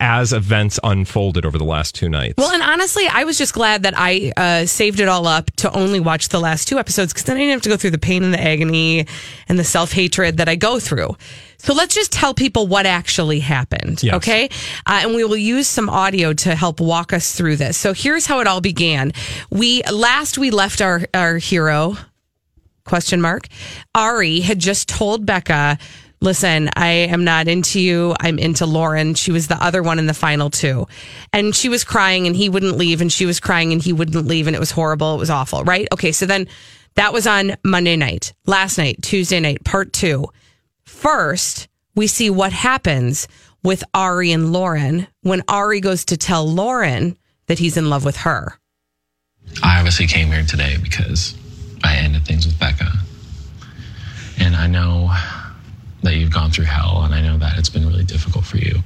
as 0.00 0.32
events 0.32 0.78
unfolded 0.82 1.46
over 1.46 1.58
the 1.58 1.64
last 1.64 1.94
two 1.94 2.08
nights. 2.08 2.34
Well, 2.36 2.50
and 2.50 2.62
honestly, 2.62 3.06
I 3.06 3.24
was 3.24 3.38
just 3.38 3.54
glad 3.54 3.84
that 3.84 3.94
I 3.96 4.32
uh, 4.36 4.66
saved 4.66 5.00
it 5.00 5.08
all 5.08 5.26
up 5.26 5.50
to 5.56 5.70
only 5.72 6.00
watch 6.00 6.28
the 6.30 6.40
last 6.40 6.66
two 6.68 6.78
episodes 6.78 7.12
because 7.12 7.24
then 7.24 7.36
I 7.36 7.40
didn't 7.40 7.52
have 7.52 7.62
to 7.62 7.68
go 7.68 7.76
through 7.76 7.90
the 7.92 7.98
pain 7.98 8.24
and 8.24 8.34
the 8.34 8.40
agony 8.42 9.06
and 9.48 9.58
the 9.58 9.64
self 9.64 9.92
hatred 9.92 10.38
that 10.38 10.48
I 10.48 10.56
go 10.56 10.80
through. 10.80 11.16
So 11.58 11.74
let's 11.74 11.94
just 11.94 12.10
tell 12.10 12.32
people 12.32 12.66
what 12.66 12.86
actually 12.86 13.40
happened, 13.40 14.02
Yes. 14.02 14.14
okay? 14.14 14.46
Uh, 14.86 15.00
and 15.02 15.14
we 15.14 15.24
will 15.24 15.36
use 15.36 15.68
some 15.68 15.90
audio 15.90 16.32
to 16.32 16.54
help 16.54 16.80
walk 16.80 17.12
us 17.12 17.34
through 17.34 17.56
this. 17.56 17.76
So 17.76 17.92
here's 17.92 18.24
how 18.26 18.40
it 18.40 18.46
all 18.46 18.62
began. 18.62 19.12
We 19.50 19.82
last 19.82 20.38
we 20.38 20.50
left 20.50 20.80
our 20.80 21.02
our 21.12 21.36
hero 21.36 21.96
question 22.84 23.20
mark 23.20 23.46
ari 23.94 24.40
had 24.40 24.58
just 24.58 24.88
told 24.88 25.24
becca 25.24 25.78
listen 26.20 26.68
i 26.76 26.88
am 26.88 27.24
not 27.24 27.48
into 27.48 27.80
you. 27.80 28.14
I'm 28.20 28.38
into 28.38 28.66
lauren. 28.66 29.14
She 29.14 29.32
was 29.32 29.48
the 29.48 29.62
other 29.62 29.82
one 29.82 29.98
in 29.98 30.06
the 30.06 30.14
final 30.14 30.50
two. 30.50 30.86
And 31.32 31.54
she 31.54 31.68
was 31.68 31.84
crying 31.84 32.26
and 32.26 32.36
he 32.36 32.48
wouldn't 32.48 32.76
leave 32.76 33.00
and 33.00 33.12
she 33.12 33.26
was 33.26 33.40
crying 33.40 33.72
and 33.72 33.82
he 33.82 33.92
wouldn't 33.92 34.26
leave 34.26 34.46
and 34.46 34.56
it 34.56 34.60
was 34.60 34.70
horrible. 34.70 35.14
It 35.14 35.18
was 35.18 35.30
awful 35.30 35.64
right? 35.64 35.88
Okay 35.92 36.12
so 36.12 36.26
then 36.26 36.46
that 36.94 37.12
was 37.12 37.26
on 37.26 37.56
monday 37.64 37.96
night 37.96 38.32
last 38.46 38.76
night 38.78 39.00
tuesday 39.02 39.40
night 39.40 39.64
part 39.64 39.92
two. 39.92 40.26
First 40.84 41.68
we 41.94 42.06
see 42.06 42.30
what 42.30 42.52
happens 42.52 43.28
with 43.62 43.84
ari 43.94 44.32
and 44.32 44.52
lauren 44.52 45.06
when 45.22 45.42
ari 45.48 45.80
goes 45.80 46.04
to 46.06 46.16
tell 46.16 46.46
lauren 46.46 47.16
that 47.46 47.58
he's 47.58 47.76
in 47.76 47.90
love 47.90 48.04
with 48.04 48.18
her. 48.18 48.58
I 49.62 49.78
obviously 49.78 50.06
came 50.06 50.28
here 50.28 50.44
today 50.44 50.76
because 50.80 51.34
I 51.82 51.96
ended 51.96 52.24
things 52.24 52.46
with 52.46 52.58
Becca. 52.58 52.92
And 54.38 54.54
I 54.54 54.66
know 54.66 55.10
that 56.02 56.14
you've 56.16 56.32
gone 56.32 56.50
through 56.50 56.64
hell, 56.64 57.02
and 57.04 57.14
I 57.14 57.20
know 57.20 57.38
that 57.38 57.58
it's 57.58 57.68
been 57.68 57.86
really 57.86 58.04
difficult 58.04 58.44
for 58.44 58.56
you. 58.56 58.80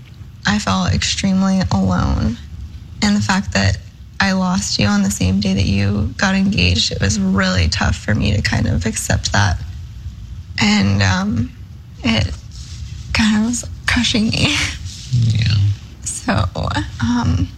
I 0.46 0.58
felt 0.58 0.92
extremely 0.92 1.60
alone. 1.72 2.36
And 3.02 3.16
the 3.16 3.20
fact 3.20 3.52
that 3.52 3.78
I 4.20 4.32
lost 4.32 4.78
you 4.78 4.86
on 4.86 5.02
the 5.02 5.10
same 5.10 5.40
day 5.40 5.54
that 5.54 5.64
you 5.64 6.14
got 6.16 6.34
engaged, 6.34 6.92
it 6.92 7.00
was 7.00 7.20
really 7.20 7.68
tough 7.68 7.96
for 7.96 8.14
me 8.14 8.34
to 8.34 8.42
kind 8.42 8.66
of 8.66 8.86
accept 8.86 9.32
that. 9.32 9.58
And 10.60 11.02
um, 11.02 11.52
it 12.02 12.34
kind 13.12 13.42
of 13.42 13.50
was 13.50 13.68
crushing 13.86 14.30
me. 14.30 14.56
Yeah. 15.12 15.54
So, 16.04 16.32
um, 17.02 17.48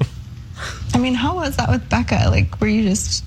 I 0.94 0.98
mean, 0.98 1.14
how 1.14 1.36
was 1.36 1.56
that 1.56 1.70
with 1.70 1.88
Becca? 1.88 2.28
Like, 2.30 2.60
were 2.60 2.66
you 2.66 2.82
just 2.88 3.24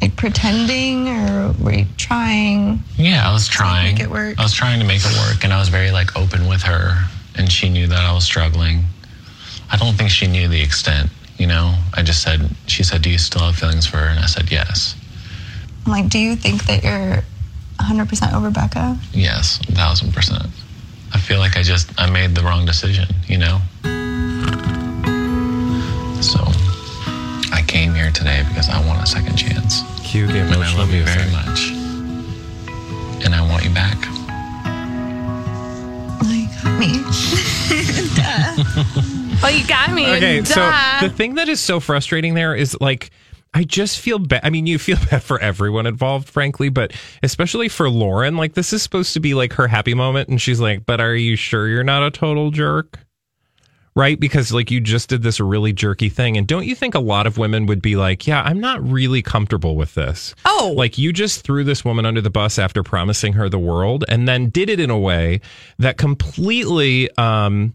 like 0.00 0.16
pretending 0.16 1.08
or 1.08 1.52
were 1.60 1.72
you 1.72 1.86
trying? 1.96 2.80
Yeah, 2.96 3.28
I 3.28 3.32
was 3.32 3.48
trying. 3.48 3.94
make 3.94 4.02
it 4.02 4.10
work. 4.10 4.38
I 4.38 4.42
was 4.42 4.52
trying 4.52 4.80
to 4.80 4.86
make 4.86 5.02
it 5.04 5.16
work, 5.28 5.44
and 5.44 5.52
I 5.52 5.58
was 5.58 5.68
very 5.68 5.90
like 5.90 6.16
open 6.16 6.48
with 6.48 6.62
her, 6.62 6.96
and 7.36 7.50
she 7.50 7.68
knew 7.68 7.86
that 7.86 8.04
I 8.04 8.12
was 8.12 8.24
struggling. 8.24 8.84
I 9.70 9.76
don't 9.76 9.94
think 9.94 10.10
she 10.10 10.26
knew 10.28 10.46
the 10.48 10.60
extent 10.62 11.10
You 11.38 11.46
know, 11.48 11.74
I 11.94 12.02
just 12.02 12.22
said, 12.22 12.48
she 12.66 12.82
said, 12.84 13.02
Do 13.02 13.10
you 13.10 13.18
still 13.18 13.42
have 13.42 13.56
feelings 13.56 13.84
for 13.86 13.96
her? 13.98 14.06
And 14.06 14.20
I 14.20 14.26
said, 14.26 14.50
Yes. 14.50 14.94
I'm 15.84 15.92
like, 15.92 16.08
do 16.08 16.18
you 16.18 16.34
think 16.36 16.64
that 16.66 16.82
you're 16.82 17.22
100% 17.78 18.32
over 18.32 18.50
Becca? 18.50 18.98
Yes, 19.12 19.60
a 19.68 19.72
thousand 19.72 20.12
percent. 20.14 20.46
I 21.12 21.18
feel 21.18 21.38
like 21.38 21.56
I 21.56 21.62
just 21.62 21.90
I 22.00 22.08
made 22.10 22.34
the 22.34 22.42
wrong 22.42 22.64
decision, 22.66 23.06
you 23.28 23.38
know. 23.38 23.60
Today 28.16 28.42
because 28.48 28.70
I 28.70 28.84
want 28.86 29.02
a 29.02 29.06
second 29.06 29.36
chance. 29.36 29.82
Cue 30.02 30.26
the 30.26 30.38
and 30.38 30.54
I 30.54 30.74
love 30.76 30.90
you 30.90 31.04
very 31.04 31.30
much, 31.30 31.70
and 33.24 33.34
I 33.34 33.46
want 33.46 33.62
you 33.64 33.70
back. 33.70 33.96
Oh, 36.22 36.32
you 36.32 36.48
got 36.62 36.78
me. 36.80 37.02
Duh. 38.16 39.42
Oh, 39.44 39.48
you 39.48 39.66
got 39.66 39.92
me. 39.92 40.06
Okay, 40.16 40.40
Duh. 40.40 40.46
so 41.00 41.06
the 41.06 41.12
thing 41.12 41.34
that 41.34 41.48
is 41.48 41.60
so 41.60 41.78
frustrating 41.78 42.32
there 42.32 42.54
is 42.54 42.76
like 42.80 43.10
I 43.52 43.64
just 43.64 44.00
feel 44.00 44.18
bad. 44.18 44.40
I 44.44 44.50
mean, 44.50 44.66
you 44.66 44.78
feel 44.78 44.98
bad 45.10 45.22
for 45.22 45.38
everyone 45.40 45.86
involved, 45.86 46.28
frankly, 46.28 46.68
but 46.70 46.92
especially 47.22 47.68
for 47.68 47.90
Lauren. 47.90 48.36
Like, 48.36 48.54
this 48.54 48.72
is 48.72 48.82
supposed 48.82 49.12
to 49.14 49.20
be 49.20 49.34
like 49.34 49.52
her 49.54 49.68
happy 49.68 49.94
moment, 49.94 50.28
and 50.28 50.40
she's 50.40 50.60
like, 50.60 50.86
"But 50.86 51.00
are 51.00 51.14
you 51.14 51.36
sure 51.36 51.68
you're 51.68 51.84
not 51.84 52.02
a 52.02 52.10
total 52.10 52.50
jerk?" 52.50 52.98
Right? 53.96 54.20
Because 54.20 54.52
like 54.52 54.70
you 54.70 54.80
just 54.80 55.08
did 55.08 55.22
this 55.22 55.40
really 55.40 55.72
jerky 55.72 56.10
thing, 56.10 56.36
and 56.36 56.46
don't 56.46 56.66
you 56.66 56.76
think 56.76 56.94
a 56.94 57.00
lot 57.00 57.26
of 57.26 57.38
women 57.38 57.66
would 57.66 57.80
be 57.82 57.96
like, 57.96 58.26
"Yeah, 58.26 58.42
I'm 58.42 58.60
not 58.60 58.86
really 58.86 59.22
comfortable 59.22 59.74
with 59.74 59.94
this." 59.94 60.34
Oh, 60.44 60.74
like 60.76 60.98
you 60.98 61.12
just 61.12 61.42
threw 61.42 61.64
this 61.64 61.82
woman 61.84 62.04
under 62.04 62.20
the 62.20 62.30
bus 62.30 62.58
after 62.58 62.82
promising 62.82 63.32
her 63.32 63.48
the 63.48 63.58
world, 63.58 64.04
and 64.08 64.28
then 64.28 64.50
did 64.50 64.68
it 64.68 64.78
in 64.78 64.90
a 64.90 64.98
way 64.98 65.40
that 65.78 65.96
completely. 65.96 67.10
um 67.16 67.74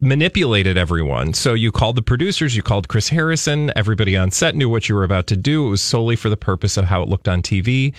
manipulated 0.00 0.76
everyone. 0.76 1.32
So 1.32 1.54
you 1.54 1.72
called 1.72 1.96
the 1.96 2.02
producers, 2.02 2.54
you 2.54 2.62
called 2.62 2.88
Chris 2.88 3.08
Harrison, 3.08 3.72
everybody 3.74 4.16
on 4.16 4.30
set 4.30 4.54
knew 4.54 4.68
what 4.68 4.86
you 4.88 4.94
were 4.94 5.04
about 5.04 5.26
to 5.28 5.36
do. 5.36 5.66
It 5.66 5.70
was 5.70 5.80
solely 5.80 6.14
for 6.14 6.28
the 6.28 6.36
purpose 6.36 6.76
of 6.76 6.84
how 6.84 7.02
it 7.02 7.08
looked 7.08 7.26
on 7.28 7.40
TV. 7.40 7.94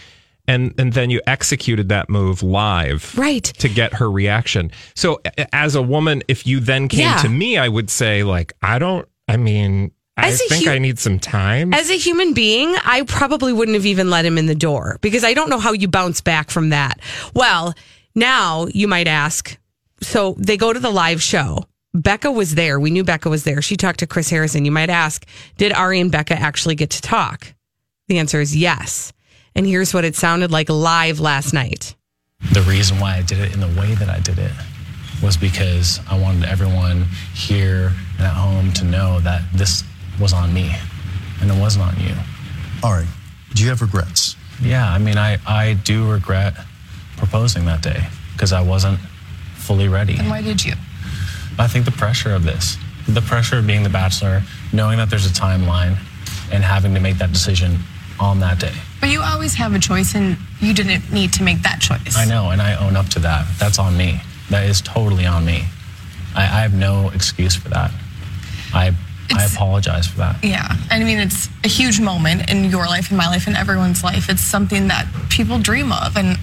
And 0.47 0.73
and 0.79 0.93
then 0.93 1.09
you 1.09 1.21
executed 1.27 1.89
that 1.89 2.09
move 2.09 2.43
live. 2.43 3.17
Right. 3.17 3.43
To 3.43 3.67
get 3.69 3.93
her 3.95 4.09
reaction. 4.11 4.71
So 4.95 5.21
as 5.51 5.75
a 5.75 5.81
woman, 5.81 6.23
if 6.27 6.45
you 6.45 6.59
then 6.59 6.87
came 6.87 7.01
Yeah. 7.01 7.17
to 7.17 7.29
me, 7.29 7.57
I 7.57 7.67
would 7.67 7.89
say 7.89 8.23
like, 8.23 8.53
I 8.61 8.77
don't 8.79 9.07
I 9.27 9.37
mean, 9.37 9.91
I 10.17 10.27
As 10.29 10.41
think 10.43 10.65
hu- 10.65 10.71
I 10.71 10.77
need 10.77 10.99
some 10.99 11.19
time. 11.19 11.73
As 11.73 11.89
a 11.89 11.97
human 11.97 12.33
being, 12.33 12.75
I 12.85 13.01
probably 13.07 13.51
wouldn't 13.53 13.75
have 13.75 13.85
even 13.87 14.09
let 14.09 14.23
him 14.23 14.37
in 14.37 14.45
the 14.45 14.55
door 14.55 14.97
because 15.01 15.23
I 15.23 15.33
don't 15.33 15.49
know 15.49 15.59
how 15.59 15.73
you 15.73 15.87
bounce 15.87 16.21
back 16.21 16.49
from 16.51 16.69
that. 16.69 16.99
Well, 17.33 17.73
now 18.13 18.67
you 18.67 18.87
might 18.87 19.07
ask. 19.07 19.57
So 20.01 20.35
they 20.37 20.57
go 20.57 20.71
to 20.71 20.79
the 20.79 20.91
live 20.91 21.21
show. 21.23 21.65
Becca 21.93 22.31
was 22.31 22.55
there. 22.55 22.79
We 22.79 22.91
knew 22.91 23.03
Becca 23.03 23.29
was 23.29 23.45
there. 23.45 23.61
She 23.61 23.77
talked 23.77 23.99
to 23.99 24.07
Chris 24.07 24.29
Harrison. 24.29 24.63
You 24.65 24.71
might 24.71 24.89
ask, 24.89 25.25
did 25.57 25.73
Ari 25.73 25.99
and 26.01 26.11
Becca 26.11 26.39
actually 26.39 26.75
get 26.75 26.91
to 26.91 27.01
talk? 27.01 27.53
The 28.07 28.19
answer 28.19 28.39
is 28.41 28.55
yes. 28.55 29.11
And 29.55 29.65
here's 29.65 29.93
what 29.93 30.03
it 30.03 30.15
sounded 30.15 30.51
like 30.51 30.69
live 30.69 31.19
last 31.19 31.53
night. 31.53 31.95
The 32.51 32.61
reason 32.63 32.99
why 32.99 33.15
I 33.15 33.21
did 33.21 33.39
it 33.39 33.53
in 33.53 33.61
the 33.61 33.79
way 33.79 33.95
that 33.95 34.09
I 34.09 34.19
did 34.19 34.37
it 34.37 34.51
was 35.23 35.37
because 35.37 36.01
I 36.09 36.19
wanted 36.19 36.43
everyone 36.43 37.05
here 37.33 37.93
and 38.17 38.27
at 38.27 38.33
home 38.33 38.73
to 38.73 38.83
know 38.83 39.21
that 39.21 39.43
this 39.53 39.83
was 40.19 40.33
on 40.33 40.53
me 40.53 40.75
and 41.41 41.49
it 41.49 41.57
wasn't 41.59 41.85
on 41.85 41.99
you. 42.01 42.13
Ari, 42.83 43.05
do 43.53 43.63
you 43.63 43.69
have 43.69 43.81
regrets? 43.81 44.35
Yeah, 44.61 44.91
I 44.91 44.97
mean, 44.97 45.17
I, 45.17 45.37
I 45.47 45.73
do 45.73 46.09
regret 46.11 46.53
proposing 47.15 47.65
that 47.65 47.81
day 47.81 48.07
because 48.33 48.51
I 48.51 48.61
wasn't 48.61 48.99
fully 49.55 49.87
ready. 49.87 50.17
And 50.17 50.29
why 50.29 50.41
did 50.41 50.63
you? 50.63 50.73
I 51.57 51.67
think 51.67 51.85
the 51.85 51.91
pressure 51.91 52.33
of 52.33 52.43
this, 52.43 52.77
the 53.07 53.21
pressure 53.21 53.57
of 53.57 53.67
being 53.67 53.83
the 53.83 53.89
bachelor, 53.89 54.43
knowing 54.73 54.97
that 54.97 55.09
there's 55.09 55.25
a 55.25 55.33
timeline 55.33 55.97
and 56.51 56.63
having 56.63 56.93
to 56.93 56.99
make 56.99 57.17
that 57.17 57.31
decision 57.31 57.79
on 58.19 58.39
that 58.39 58.59
day. 58.59 58.73
But 59.01 59.09
you 59.09 59.21
always 59.21 59.53
have 59.55 59.73
a 59.73 59.79
choice, 59.79 60.15
and 60.15 60.37
you 60.59 60.73
didn't 60.73 61.11
need 61.11 61.33
to 61.33 61.43
make 61.43 61.61
that 61.63 61.79
choice. 61.79 62.17
I 62.17 62.25
know, 62.25 62.51
and 62.51 62.61
I 62.61 62.75
own 62.75 62.95
up 62.95 63.07
to 63.09 63.19
that. 63.19 63.45
That's 63.59 63.79
on 63.79 63.97
me. 63.97 64.21
That 64.49 64.65
is 64.67 64.81
totally 64.81 65.25
on 65.25 65.45
me. 65.45 65.65
I, 66.35 66.43
I 66.43 66.61
have 66.61 66.73
no 66.73 67.09
excuse 67.13 67.55
for 67.55 67.69
that. 67.69 67.91
I 68.73 68.93
I 69.31 69.45
apologize 69.45 70.07
for 70.07 70.17
that. 70.17 70.43
Yeah, 70.43 70.67
I 70.91 71.03
mean, 71.03 71.17
it's 71.19 71.49
a 71.63 71.67
huge 71.67 71.99
moment 71.99 72.49
in 72.49 72.65
your 72.65 72.85
life, 72.85 73.09
in 73.09 73.17
my 73.17 73.27
life, 73.27 73.47
in 73.47 73.55
everyone's 73.55 74.03
life. 74.03 74.29
It's 74.29 74.41
something 74.41 74.87
that 74.89 75.07
people 75.29 75.57
dream 75.59 75.91
of, 75.91 76.15
and 76.15 76.37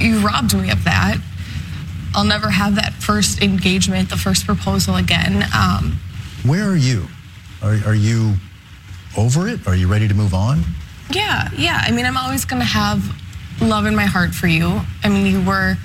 you 0.00 0.18
robbed 0.18 0.54
me 0.54 0.70
of 0.70 0.84
that. 0.84 1.16
I'll 2.14 2.24
never 2.24 2.50
have 2.50 2.74
that 2.76 2.92
first 2.94 3.42
engagement, 3.42 4.10
the 4.10 4.16
first 4.16 4.46
proposal 4.46 4.96
again. 4.96 5.44
Um, 5.56 5.98
Where 6.44 6.68
are 6.68 6.76
you? 6.76 7.06
Are, 7.62 7.76
are 7.86 7.94
you 7.94 8.34
over 9.18 9.48
it? 9.48 9.66
Are 9.66 9.74
you 9.74 9.88
ready 9.88 10.08
to 10.08 10.14
move 10.14 10.32
on? 10.32 10.62
yeah, 11.10 11.50
yeah. 11.56 11.80
I 11.82 11.90
mean, 11.90 12.06
I'm 12.06 12.16
always 12.16 12.44
going 12.44 12.60
to 12.60 12.68
have 12.68 13.02
love 13.60 13.86
in 13.86 13.96
my 13.96 14.04
heart 14.04 14.34
for 14.34 14.46
you. 14.46 14.80
I 15.02 15.08
mean, 15.08 15.26
you 15.26 15.40
were 15.42 15.76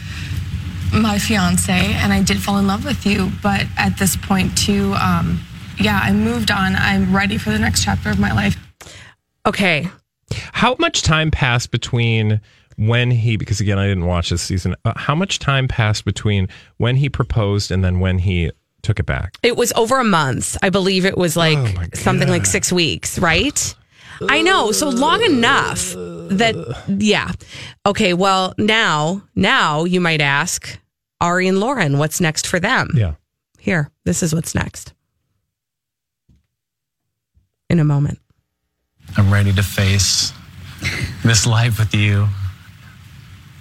my 0.94 1.18
fiance, 1.18 1.72
and 1.72 2.14
I 2.14 2.22
did 2.22 2.38
fall 2.42 2.58
in 2.58 2.68
love 2.68 2.86
with 2.86 3.06
you. 3.06 3.32
But 3.42 3.66
at 3.78 3.98
this 3.98 4.16
point, 4.16 4.58
too, 4.58 4.94
um, 4.96 5.40
yeah, 5.80 6.00
I 6.02 6.12
moved 6.12 6.52
on. 6.52 6.76
I'm 6.76 7.16
ready 7.16 7.38
for 7.38 7.52
the 7.52 7.60
next 7.60 7.84
chapter 7.84 8.10
of 8.10 8.20
my 8.20 8.34
life. 8.34 8.58
Okay. 9.46 9.88
How 10.52 10.76
much 10.80 11.02
time 11.04 11.32
passed 11.32 11.72
between 11.72 12.42
when 12.76 13.12
he, 13.12 13.38
because 13.38 13.62
again, 13.62 13.80
I 13.80 13.88
didn't 13.88 14.06
watch 14.06 14.30
this 14.30 14.42
season, 14.42 14.76
uh, 14.84 14.94
how 14.96 15.16
much 15.16 15.40
time 15.40 15.68
passed 15.68 16.06
between 16.06 16.50
when 16.78 16.96
he 16.96 17.08
proposed 17.10 17.72
and 17.72 17.84
then 17.84 18.00
when 18.00 18.20
he 18.20 18.52
took 18.84 19.00
it 19.00 19.06
back? 19.06 19.38
It 19.42 19.58
was 19.58 19.74
over 19.74 20.00
a 20.00 20.04
month. 20.04 20.58
I 20.62 20.70
believe 20.70 21.06
it 21.06 21.18
was 21.18 21.36
like 21.36 21.58
oh 21.58 21.84
something 21.94 22.30
like 22.30 22.46
six 22.46 22.72
weeks, 22.72 23.18
right? 23.18 23.76
I 24.22 24.42
know. 24.42 24.72
So 24.72 24.90
long 24.90 25.24
enough 25.24 25.94
that, 25.94 26.56
yeah. 26.88 27.32
Okay. 27.86 28.14
Well, 28.14 28.54
now, 28.58 29.24
now 29.36 29.86
you 29.86 30.00
might 30.00 30.22
ask 30.22 30.80
Ari 31.20 31.48
and 31.48 31.60
Lauren, 31.60 31.98
what's 31.98 32.22
next 32.22 32.48
for 32.48 32.60
them? 32.60 32.90
Yeah. 32.94 33.16
Here, 33.60 33.90
this 34.04 34.22
is 34.24 34.36
what's 34.36 34.54
next. 34.54 34.94
In 37.70 37.80
a 37.80 37.84
moment. 37.86 38.20
I'm 39.18 39.32
ready 39.32 39.54
to 39.54 39.64
face 39.64 40.32
this 41.24 41.48
life 41.48 41.80
with 41.80 41.94
you 41.94 42.28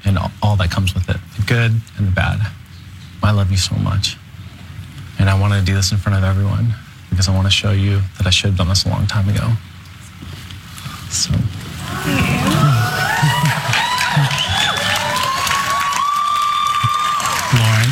and 0.04 0.18
all, 0.18 0.30
all 0.42 0.56
that 0.56 0.70
comes 0.70 0.94
with 0.94 1.08
it 1.08 1.16
the 1.36 1.42
good 1.46 1.72
and 1.96 2.08
the 2.08 2.12
bad. 2.12 2.40
I 3.22 3.30
love 3.30 3.50
you 3.50 3.56
so 3.56 3.76
much. 3.76 4.16
And 5.22 5.30
I 5.30 5.38
want 5.38 5.54
to 5.54 5.62
do 5.62 5.72
this 5.76 5.92
in 5.92 5.98
front 5.98 6.18
of 6.18 6.24
everyone 6.24 6.74
because 7.08 7.28
I 7.28 7.32
want 7.32 7.46
to 7.46 7.50
show 7.52 7.70
you 7.70 8.00
that 8.18 8.26
I 8.26 8.30
should 8.30 8.48
have 8.50 8.58
done 8.58 8.68
this 8.68 8.84
a 8.84 8.88
long 8.88 9.06
time 9.06 9.28
ago. 9.28 9.52
So. 11.10 11.32
Lauren, 17.52 17.88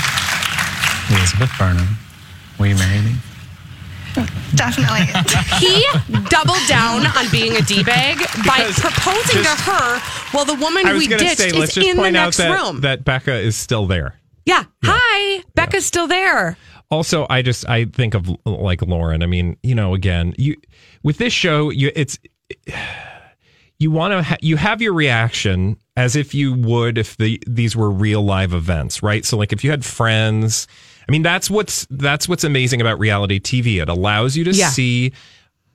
Elizabeth 1.12 1.50
Burnham, 1.58 1.88
will 2.58 2.66
you 2.68 2.76
marry 2.76 3.00
me? 3.02 3.12
Definitely. 4.54 5.06
He 5.60 5.84
doubled 6.28 6.64
down 6.66 7.06
on 7.06 7.30
being 7.30 7.54
a 7.56 7.62
D 7.62 7.84
bag 7.84 8.18
by 8.46 8.58
Because 8.58 8.80
proposing 8.80 9.42
just- 9.42 9.64
to 9.64 9.70
her 9.70 9.98
while 10.32 10.44
the 10.44 10.54
woman 10.54 10.86
I 10.86 10.92
was 10.94 11.02
we 11.02 11.08
going 11.08 11.20
to 11.20 11.24
ditched 11.26 11.38
say, 11.40 11.52
let's 11.52 11.70
is 11.70 11.74
just 11.76 11.86
in 11.88 11.96
the 11.96 12.02
point 12.02 12.16
out 12.16 12.24
next 12.26 12.36
that, 12.38 12.50
room. 12.58 12.80
that 12.80 13.04
Becca 13.04 13.34
is 13.34 13.56
still 13.56 13.86
there. 13.86 14.14
yeah. 14.46 14.64
Hi. 14.82 15.44
Becca's 15.54 15.86
still 15.86 16.06
there. 16.08 16.56
Also, 16.90 17.26
I 17.30 17.42
just 17.42 17.68
I 17.68 17.84
think 17.84 18.14
of 18.14 18.28
like 18.44 18.82
Lauren. 18.82 19.22
I 19.22 19.26
mean, 19.26 19.56
you 19.62 19.74
know, 19.74 19.94
again, 19.94 20.34
you 20.38 20.56
with 21.02 21.18
this 21.18 21.32
show, 21.32 21.70
you 21.70 21.92
it's 21.94 22.18
you 23.78 23.90
want 23.90 24.12
to 24.12 24.22
ha- 24.22 24.36
you 24.42 24.56
have 24.56 24.82
your 24.82 24.92
reaction 24.92 25.76
as 25.96 26.16
if 26.16 26.34
you 26.34 26.52
would 26.54 26.98
if 26.98 27.16
the 27.16 27.40
these 27.46 27.76
were 27.76 27.90
real 27.90 28.22
live 28.22 28.52
events, 28.52 29.02
right? 29.02 29.24
So 29.24 29.36
like 29.38 29.52
if 29.52 29.62
you 29.64 29.70
had 29.70 29.84
friends, 29.84 30.66
I 31.08 31.12
mean, 31.12 31.22
that's 31.22 31.48
what's 31.48 31.86
that's 31.90 32.28
what's 32.28 32.44
amazing 32.44 32.80
about 32.80 32.98
reality 32.98 33.40
TV. 33.40 33.80
It 33.80 33.88
allows 33.88 34.36
you 34.36 34.44
to 34.44 34.52
Yeah. 34.52 34.68
see 34.68 35.12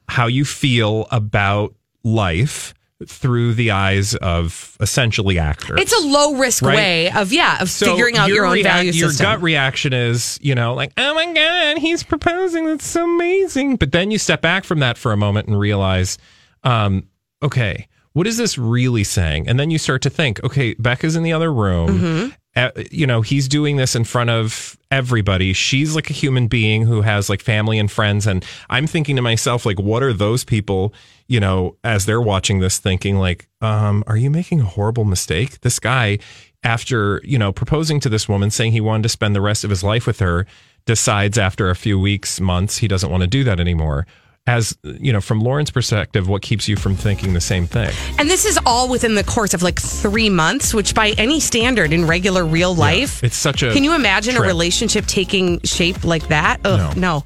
how 0.07 0.27
you 0.27 0.45
feel 0.45 1.07
about 1.11 1.73
life 2.03 2.73
through 3.05 3.53
the 3.53 3.71
eyes 3.71 4.15
of 4.15 4.77
essentially 4.79 5.37
actors. 5.37 5.79
It's 5.81 5.91
a 5.93 6.07
low 6.07 6.35
risk 6.35 6.63
Right? 6.63 6.75
way 6.75 7.11
of, 7.11 7.33
yeah, 7.33 7.61
of 7.61 7.69
So 7.69 7.87
figuring 7.87 8.17
out 8.17 8.29
your, 8.29 8.45
own 8.45 8.53
rea- 8.53 8.63
value 8.63 8.91
Your 8.91 9.09
system. 9.09 9.25
gut 9.25 9.41
reaction 9.41 9.91
is, 9.91 10.39
you 10.41 10.55
know, 10.55 10.73
like, 10.73 10.93
oh 10.97 11.13
my 11.13 11.33
God, 11.33 11.77
he's 11.79 12.03
proposing. 12.03 12.65
That's 12.65 12.85
so 12.87 13.03
amazing. 13.03 13.75
But 13.75 13.91
then 13.91 14.11
you 14.11 14.17
step 14.17 14.41
back 14.41 14.63
from 14.63 14.79
that 14.79 14.97
for 14.97 15.11
a 15.11 15.17
moment 15.17 15.47
and 15.47 15.59
realize, 15.59 16.17
um, 16.63 17.07
okay, 17.43 17.87
what 18.13 18.27
is 18.27 18.37
this 18.37 18.57
really 18.57 19.03
saying? 19.03 19.49
And 19.49 19.59
then 19.59 19.71
you 19.71 19.77
start 19.77 20.01
to 20.03 20.09
think, 20.09 20.41
okay, 20.45 20.73
Becca's 20.75 21.17
in 21.17 21.23
the 21.23 21.33
other 21.33 21.51
room. 21.51 21.99
Mm-hmm. 21.99 22.29
Uh, 22.55 22.69
you 22.89 23.05
know, 23.05 23.19
he's 23.21 23.49
doing 23.49 23.75
this 23.75 23.93
in 23.97 24.05
front 24.05 24.29
of 24.29 24.77
everybody. 24.89 25.51
She's 25.51 25.93
like 25.93 26.09
a 26.09 26.13
human 26.13 26.47
being 26.47 26.83
who 26.85 27.01
has 27.01 27.29
like 27.29 27.41
family 27.41 27.77
and 27.77 27.91
friends. 27.91 28.25
And 28.25 28.45
I'm 28.69 28.87
thinking 28.87 29.17
to 29.17 29.21
myself, 29.21 29.65
like, 29.65 29.77
what 29.77 30.01
are 30.01 30.13
those 30.13 30.45
people, 30.45 30.93
you 31.27 31.39
know, 31.39 31.75
as 31.83 32.05
they're 32.05 32.21
watching 32.21 32.59
this 32.59 32.77
thinking, 32.79 33.17
like, 33.17 33.47
um, 33.61 34.03
are 34.07 34.17
you 34.17 34.29
making 34.29 34.61
a 34.61 34.65
horrible 34.65 35.05
mistake? 35.05 35.61
This 35.61 35.79
guy, 35.79 36.19
after, 36.63 37.21
you 37.23 37.37
know, 37.37 37.51
proposing 37.51 37.99
to 38.01 38.09
this 38.09 38.29
woman, 38.29 38.51
saying 38.51 38.71
he 38.73 38.81
wanted 38.81 39.03
to 39.03 39.09
spend 39.09 39.35
the 39.35 39.41
rest 39.41 39.63
of 39.63 39.69
his 39.69 39.83
life 39.83 40.05
with 40.07 40.19
her, 40.19 40.45
decides 40.85 41.37
after 41.37 41.69
a 41.69 41.75
few 41.75 41.99
weeks, 41.99 42.39
months, 42.39 42.77
he 42.77 42.87
doesn't 42.87 43.09
want 43.09 43.21
to 43.21 43.27
do 43.27 43.43
that 43.43 43.59
anymore. 43.59 44.05
as 44.47 44.77
you 44.83 45.11
know, 45.11 45.19
from 45.21 45.39
Lauren's 45.39 45.71
perspective, 45.71 46.27
what 46.29 46.43
keeps 46.43 46.67
you 46.67 46.75
from 46.75 46.95
thinking 46.95 47.33
the 47.33 47.41
same 47.41 47.65
thing? 47.65 47.89
And 48.19 48.29
this 48.29 48.45
is 48.45 48.59
all 48.63 48.87
within 48.87 49.15
the 49.15 49.23
course 49.23 49.55
of 49.55 49.63
like 49.63 49.79
three 49.79 50.29
months, 50.29 50.71
which 50.71 50.93
by 50.93 51.15
any 51.17 51.39
standard 51.39 51.91
in 51.91 52.05
regular 52.05 52.45
real 52.45 52.75
life, 52.75 53.23
It's 53.23 53.35
such 53.35 53.63
a. 53.63 53.73
can 53.73 53.83
you 53.83 53.95
imagine 53.95 54.37
a 54.37 54.41
relationship 54.41 55.07
taking 55.07 55.59
shape 55.63 56.03
like 56.03 56.27
that? 56.27 56.59
Oh 56.63 56.93
no. 56.95 57.23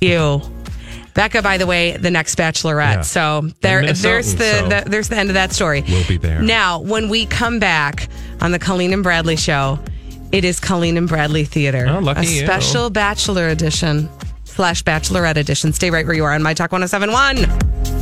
Ew. 0.00 0.42
Becca, 1.16 1.40
by 1.42 1.56
the 1.56 1.66
way, 1.66 1.96
the 1.96 2.10
next 2.10 2.36
bachelorette. 2.36 2.94
Yeah. 2.96 3.00
So 3.00 3.48
there, 3.62 3.80
there's 3.94 4.34
the, 4.34 4.44
so- 4.52 4.68
the 4.68 4.84
there's 4.86 5.08
the 5.08 5.16
end 5.16 5.30
of 5.30 5.34
that 5.34 5.52
story. 5.52 5.82
We'll 5.88 6.06
be 6.06 6.18
there. 6.18 6.40
Now, 6.42 6.78
when 6.80 7.08
we 7.08 7.24
come 7.26 7.58
back 7.58 8.08
on 8.40 8.52
the 8.52 8.58
Colleen 8.58 8.92
and 8.92 9.02
Bradley 9.02 9.36
show, 9.36 9.78
it 10.30 10.44
is 10.44 10.60
Colleen 10.60 10.96
and 10.98 11.08
Bradley 11.08 11.44
Theater. 11.44 11.86
Oh, 11.88 12.00
lucky 12.00 12.26
a 12.26 12.30
you. 12.30 12.44
special 12.44 12.90
bachelor 12.90 13.48
edition 13.48 14.10
slash 14.44 14.82
bachelorette 14.84 15.36
edition. 15.36 15.72
Stay 15.72 15.90
right 15.90 16.04
where 16.06 16.14
you 16.14 16.24
are 16.24 16.32
on 16.32 16.42
My 16.42 16.52
Talk 16.52 16.70
1071. 16.70 17.95